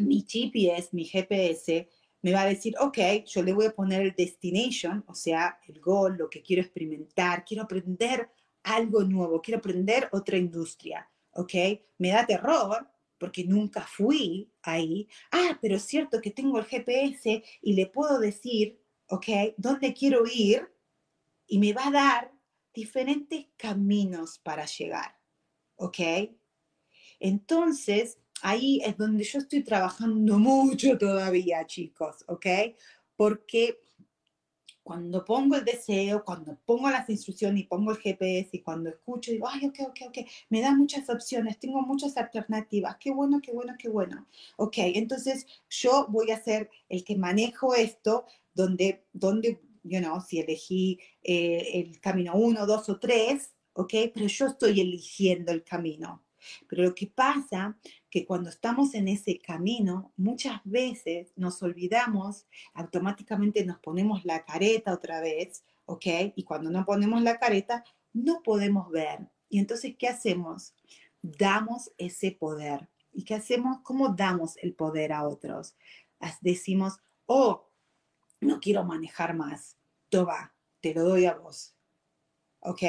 mi 0.00 0.24
GPS, 0.26 0.90
mi 0.92 1.04
GPS, 1.04 1.88
me 2.22 2.32
va 2.32 2.42
a 2.42 2.46
decir, 2.46 2.74
ok, 2.78 2.98
yo 3.26 3.42
le 3.42 3.52
voy 3.52 3.66
a 3.66 3.74
poner 3.74 4.02
el 4.02 4.14
destination, 4.14 5.04
o 5.06 5.14
sea, 5.14 5.58
el 5.66 5.80
goal, 5.80 6.16
lo 6.18 6.28
que 6.28 6.42
quiero 6.42 6.62
experimentar, 6.62 7.44
quiero 7.44 7.62
aprender 7.62 8.30
algo 8.62 9.02
nuevo, 9.04 9.40
quiero 9.40 9.58
aprender 9.58 10.08
otra 10.12 10.36
industria, 10.36 11.08
¿ok? 11.32 11.54
Me 11.98 12.10
da 12.10 12.26
terror 12.26 12.88
porque 13.18 13.44
nunca 13.44 13.82
fui 13.82 14.50
ahí. 14.62 15.06
Ah, 15.30 15.58
pero 15.60 15.76
es 15.76 15.82
cierto 15.82 16.20
que 16.20 16.30
tengo 16.30 16.58
el 16.58 16.64
GPS 16.64 17.42
y 17.62 17.74
le 17.74 17.86
puedo 17.86 18.18
decir, 18.18 18.80
¿ok? 19.08 19.54
¿Dónde 19.56 19.92
quiero 19.92 20.24
ir? 20.26 20.66
Y 21.46 21.58
me 21.58 21.72
va 21.72 21.88
a 21.88 21.90
dar 21.90 22.32
diferentes 22.72 23.46
caminos 23.56 24.38
para 24.38 24.64
llegar, 24.64 25.18
¿ok? 25.76 25.98
Entonces, 27.18 28.18
ahí 28.42 28.80
es 28.84 28.96
donde 28.96 29.24
yo 29.24 29.38
estoy 29.38 29.62
trabajando 29.62 30.38
mucho 30.38 30.96
todavía, 30.98 31.66
chicos, 31.66 32.24
¿ok? 32.26 32.46
Porque 33.16 33.78
cuando 34.82 35.24
pongo 35.24 35.56
el 35.56 35.64
deseo, 35.64 36.24
cuando 36.24 36.58
pongo 36.64 36.90
las 36.90 37.08
instrucciones 37.08 37.62
y 37.62 37.66
pongo 37.66 37.92
el 37.92 37.98
GPS 37.98 38.50
y 38.52 38.62
cuando 38.62 38.90
escucho, 38.90 39.30
digo, 39.30 39.46
ay, 39.48 39.66
ok, 39.66 39.78
ok, 39.88 39.98
ok, 40.08 40.18
me 40.48 40.60
da 40.60 40.74
muchas 40.74 41.08
opciones, 41.08 41.58
tengo 41.58 41.80
muchas 41.82 42.16
alternativas, 42.16 42.96
qué 42.98 43.12
bueno, 43.12 43.40
qué 43.42 43.52
bueno, 43.52 43.74
qué 43.78 43.88
bueno. 43.88 44.26
Ok, 44.56 44.78
entonces 44.78 45.46
yo 45.68 46.06
voy 46.08 46.30
a 46.30 46.42
ser 46.42 46.70
el 46.88 47.04
que 47.04 47.16
manejo 47.16 47.74
esto, 47.74 48.24
donde, 48.54 49.04
donde 49.12 49.60
you 49.84 50.00
know, 50.00 50.20
si 50.20 50.40
elegí 50.40 50.98
eh, 51.22 51.80
el 51.80 52.00
camino 52.00 52.34
1, 52.34 52.66
2 52.66 52.88
o 52.88 52.98
3, 52.98 53.54
ok, 53.74 53.94
pero 54.12 54.26
yo 54.26 54.46
estoy 54.46 54.80
eligiendo 54.80 55.52
el 55.52 55.62
camino. 55.62 56.24
Pero 56.68 56.82
lo 56.84 56.94
que 56.94 57.06
pasa 57.06 57.78
que 58.10 58.24
cuando 58.24 58.50
estamos 58.50 58.94
en 58.94 59.08
ese 59.08 59.38
camino, 59.38 60.12
muchas 60.16 60.60
veces 60.64 61.32
nos 61.36 61.62
olvidamos, 61.62 62.46
automáticamente 62.74 63.64
nos 63.64 63.78
ponemos 63.78 64.24
la 64.24 64.44
careta 64.44 64.92
otra 64.92 65.20
vez, 65.20 65.64
¿ok? 65.86 66.06
Y 66.36 66.44
cuando 66.44 66.70
no 66.70 66.84
ponemos 66.84 67.22
la 67.22 67.38
careta, 67.38 67.84
no 68.12 68.42
podemos 68.42 68.90
ver. 68.90 69.28
Y 69.48 69.58
entonces, 69.58 69.94
¿qué 69.98 70.08
hacemos? 70.08 70.74
Damos 71.22 71.90
ese 71.98 72.32
poder. 72.32 72.88
¿Y 73.12 73.24
qué 73.24 73.34
hacemos? 73.34 73.78
¿Cómo 73.82 74.10
damos 74.10 74.56
el 74.58 74.74
poder 74.74 75.12
a 75.12 75.26
otros? 75.26 75.76
Decimos, 76.40 77.00
oh, 77.26 77.68
no 78.40 78.60
quiero 78.60 78.84
manejar 78.84 79.34
más. 79.34 79.76
Toma, 80.08 80.54
te 80.80 80.94
lo 80.94 81.04
doy 81.04 81.26
a 81.26 81.34
vos. 81.34 81.74
¿Ok? 82.60 82.82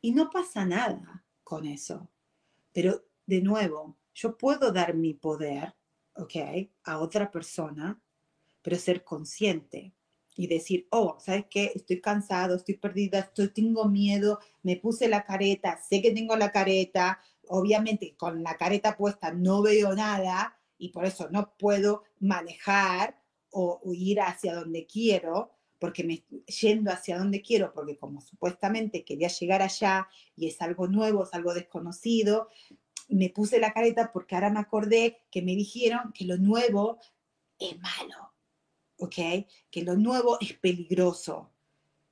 Y 0.00 0.12
no 0.12 0.30
pasa 0.30 0.64
nada 0.64 1.24
con 1.42 1.66
eso. 1.66 2.08
Pero 2.72 3.04
de 3.26 3.40
nuevo, 3.40 3.98
yo 4.14 4.36
puedo 4.36 4.72
dar 4.72 4.94
mi 4.94 5.14
poder, 5.14 5.74
¿ok? 6.14 6.34
A 6.84 6.98
otra 6.98 7.30
persona, 7.30 8.00
pero 8.62 8.76
ser 8.76 9.04
consciente 9.04 9.94
y 10.38 10.46
decir, 10.46 10.86
oh, 10.90 11.18
¿sabes 11.20 11.46
qué? 11.50 11.72
Estoy 11.74 12.00
cansado, 12.00 12.54
estoy 12.54 12.76
perdida, 12.76 13.18
estoy, 13.18 13.48
tengo 13.48 13.86
miedo, 13.86 14.38
me 14.62 14.76
puse 14.76 15.08
la 15.08 15.24
careta, 15.24 15.80
sé 15.88 16.00
que 16.00 16.12
tengo 16.12 16.36
la 16.36 16.52
careta, 16.52 17.20
obviamente 17.48 18.14
con 18.16 18.42
la 18.42 18.56
careta 18.56 18.96
puesta 18.96 19.32
no 19.32 19.62
veo 19.62 19.94
nada 19.94 20.56
y 20.78 20.90
por 20.90 21.04
eso 21.04 21.28
no 21.30 21.54
puedo 21.58 22.04
manejar 22.20 23.20
o, 23.50 23.80
o 23.82 23.92
ir 23.94 24.20
hacia 24.20 24.54
donde 24.54 24.86
quiero, 24.86 25.57
porque 25.78 26.04
me 26.04 26.24
yendo 26.60 26.90
hacia 26.90 27.18
donde 27.18 27.42
quiero, 27.42 27.72
porque 27.72 27.96
como 27.96 28.20
supuestamente 28.20 29.04
quería 29.04 29.28
llegar 29.28 29.62
allá 29.62 30.08
y 30.36 30.46
es 30.46 30.60
algo 30.60 30.88
nuevo, 30.88 31.24
es 31.24 31.34
algo 31.34 31.54
desconocido, 31.54 32.48
me 33.08 33.30
puse 33.30 33.58
la 33.58 33.72
careta 33.72 34.12
porque 34.12 34.34
ahora 34.34 34.50
me 34.50 34.60
acordé 34.60 35.22
que 35.30 35.42
me 35.42 35.54
dijeron 35.56 36.12
que 36.12 36.24
lo 36.24 36.36
nuevo 36.36 36.98
es 37.58 37.78
malo, 37.80 38.34
¿ok? 38.98 39.46
Que 39.70 39.82
lo 39.82 39.96
nuevo 39.96 40.38
es 40.40 40.52
peligroso, 40.54 41.52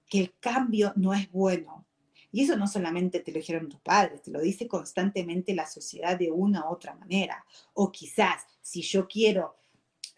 que 0.09 0.21
el 0.21 0.39
cambio 0.39 0.93
no 0.97 1.13
es 1.13 1.31
bueno. 1.31 1.87
Y 2.33 2.43
eso 2.43 2.57
no 2.57 2.67
solamente 2.67 3.21
te 3.21 3.33
lo 3.33 3.39
dijeron 3.39 3.69
tus 3.69 3.81
padres, 3.81 4.23
te 4.23 4.31
lo 4.31 4.41
dice 4.41 4.67
constantemente 4.67 5.55
la 5.55 5.67
sociedad 5.67 6.19
de 6.19 6.31
una 6.31 6.69
u 6.69 6.73
otra 6.73 6.95
manera. 6.95 7.45
O 7.75 7.91
quizás 7.91 8.45
si 8.61 8.83
yo 8.83 9.07
quiero 9.07 9.57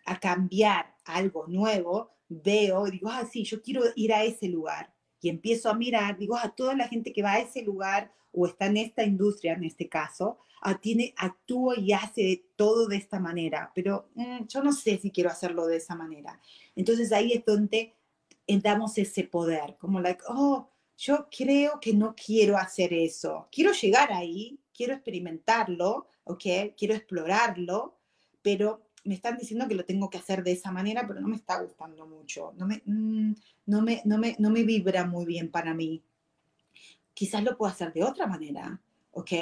a 0.05 0.18
cambiar 0.18 0.96
algo 1.05 1.46
nuevo, 1.46 2.17
veo 2.29 2.87
y 2.87 2.93
digo, 2.93 3.09
ah, 3.11 3.26
sí, 3.31 3.45
yo 3.45 3.62
quiero 3.62 3.83
ir 3.97 4.12
a 4.12 4.24
ese 4.24 4.49
lugar. 4.49 4.93
Y 5.20 5.29
empiezo 5.29 5.68
a 5.68 5.74
mirar, 5.74 6.18
digo, 6.18 6.37
a 6.37 6.43
ah, 6.45 6.55
toda 6.55 6.74
la 6.74 6.89
gente 6.89 7.12
que 7.12 7.22
va 7.22 7.33
a 7.33 7.41
ese 7.41 7.62
lugar 7.62 8.12
o 8.33 8.47
está 8.47 8.66
en 8.66 8.76
esta 8.76 9.05
industria, 9.05 9.55
en 9.55 9.64
este 9.64 9.89
caso, 9.89 10.39
ah, 10.62 10.79
tiene, 10.81 11.14
actúa 11.16 11.79
y 11.79 11.93
hace 11.93 12.45
todo 12.57 12.87
de 12.87 12.97
esta 12.97 13.18
manera, 13.18 13.72
pero 13.74 14.11
mm, 14.14 14.47
yo 14.47 14.62
no 14.62 14.72
sé 14.72 14.99
si 14.99 15.11
quiero 15.11 15.31
hacerlo 15.31 15.66
de 15.66 15.76
esa 15.76 15.95
manera. 15.95 16.41
Entonces 16.76 17.12
ahí 17.12 17.33
es 17.33 17.45
donde 17.45 17.95
damos 18.47 18.97
ese 18.99 19.24
poder, 19.24 19.76
como 19.79 20.01
like, 20.01 20.22
oh, 20.29 20.70
yo 20.97 21.29
creo 21.31 21.79
que 21.81 21.93
no 21.93 22.14
quiero 22.14 22.57
hacer 22.57 22.93
eso. 22.93 23.49
Quiero 23.53 23.72
llegar 23.72 24.12
ahí, 24.12 24.59
quiero 24.74 24.95
experimentarlo, 24.95 26.07
¿ok? 26.24 26.74
Quiero 26.76 26.95
explorarlo, 26.95 27.99
pero 28.43 28.88
me 29.05 29.14
están 29.14 29.38
diciendo 29.38 29.66
que 29.68 29.74
lo 29.74 29.84
tengo 29.84 30.11
que 30.11 30.18
hacer 30.18 30.42
de 30.42 30.53
esa 30.53 30.70
manera, 30.70 31.07
pero 31.07 31.20
no 31.20 31.28
me 31.28 31.36
está 31.36 31.61
gustando 31.61 32.07
mucho, 32.07 32.53
no 32.57 32.66
me, 32.66 32.82
mm, 32.84 33.34
no 33.66 33.82
me, 33.82 34.03
no 34.05 34.18
me, 34.18 34.36
no 34.38 34.51
me 34.51 34.64
vibra 34.64 35.07
muy 35.07 35.24
bien 35.24 35.51
para 35.51 35.74
mí. 35.74 36.03
Quizás 37.14 37.42
lo 37.42 37.57
puedo 37.57 37.72
hacer 37.72 37.92
de 37.92 38.05
otra 38.05 38.26
manera, 38.26 38.80
¿ok? 39.12 39.32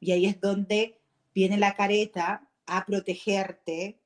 Y 0.00 0.12
ahí 0.12 0.26
es 0.26 0.40
donde 0.40 0.98
viene 1.34 1.56
la 1.56 1.74
careta 1.74 2.48
a 2.66 2.84
protegerte 2.84 4.00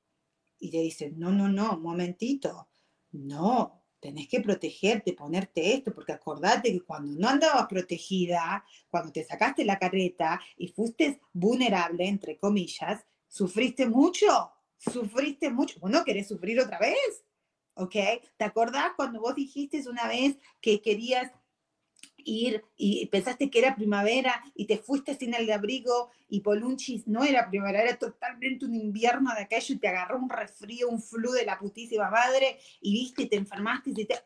y 0.59 0.71
te 0.71 0.79
dice, 0.79 1.11
no, 1.11 1.33
no, 1.33 1.49
no, 1.49 1.77
un 1.77 1.83
momentito, 1.83 2.69
no, 3.13 3.83
tenés 3.99 4.29
que 4.29 4.41
protegerte, 4.41 5.13
ponerte 5.13 5.75
esto, 5.75 5.95
porque 5.95 6.13
acordate 6.13 6.73
que 6.73 6.81
cuando 6.81 7.21
no 7.21 7.29
andabas 7.29 7.67
protegida, 7.67 8.65
cuando 8.91 9.13
te 9.13 9.25
sacaste 9.25 9.65
la 9.65 9.79
careta 9.79 10.41
y 10.57 10.69
fuiste 10.69 11.21
vulnerable, 11.33 12.07
entre 12.07 12.37
comillas, 12.37 13.05
sufriste 13.29 13.87
mucho, 13.89 14.51
sufriste 14.91 15.51
mucho. 15.51 15.79
¿Vos 15.81 15.91
no 15.91 16.05
querés 16.05 16.29
sufrir 16.29 16.61
otra 16.61 16.79
vez? 16.79 17.25
¿Ok? 17.75 17.95
¿Te 18.37 18.45
acordás 18.45 18.93
cuando 18.97 19.21
vos 19.21 19.35
dijiste 19.35 19.83
una 19.89 20.09
vez 20.09 20.37
que 20.61 20.81
querías 20.81 21.33
ir 22.25 22.65
y 22.77 23.07
pensaste 23.07 23.51
que 23.51 23.59
era 23.59 23.75
primavera 23.75 24.43
y 24.55 24.67
te 24.67 24.79
fuiste 24.79 25.15
sin 25.15 25.35
el 25.35 25.51
abrigo 25.51 26.11
y 26.29 26.41
Polunchis 26.41 27.07
no 27.07 27.25
era 27.25 27.49
primavera, 27.49 27.83
era 27.83 27.97
totalmente 27.97 28.65
un 28.65 28.75
invierno 28.75 29.35
de 29.35 29.43
aquello 29.43 29.75
y 29.75 29.79
te 29.79 29.89
agarró 29.89 30.19
un 30.19 30.31
resfrío, 30.31 30.89
un 30.89 31.03
flu 31.03 31.33
de 31.33 31.45
la 31.45 31.59
putísima 31.59 32.11
madre 32.11 32.59
y 32.81 32.93
viste, 32.93 33.27
te 33.27 33.37
enfermaste 33.37 33.91
y 33.91 34.05
te... 34.05 34.17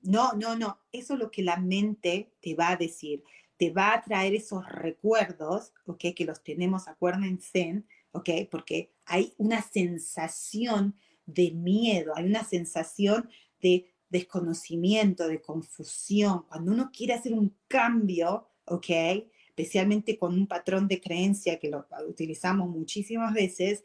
No, 0.00 0.32
no, 0.32 0.56
no, 0.56 0.80
eso 0.90 1.14
es 1.14 1.20
lo 1.20 1.30
que 1.30 1.42
la 1.42 1.56
mente 1.56 2.32
te 2.40 2.54
va 2.54 2.70
a 2.70 2.76
decir, 2.76 3.22
te 3.56 3.70
va 3.70 3.94
a 3.94 4.02
traer 4.02 4.34
esos 4.34 4.68
recuerdos, 4.68 5.72
¿ok? 5.86 6.06
Que 6.16 6.24
los 6.24 6.42
tenemos, 6.42 6.88
acuérdense, 6.88 7.84
¿ok? 8.12 8.30
Porque 8.50 8.92
hay 9.04 9.34
una 9.38 9.62
sensación 9.62 10.96
de 11.26 11.50
miedo, 11.50 12.12
hay 12.16 12.24
una 12.24 12.44
sensación 12.44 13.28
de 13.60 13.86
desconocimiento, 14.08 15.26
de 15.26 15.40
confusión, 15.40 16.44
cuando 16.48 16.72
uno 16.72 16.90
quiere 16.92 17.14
hacer 17.14 17.32
un 17.32 17.56
cambio, 17.66 18.48
¿ok? 18.66 18.90
Especialmente 19.48 20.18
con 20.18 20.34
un 20.34 20.46
patrón 20.46 20.86
de 20.88 21.00
creencia 21.00 21.58
que 21.58 21.70
lo 21.70 21.86
utilizamos 22.08 22.68
muchísimas 22.68 23.32
veces, 23.32 23.84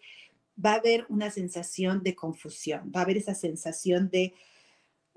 va 0.63 0.73
a 0.73 0.75
haber 0.77 1.05
una 1.09 1.31
sensación 1.31 2.03
de 2.03 2.15
confusión, 2.15 2.91
va 2.93 3.01
a 3.01 3.03
haber 3.03 3.17
esa 3.17 3.35
sensación 3.35 4.09
de, 4.09 4.33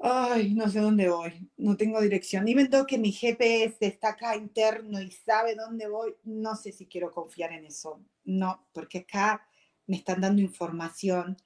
ay, 0.03 0.55
no 0.55 0.68
sé 0.68 0.80
dónde 0.80 1.09
voy, 1.09 1.51
no 1.59 1.76
tengo 1.76 2.01
dirección. 2.01 2.48
Y 2.48 2.55
vendo 2.55 2.86
que 2.86 2.98
mi 2.98 3.12
GPS 3.12 3.76
está 3.80 4.11
acá 4.11 4.34
interno 4.36 5.01
y 5.01 5.11
sabe 5.11 5.55
dónde 5.55 5.88
voy, 5.88 6.14
no 6.24 6.57
sé 6.57 6.72
si 6.72 6.86
quiero 6.86 7.11
confiar 7.11 7.53
en 7.53 7.66
eso. 7.66 8.03
No, 8.24 8.66
porque 8.72 8.98
acá 8.98 9.46
me 9.86 9.96
están 9.96 10.20
dando 10.20 10.40
información 10.40 11.36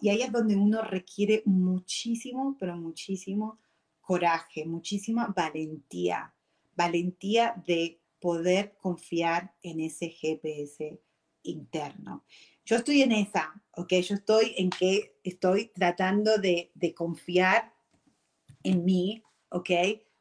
y 0.00 0.08
ahí 0.08 0.22
es 0.22 0.30
donde 0.30 0.54
uno 0.54 0.82
requiere 0.82 1.42
muchísimo, 1.46 2.56
pero 2.60 2.76
muchísimo 2.76 3.58
coraje, 4.00 4.64
muchísima 4.64 5.34
valentía, 5.34 6.32
valentía 6.76 7.60
de 7.66 8.00
poder 8.20 8.76
confiar 8.76 9.52
en 9.62 9.80
ese 9.80 10.10
GPS 10.10 11.00
interno. 11.42 12.24
Yo 12.64 12.76
estoy 12.76 13.02
en 13.02 13.12
esa, 13.12 13.52
¿ok? 13.72 13.94
Yo 13.94 14.14
estoy 14.14 14.54
en 14.56 14.70
que 14.70 15.18
estoy 15.24 15.72
tratando 15.74 16.38
de 16.38 16.94
confiar 16.96 17.73
en 18.64 18.84
mí, 18.84 19.22
¿ok? 19.50 19.70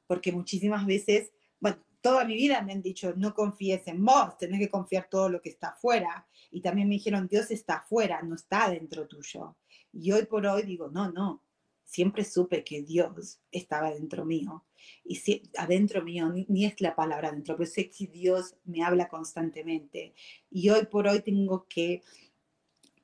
Porque 0.06 0.32
muchísimas 0.32 0.86
veces, 0.86 1.32
bueno, 1.60 1.84
toda 2.02 2.26
mi 2.26 2.36
vida 2.36 2.62
me 2.62 2.74
han 2.74 2.82
dicho, 2.82 3.14
no 3.16 3.34
confíes 3.34 3.88
en 3.88 4.06
vos, 4.06 4.38
tenés 4.38 4.60
que 4.60 4.70
confiar 4.70 5.08
todo 5.10 5.30
lo 5.30 5.42
que 5.42 5.50
está 5.50 5.70
afuera. 5.70 6.28
Y 6.52 6.62
también 6.62 6.88
me 6.88 6.96
dijeron, 6.96 7.28
Dios 7.28 7.50
está 7.50 7.78
afuera, 7.78 8.22
no 8.22 8.36
está 8.36 8.70
dentro 8.70 9.08
tuyo. 9.08 9.58
Y 9.92 10.12
hoy 10.12 10.26
por 10.26 10.46
hoy 10.46 10.64
digo, 10.64 10.90
no, 10.90 11.12
no, 11.12 11.42
siempre 11.84 12.24
supe 12.24 12.64
que 12.64 12.82
Dios 12.82 13.40
estaba 13.52 13.92
dentro 13.92 14.26
mío. 14.26 14.66
Y 15.04 15.16
si, 15.16 15.44
adentro 15.58 16.04
mío, 16.04 16.30
ni, 16.30 16.66
es 16.66 16.82
la 16.82 16.96
palabra 16.96 17.30
adentro, 17.30 17.56
pero 17.56 17.70
sé 17.70 17.90
que 17.90 18.08
Dios 18.08 18.56
me 18.66 18.84
habla 18.84 19.08
constantemente. 19.08 20.14
Y 20.50 20.70
hoy 20.70 20.86
por 20.88 21.08
hoy 21.08 21.22
tengo 21.22 21.66
que 21.70 22.02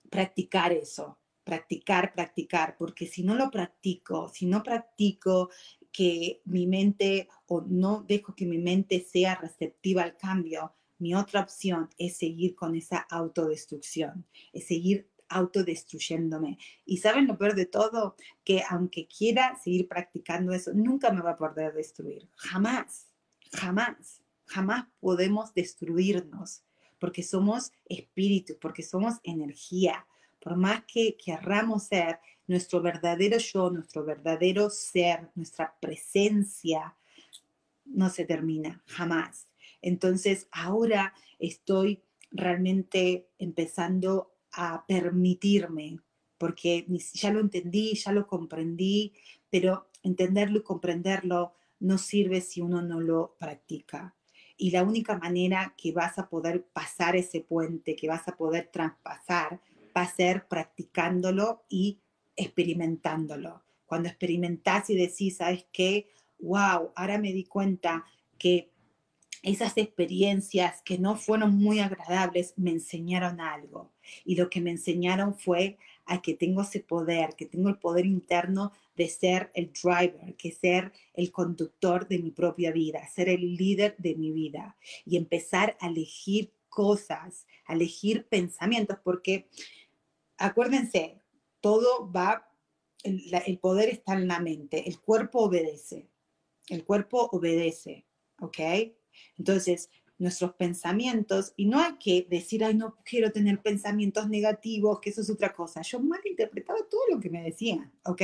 practicar 0.10 0.74
eso, 0.74 1.18
practicar, 1.50 2.14
practicar, 2.14 2.78
porque 2.78 3.08
si 3.08 3.24
no 3.24 3.34
lo 3.34 3.50
practico, 3.50 4.30
si 4.30 4.46
no 4.46 4.62
practico 4.62 5.50
que 5.92 6.44
mi 6.46 6.68
mente 6.68 7.28
o 7.48 7.62
no 7.62 8.06
dejo 8.08 8.36
que 8.36 8.46
mi 8.46 8.60
mente 8.60 9.00
sea 9.00 9.34
receptiva 9.34 10.04
al 10.04 10.16
cambio, 10.16 10.76
mi 11.00 11.16
otra 11.16 11.42
opción 11.42 11.90
es 11.98 12.18
seguir 12.18 12.54
con 12.54 12.76
esa 12.76 13.00
autodestrucción, 13.00 14.28
es 14.54 14.68
seguir 14.68 15.10
autodestruyéndome. 15.28 16.60
Y 16.86 16.98
saben 16.98 17.26
lo 17.26 17.36
peor 17.36 17.56
de 17.56 17.66
todo, 17.66 18.16
que 18.44 18.62
aunque 18.70 19.08
quiera 19.08 19.58
seguir 19.64 19.88
practicando 19.88 20.54
eso, 20.54 20.72
nunca 20.76 21.12
me 21.12 21.22
va 21.22 21.32
a 21.32 21.38
poder 21.38 21.74
destruir. 21.74 22.30
Jamás, 22.36 23.08
jamás, 23.54 24.22
jamás 24.46 24.86
podemos 25.00 25.52
destruirnos 25.56 26.64
porque 27.00 27.24
somos 27.24 27.72
espíritu, 27.86 28.58
porque 28.62 28.84
somos 28.84 29.16
energía, 29.24 30.06
por 30.40 30.56
más 30.56 30.84
que 30.86 31.18
querramos 31.18 31.84
ser, 31.84 32.20
nuestro 32.48 32.82
verdadero 32.82 33.38
yo, 33.38 33.70
nuestro 33.70 34.04
verdadero 34.04 34.70
ser, 34.70 35.30
nuestra 35.36 35.76
presencia, 35.80 36.96
no 37.86 38.10
se 38.10 38.26
termina 38.26 38.82
jamás. 38.88 39.48
Entonces 39.82 40.48
ahora 40.52 41.14
estoy 41.38 42.02
realmente 42.32 43.30
empezando 43.38 44.34
a 44.52 44.86
permitirme, 44.88 46.00
porque 46.38 46.86
ya 47.14 47.32
lo 47.32 47.40
entendí, 47.40 47.94
ya 47.96 48.12
lo 48.12 48.28
comprendí, 48.28 49.14
pero 49.50 49.88
entenderlo 50.04 50.60
y 50.60 50.64
comprenderlo 50.64 51.54
no 51.80 51.98
sirve 51.98 52.42
si 52.42 52.62
uno 52.62 52.82
no 52.82 53.00
lo 53.00 53.36
practica. 53.40 54.16
Y 54.58 54.72
la 54.72 54.84
única 54.84 55.18
manera 55.18 55.74
que 55.78 55.92
vas 55.92 56.20
a 56.20 56.28
poder 56.30 56.66
pasar 56.66 57.16
ese 57.16 57.42
puente, 57.42 57.96
que 57.96 58.08
vas 58.08 58.28
a 58.28 58.36
poder 58.36 58.70
traspasar, 58.72 59.62
va 59.96 60.04
a 60.04 60.16
ser 60.16 60.48
practicándolo 60.48 61.64
y 61.70 62.00
experimentándolo. 62.36 63.64
Cuando 63.86 64.10
experimentás 64.10 64.90
y 64.90 64.96
decís, 64.96 65.38
¿sabes 65.38 65.66
qué? 65.72 66.10
Wow, 66.40 66.92
ahora 66.96 67.18
me 67.18 67.34
di 67.34 67.44
cuenta 67.46 68.06
que 68.38 68.72
esas 69.42 69.78
experiencias 69.78 70.82
que 70.84 70.98
no 70.98 71.16
fueron 71.16 71.56
muy 71.56 71.80
agradables 71.80 72.54
me 72.58 72.72
enseñaron 72.72 73.40
algo. 73.40 73.92
Y 74.26 74.36
lo 74.36 74.50
que 74.50 74.62
me 74.62 74.72
enseñaron 74.72 75.36
fue 75.36 75.78
a 76.06 76.22
que 76.22 76.34
tengo 76.34 76.64
ese 76.64 76.80
poder, 76.80 77.36
que 77.36 77.46
tengo 77.46 77.70
el 77.70 77.78
poder 77.78 78.06
interno 78.06 78.74
de 78.98 79.08
ser 79.08 79.52
el 79.54 79.72
driver, 79.72 80.36
que 80.36 80.52
ser 80.52 80.92
el 81.14 81.32
conductor 81.32 82.08
de 82.08 82.20
mi 82.20 82.32
propia 82.32 82.72
vida, 82.72 83.08
ser 83.08 83.30
el 83.30 83.56
líder 83.56 83.96
de 83.98 84.16
mi 84.16 84.32
vida 84.32 84.76
y 85.06 85.18
empezar 85.18 85.78
a 85.80 85.88
elegir 85.88 86.52
cosas, 86.68 87.46
a 87.66 87.74
elegir 87.74 88.26
pensamientos, 88.26 88.98
porque 89.04 89.48
acuérdense, 90.40 91.22
todo 91.62 92.12
va, 92.12 92.50
el, 93.04 93.60
poder 93.60 93.90
está 93.90 94.14
en 94.14 94.28
la 94.28 94.40
mente, 94.40 94.88
el 94.88 95.00
cuerpo 95.00 95.40
obedece, 95.42 96.10
el 96.70 96.84
cuerpo 96.84 97.30
obedece, 97.32 98.06
¿ok? 98.40 98.60
Entonces, 99.38 99.90
nuestros 100.18 100.54
pensamientos, 100.56 101.54
y 101.56 101.66
no 101.66 101.80
hay 101.80 101.94
que 101.98 102.28
decir, 102.30 102.64
ay, 102.64 102.76
no 102.76 102.98
quiero 103.06 103.32
tener 103.32 103.62
pensamientos 103.62 104.28
negativos, 104.28 105.00
que 105.00 105.12
eso 105.12 105.22
es 105.22 105.30
otra 105.30 105.54
cosa. 105.54 105.82
Yo 105.82 106.00
malinterpretaba 106.02 106.80
todo 106.90 107.02
lo 107.10 107.20
que 107.22 107.30
me 107.30 107.42
decían, 107.42 107.92
¿ok? 108.04 108.22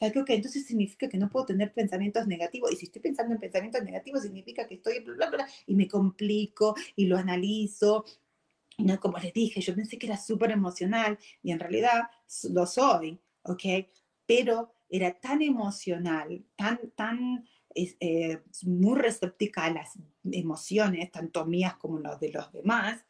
Like, 0.00 0.20
ok, 0.20 0.30
entonces 0.30 0.66
significa 0.66 1.08
que 1.08 1.18
no 1.18 1.28
puedo 1.28 1.46
tener 1.46 1.72
pensamientos 1.72 2.28
negativos, 2.28 2.72
y 2.72 2.76
si 2.76 2.86
estoy 2.86 3.02
pensando 3.02 3.34
en 3.34 3.40
pensamientos 3.40 3.82
negativos, 3.82 4.22
significa 4.22 4.68
que 4.68 4.76
estoy, 4.76 5.00
bla, 5.00 5.14
bla, 5.14 5.30
bla, 5.30 5.48
y 5.66 5.74
me 5.74 5.88
complico, 5.88 6.76
y 6.94 7.06
lo 7.06 7.18
analizo. 7.18 8.04
No, 8.78 8.98
como 9.00 9.18
les 9.18 9.32
dije, 9.32 9.60
yo 9.60 9.74
pensé 9.74 9.98
que 9.98 10.06
era 10.06 10.16
súper 10.16 10.50
emocional, 10.50 11.18
y 11.42 11.52
en 11.52 11.60
realidad 11.60 12.02
lo 12.50 12.66
soy, 12.66 13.20
¿ok? 13.42 13.62
Pero 14.26 14.74
era 14.88 15.18
tan 15.18 15.42
emocional, 15.42 16.44
tan, 16.56 16.78
tan 16.94 17.44
eh, 17.74 18.42
muy 18.64 18.98
receptiva 18.98 19.64
a 19.64 19.70
las 19.70 19.98
emociones, 20.30 21.10
tanto 21.10 21.46
mías 21.46 21.76
como 21.76 21.98
las 21.98 22.20
de 22.20 22.30
los 22.30 22.52
demás, 22.52 23.04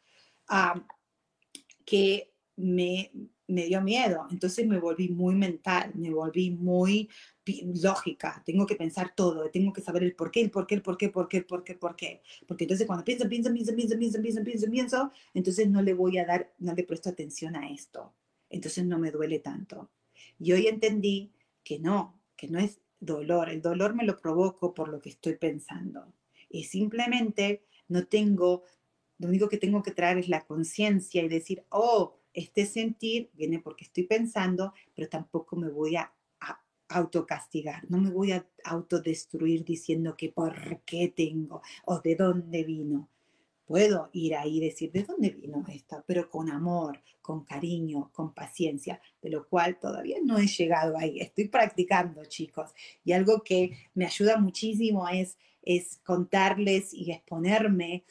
que 1.85 2.33
me, 2.55 3.11
me 3.47 3.65
dio 3.65 3.81
miedo. 3.81 4.27
Entonces 4.31 4.67
me 4.67 4.79
volví 4.79 5.09
muy 5.09 5.35
mental, 5.35 5.91
me 5.95 6.11
volví 6.11 6.51
muy 6.51 7.09
lógica. 7.81 8.41
Tengo 8.45 8.65
que 8.65 8.75
pensar 8.75 9.13
todo, 9.15 9.49
tengo 9.49 9.73
que 9.73 9.81
saber 9.81 10.03
el 10.03 10.15
por 10.15 10.31
qué, 10.31 10.41
el 10.41 10.51
por 10.51 10.65
qué, 10.65 10.75
el 10.75 10.81
por 10.81 10.97
qué, 10.97 11.09
por 11.09 11.27
qué, 11.27 11.41
por 11.41 11.63
qué, 11.63 11.75
por 11.75 11.95
qué. 11.95 12.21
Porque 12.47 12.63
entonces 12.63 12.87
cuando 12.87 13.03
pienso, 13.03 13.27
pienso, 13.27 13.51
pienso, 13.51 13.75
pienso, 13.75 13.97
pienso, 13.97 14.21
pienso, 14.21 14.43
pienso, 14.43 14.71
pienso, 14.71 15.11
entonces 15.33 15.69
no 15.69 15.81
le 15.81 15.93
voy 15.93 16.17
a 16.17 16.25
dar, 16.25 16.53
no 16.59 16.73
le 16.73 16.83
presto 16.83 17.09
atención 17.09 17.55
a 17.55 17.69
esto. 17.69 18.13
Entonces 18.49 18.85
no 18.85 18.99
me 18.99 19.11
duele 19.11 19.39
tanto. 19.39 19.89
Y 20.39 20.51
hoy 20.53 20.67
entendí 20.67 21.31
que 21.63 21.79
no, 21.79 22.19
que 22.35 22.47
no 22.47 22.59
es 22.59 22.79
dolor. 22.99 23.49
El 23.49 23.61
dolor 23.61 23.93
me 23.95 24.05
lo 24.05 24.17
provoco 24.17 24.73
por 24.73 24.89
lo 24.89 25.01
que 25.01 25.09
estoy 25.09 25.35
pensando. 25.35 26.13
Y 26.49 26.65
simplemente 26.65 27.65
no 27.87 28.05
tengo, 28.05 28.63
lo 29.17 29.27
único 29.27 29.49
que 29.49 29.57
tengo 29.57 29.83
que 29.83 29.91
traer 29.91 30.17
es 30.17 30.29
la 30.29 30.45
conciencia 30.45 31.23
y 31.23 31.27
decir, 31.27 31.65
oh, 31.69 32.19
este 32.33 32.65
sentir 32.65 33.29
viene 33.33 33.59
porque 33.59 33.85
estoy 33.85 34.03
pensando, 34.03 34.73
pero 34.95 35.09
tampoco 35.09 35.55
me 35.55 35.69
voy 35.69 35.95
a, 35.95 36.11
a 36.39 36.59
autocastigar, 36.89 37.89
no 37.89 37.97
me 37.97 38.09
voy 38.09 38.31
a 38.31 38.45
autodestruir 38.63 39.63
diciendo 39.63 40.15
que 40.17 40.29
por 40.29 40.81
qué 40.85 41.13
tengo 41.15 41.61
o 41.85 41.99
de 41.99 42.15
dónde 42.15 42.63
vino 42.63 43.09
puedo 43.65 44.09
ir 44.13 44.35
ahí 44.35 44.57
y 44.57 44.61
decir, 44.61 44.91
¿de 44.91 45.03
dónde 45.03 45.29
vino 45.29 45.63
esto? 45.67 46.03
Pero 46.05 46.29
con 46.29 46.49
amor, 46.49 47.01
con 47.21 47.43
cariño, 47.43 48.11
con 48.13 48.33
paciencia, 48.33 49.01
de 49.21 49.29
lo 49.29 49.47
cual 49.47 49.79
todavía 49.79 50.17
no 50.23 50.37
he 50.37 50.47
llegado 50.47 50.97
ahí. 50.97 51.19
Estoy 51.19 51.47
practicando, 51.47 52.25
chicos. 52.25 52.71
Y 53.03 53.13
algo 53.13 53.41
que 53.41 53.71
me 53.93 54.05
ayuda 54.05 54.37
muchísimo 54.37 55.07
es, 55.09 55.37
es 55.61 55.99
contarles 56.03 56.93
y 56.93 57.11
exponerme 57.11 58.03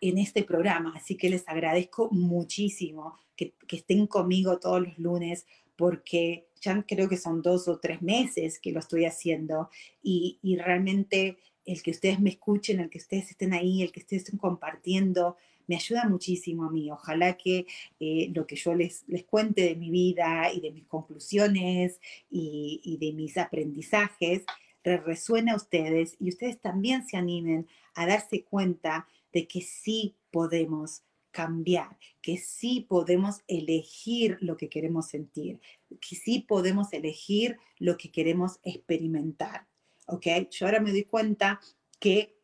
en 0.00 0.18
este 0.18 0.44
programa. 0.44 0.92
Así 0.96 1.16
que 1.16 1.28
les 1.28 1.48
agradezco 1.48 2.08
muchísimo 2.10 3.18
que, 3.34 3.54
que 3.66 3.76
estén 3.76 4.06
conmigo 4.06 4.58
todos 4.58 4.80
los 4.80 4.98
lunes 4.98 5.46
porque 5.76 6.48
ya 6.60 6.82
creo 6.86 7.08
que 7.08 7.16
son 7.16 7.42
dos 7.42 7.68
o 7.68 7.78
tres 7.78 8.00
meses 8.00 8.58
que 8.58 8.72
lo 8.72 8.80
estoy 8.80 9.04
haciendo 9.04 9.68
y, 10.02 10.38
y 10.42 10.56
realmente 10.56 11.38
el 11.66 11.82
que 11.82 11.90
ustedes 11.90 12.20
me 12.20 12.30
escuchen, 12.30 12.80
el 12.80 12.88
que 12.90 12.98
ustedes 12.98 13.30
estén 13.30 13.52
ahí, 13.52 13.82
el 13.82 13.92
que 13.92 14.00
ustedes 14.00 14.22
estén 14.22 14.38
compartiendo, 14.38 15.36
me 15.66 15.76
ayuda 15.76 16.08
muchísimo 16.08 16.64
a 16.64 16.70
mí. 16.70 16.90
Ojalá 16.90 17.36
que 17.36 17.66
eh, 18.00 18.30
lo 18.34 18.46
que 18.46 18.56
yo 18.56 18.74
les, 18.74 19.04
les 19.08 19.24
cuente 19.24 19.62
de 19.62 19.74
mi 19.74 19.90
vida 19.90 20.52
y 20.52 20.60
de 20.60 20.70
mis 20.70 20.86
conclusiones 20.86 22.00
y, 22.30 22.96
de 23.00 23.12
mis 23.12 23.36
aprendizajes 23.36 24.44
les 24.84 25.02
resuene 25.02 25.50
a 25.50 25.56
ustedes 25.56 26.16
y 26.20 26.28
ustedes 26.28 26.60
también 26.60 27.04
se 27.04 27.16
animen 27.16 27.66
a 27.94 28.06
darse 28.06 28.44
cuenta 28.44 29.08
de 29.36 29.46
que 29.46 29.60
sí 29.60 30.16
podemos 30.30 31.02
cambiar, 31.30 31.98
que 32.22 32.38
sí 32.38 32.86
podemos 32.88 33.42
elegir 33.48 34.38
lo 34.40 34.56
que 34.56 34.70
queremos 34.70 35.08
sentir, 35.08 35.60
que 36.00 36.16
sí 36.16 36.46
podemos 36.48 36.90
elegir 36.94 37.58
lo 37.78 37.98
que 37.98 38.10
queremos 38.10 38.60
experimentar. 38.62 39.66
¿ok? 40.06 40.26
Yo 40.50 40.64
ahora 40.64 40.80
me 40.80 40.90
doy 40.90 41.04
cuenta 41.04 41.60
que 42.00 42.38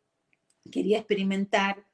quería 0.70 0.99
experimentar 0.99 1.86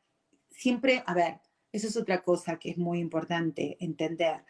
siempre, 0.50 1.04
a 1.06 1.14
ver, 1.14 1.38
eso 1.70 1.86
es 1.86 1.96
otra 1.96 2.24
cosa 2.24 2.58
que 2.58 2.70
es 2.70 2.76
muy 2.76 2.98
importante 2.98 3.76
entender. 3.78 4.44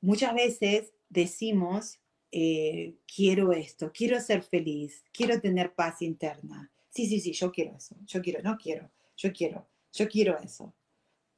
Muchas 0.00 0.34
veces 0.34 0.92
decimos, 1.08 2.00
eh, 2.32 2.96
quiero 3.06 3.52
esto, 3.52 3.92
quiero 3.94 4.18
ser 4.18 4.42
feliz, 4.42 5.04
quiero 5.12 5.40
tener 5.40 5.72
paz 5.72 6.02
interna. 6.02 6.72
Sí, 6.90 7.06
sí, 7.06 7.20
sí, 7.20 7.32
yo 7.32 7.52
quiero 7.52 7.76
eso, 7.76 7.94
yo 8.06 8.20
quiero, 8.20 8.42
no 8.42 8.58
quiero, 8.58 8.90
yo 9.22 9.32
quiero, 9.32 9.68
yo 9.92 10.08
quiero 10.08 10.38
eso. 10.38 10.74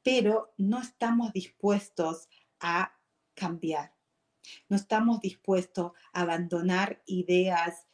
Pero 0.03 0.53
no 0.57 0.81
estamos 0.81 1.31
dispuestos 1.33 2.27
a 2.59 2.97
cambiar. 3.35 3.93
No 4.69 4.75
estamos 4.75 5.21
dispuestos 5.21 5.91
a 6.13 6.21
abandonar 6.21 7.01
ideas 7.05 7.87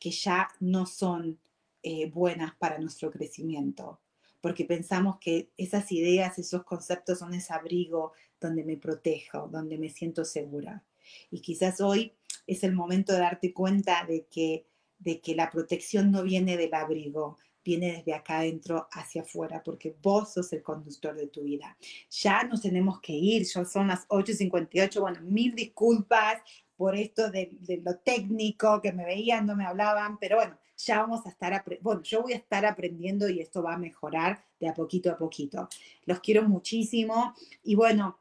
que 0.00 0.10
ya 0.10 0.48
no 0.60 0.86
son 0.86 1.40
eh, 1.82 2.10
buenas 2.10 2.54
para 2.56 2.78
nuestro 2.78 3.10
crecimiento, 3.10 4.00
porque 4.40 4.64
pensamos 4.64 5.18
que 5.20 5.50
esas 5.56 5.90
ideas, 5.90 6.38
esos 6.38 6.64
conceptos 6.64 7.20
son 7.20 7.34
ese 7.34 7.52
abrigo 7.52 8.12
donde 8.40 8.64
me 8.64 8.76
protejo, 8.76 9.48
donde 9.48 9.78
me 9.78 9.88
siento 9.88 10.24
segura. 10.24 10.84
Y 11.30 11.40
quizás 11.40 11.80
hoy 11.80 12.14
es 12.46 12.62
el 12.62 12.72
momento 12.72 13.12
de 13.12 13.20
darte 13.20 13.52
cuenta 13.52 14.04
de 14.06 14.26
que, 14.26 14.66
de 14.98 15.20
que 15.20 15.34
la 15.34 15.50
protección 15.50 16.10
no 16.10 16.22
viene 16.22 16.56
del 16.56 16.74
abrigo, 16.74 17.38
viene 17.68 17.92
desde 17.98 18.14
acá 18.14 18.38
adentro 18.38 18.88
hacia 18.92 19.20
afuera, 19.20 19.62
porque 19.62 19.94
vos 20.02 20.32
sos 20.32 20.50
el 20.54 20.62
conductor 20.62 21.14
de 21.14 21.26
tu 21.26 21.42
vida. 21.42 21.76
Ya 22.10 22.42
nos 22.44 22.62
tenemos 22.62 22.98
que 23.02 23.12
ir, 23.12 23.44
ya 23.44 23.62
son 23.66 23.88
las 23.88 24.08
8.58, 24.08 25.00
bueno, 25.00 25.20
mil 25.20 25.54
disculpas, 25.54 26.40
por 26.76 26.96
esto 26.96 27.30
de, 27.30 27.50
lo 27.84 27.96
técnico, 27.96 28.80
que 28.80 28.92
me 28.92 29.04
veían, 29.04 29.44
no 29.44 29.54
me 29.54 29.66
hablaban, 29.66 30.16
pero 30.18 30.36
bueno, 30.36 30.56
ya 30.78 31.00
vamos 31.00 31.26
a 31.26 31.28
estar, 31.28 31.62
bueno, 31.82 32.02
yo 32.02 32.22
voy 32.22 32.32
a 32.32 32.36
estar 32.36 32.64
aprendiendo 32.64 33.28
y 33.28 33.40
esto 33.40 33.62
va 33.62 33.74
a 33.74 33.78
mejorar 33.78 34.42
de 34.58 34.68
a 34.68 34.74
poquito 34.74 35.10
a 35.10 35.18
poquito. 35.18 35.68
Los 36.06 36.20
quiero 36.20 36.48
muchísimo 36.48 37.34
y 37.62 37.74
bueno, 37.74 38.18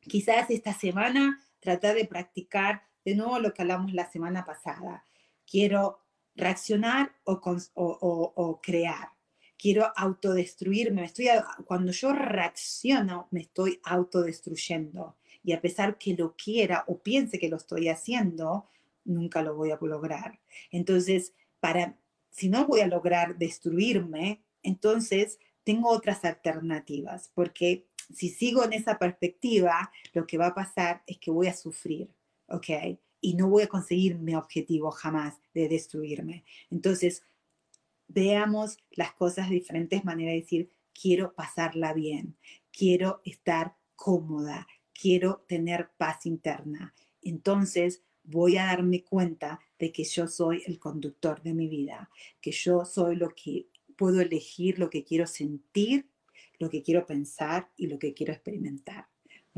quizás 0.00 0.48
esta 0.50 0.72
semana 0.74 1.42
tratar 1.58 1.96
de 1.96 2.04
practicar 2.04 2.82
de 3.04 3.16
nuevo 3.16 3.40
lo 3.40 3.52
que 3.52 3.62
hablamos 3.62 3.92
la 3.92 4.08
semana 4.12 4.44
pasada. 4.44 5.02
Quiero 5.44 6.05
reaccionar 6.36 7.12
o, 7.24 8.60
crear. 8.62 9.08
Quiero 9.58 9.90
autodestruirme. 9.96 11.04
Estoy, 11.04 11.28
cuando 11.64 11.92
yo 11.92 12.12
reacciono, 12.12 13.28
me 13.30 13.40
estoy 13.40 13.80
autodestruyendo 13.84 15.16
y 15.42 15.52
a 15.52 15.60
pesar 15.60 15.96
que 15.96 16.14
lo 16.14 16.34
quiera 16.36 16.84
o 16.88 16.98
piense 16.98 17.38
que 17.38 17.48
lo 17.48 17.56
estoy 17.56 17.88
haciendo, 17.88 18.66
nunca 19.04 19.42
lo 19.42 19.54
voy 19.54 19.70
a 19.70 19.78
lograr. 19.80 20.40
Entonces, 20.70 21.32
para, 21.60 21.96
si 22.30 22.48
no 22.48 22.66
voy 22.66 22.80
a 22.80 22.86
lograr 22.86 23.38
destruirme, 23.38 24.42
entonces 24.62 25.38
tengo 25.64 25.88
otras 25.88 26.24
alternativas, 26.24 27.30
porque 27.34 27.86
si 28.14 28.28
sigo 28.28 28.64
en 28.64 28.72
esa 28.72 28.98
perspectiva, 28.98 29.90
lo 30.12 30.26
que 30.26 30.38
va 30.38 30.48
a 30.48 30.54
pasar 30.54 31.02
es 31.06 31.18
que 31.18 31.30
voy 31.30 31.46
a 31.48 31.54
sufrir, 31.54 32.08
¿ok? 32.48 32.98
Y 33.20 33.34
no 33.34 33.48
voy 33.48 33.64
a 33.64 33.68
conseguir 33.68 34.18
mi 34.18 34.34
objetivo 34.34 34.90
jamás 34.90 35.40
de 35.54 35.68
destruirme. 35.68 36.44
Entonces, 36.70 37.24
veamos 38.08 38.78
las 38.90 39.12
cosas 39.12 39.48
de 39.48 39.56
diferentes 39.56 40.04
maneras, 40.04 40.34
decir, 40.34 40.70
quiero 40.92 41.34
pasarla 41.34 41.92
bien, 41.92 42.36
quiero 42.70 43.20
estar 43.24 43.76
cómoda, 43.94 44.66
quiero 44.92 45.44
tener 45.48 45.90
paz 45.96 46.26
interna. 46.26 46.94
Entonces, 47.22 48.02
voy 48.22 48.56
a 48.56 48.66
darme 48.66 49.04
cuenta 49.04 49.60
de 49.78 49.92
que 49.92 50.04
yo 50.04 50.26
soy 50.26 50.62
el 50.66 50.78
conductor 50.78 51.42
de 51.42 51.54
mi 51.54 51.68
vida, 51.68 52.10
que 52.40 52.50
yo 52.50 52.84
soy 52.84 53.16
lo 53.16 53.30
que 53.30 53.68
puedo 53.96 54.20
elegir, 54.20 54.78
lo 54.78 54.90
que 54.90 55.04
quiero 55.04 55.26
sentir, 55.26 56.08
lo 56.58 56.70
que 56.70 56.82
quiero 56.82 57.06
pensar 57.06 57.70
y 57.76 57.86
lo 57.86 57.98
que 57.98 58.14
quiero 58.14 58.32
experimentar. 58.32 59.08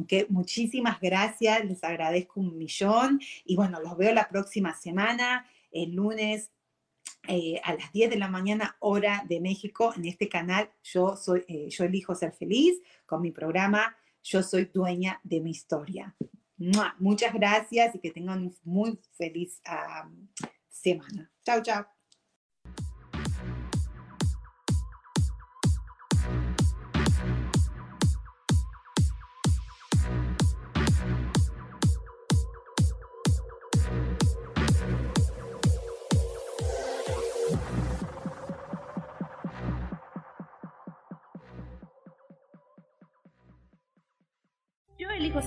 Okay, 0.00 0.26
muchísimas 0.28 1.00
gracias, 1.00 1.64
les 1.64 1.82
agradezco 1.82 2.38
un 2.38 2.56
millón 2.56 3.20
y 3.44 3.56
bueno, 3.56 3.80
los 3.80 3.96
veo 3.96 4.14
la 4.14 4.28
próxima 4.28 4.72
semana, 4.76 5.44
el 5.72 5.92
lunes 5.92 6.52
eh, 7.26 7.60
a 7.64 7.74
las 7.74 7.92
10 7.92 8.10
de 8.10 8.16
la 8.16 8.28
mañana, 8.28 8.76
hora 8.78 9.24
de 9.28 9.40
México, 9.40 9.92
en 9.96 10.04
este 10.04 10.28
canal. 10.28 10.70
Yo, 10.84 11.16
soy, 11.16 11.44
eh, 11.48 11.68
yo 11.68 11.84
elijo 11.84 12.14
ser 12.14 12.32
feliz 12.32 12.80
con 13.06 13.20
mi 13.20 13.32
programa 13.32 13.96
Yo 14.22 14.44
soy 14.44 14.66
dueña 14.66 15.20
de 15.24 15.40
mi 15.40 15.50
historia. 15.50 16.14
Muchas 16.98 17.34
gracias 17.34 17.94
y 17.96 17.98
que 17.98 18.12
tengan 18.12 18.52
muy 18.62 19.00
feliz 19.16 19.60
semana. 20.70 21.30
Chao, 21.44 21.60
chao. 21.60 21.97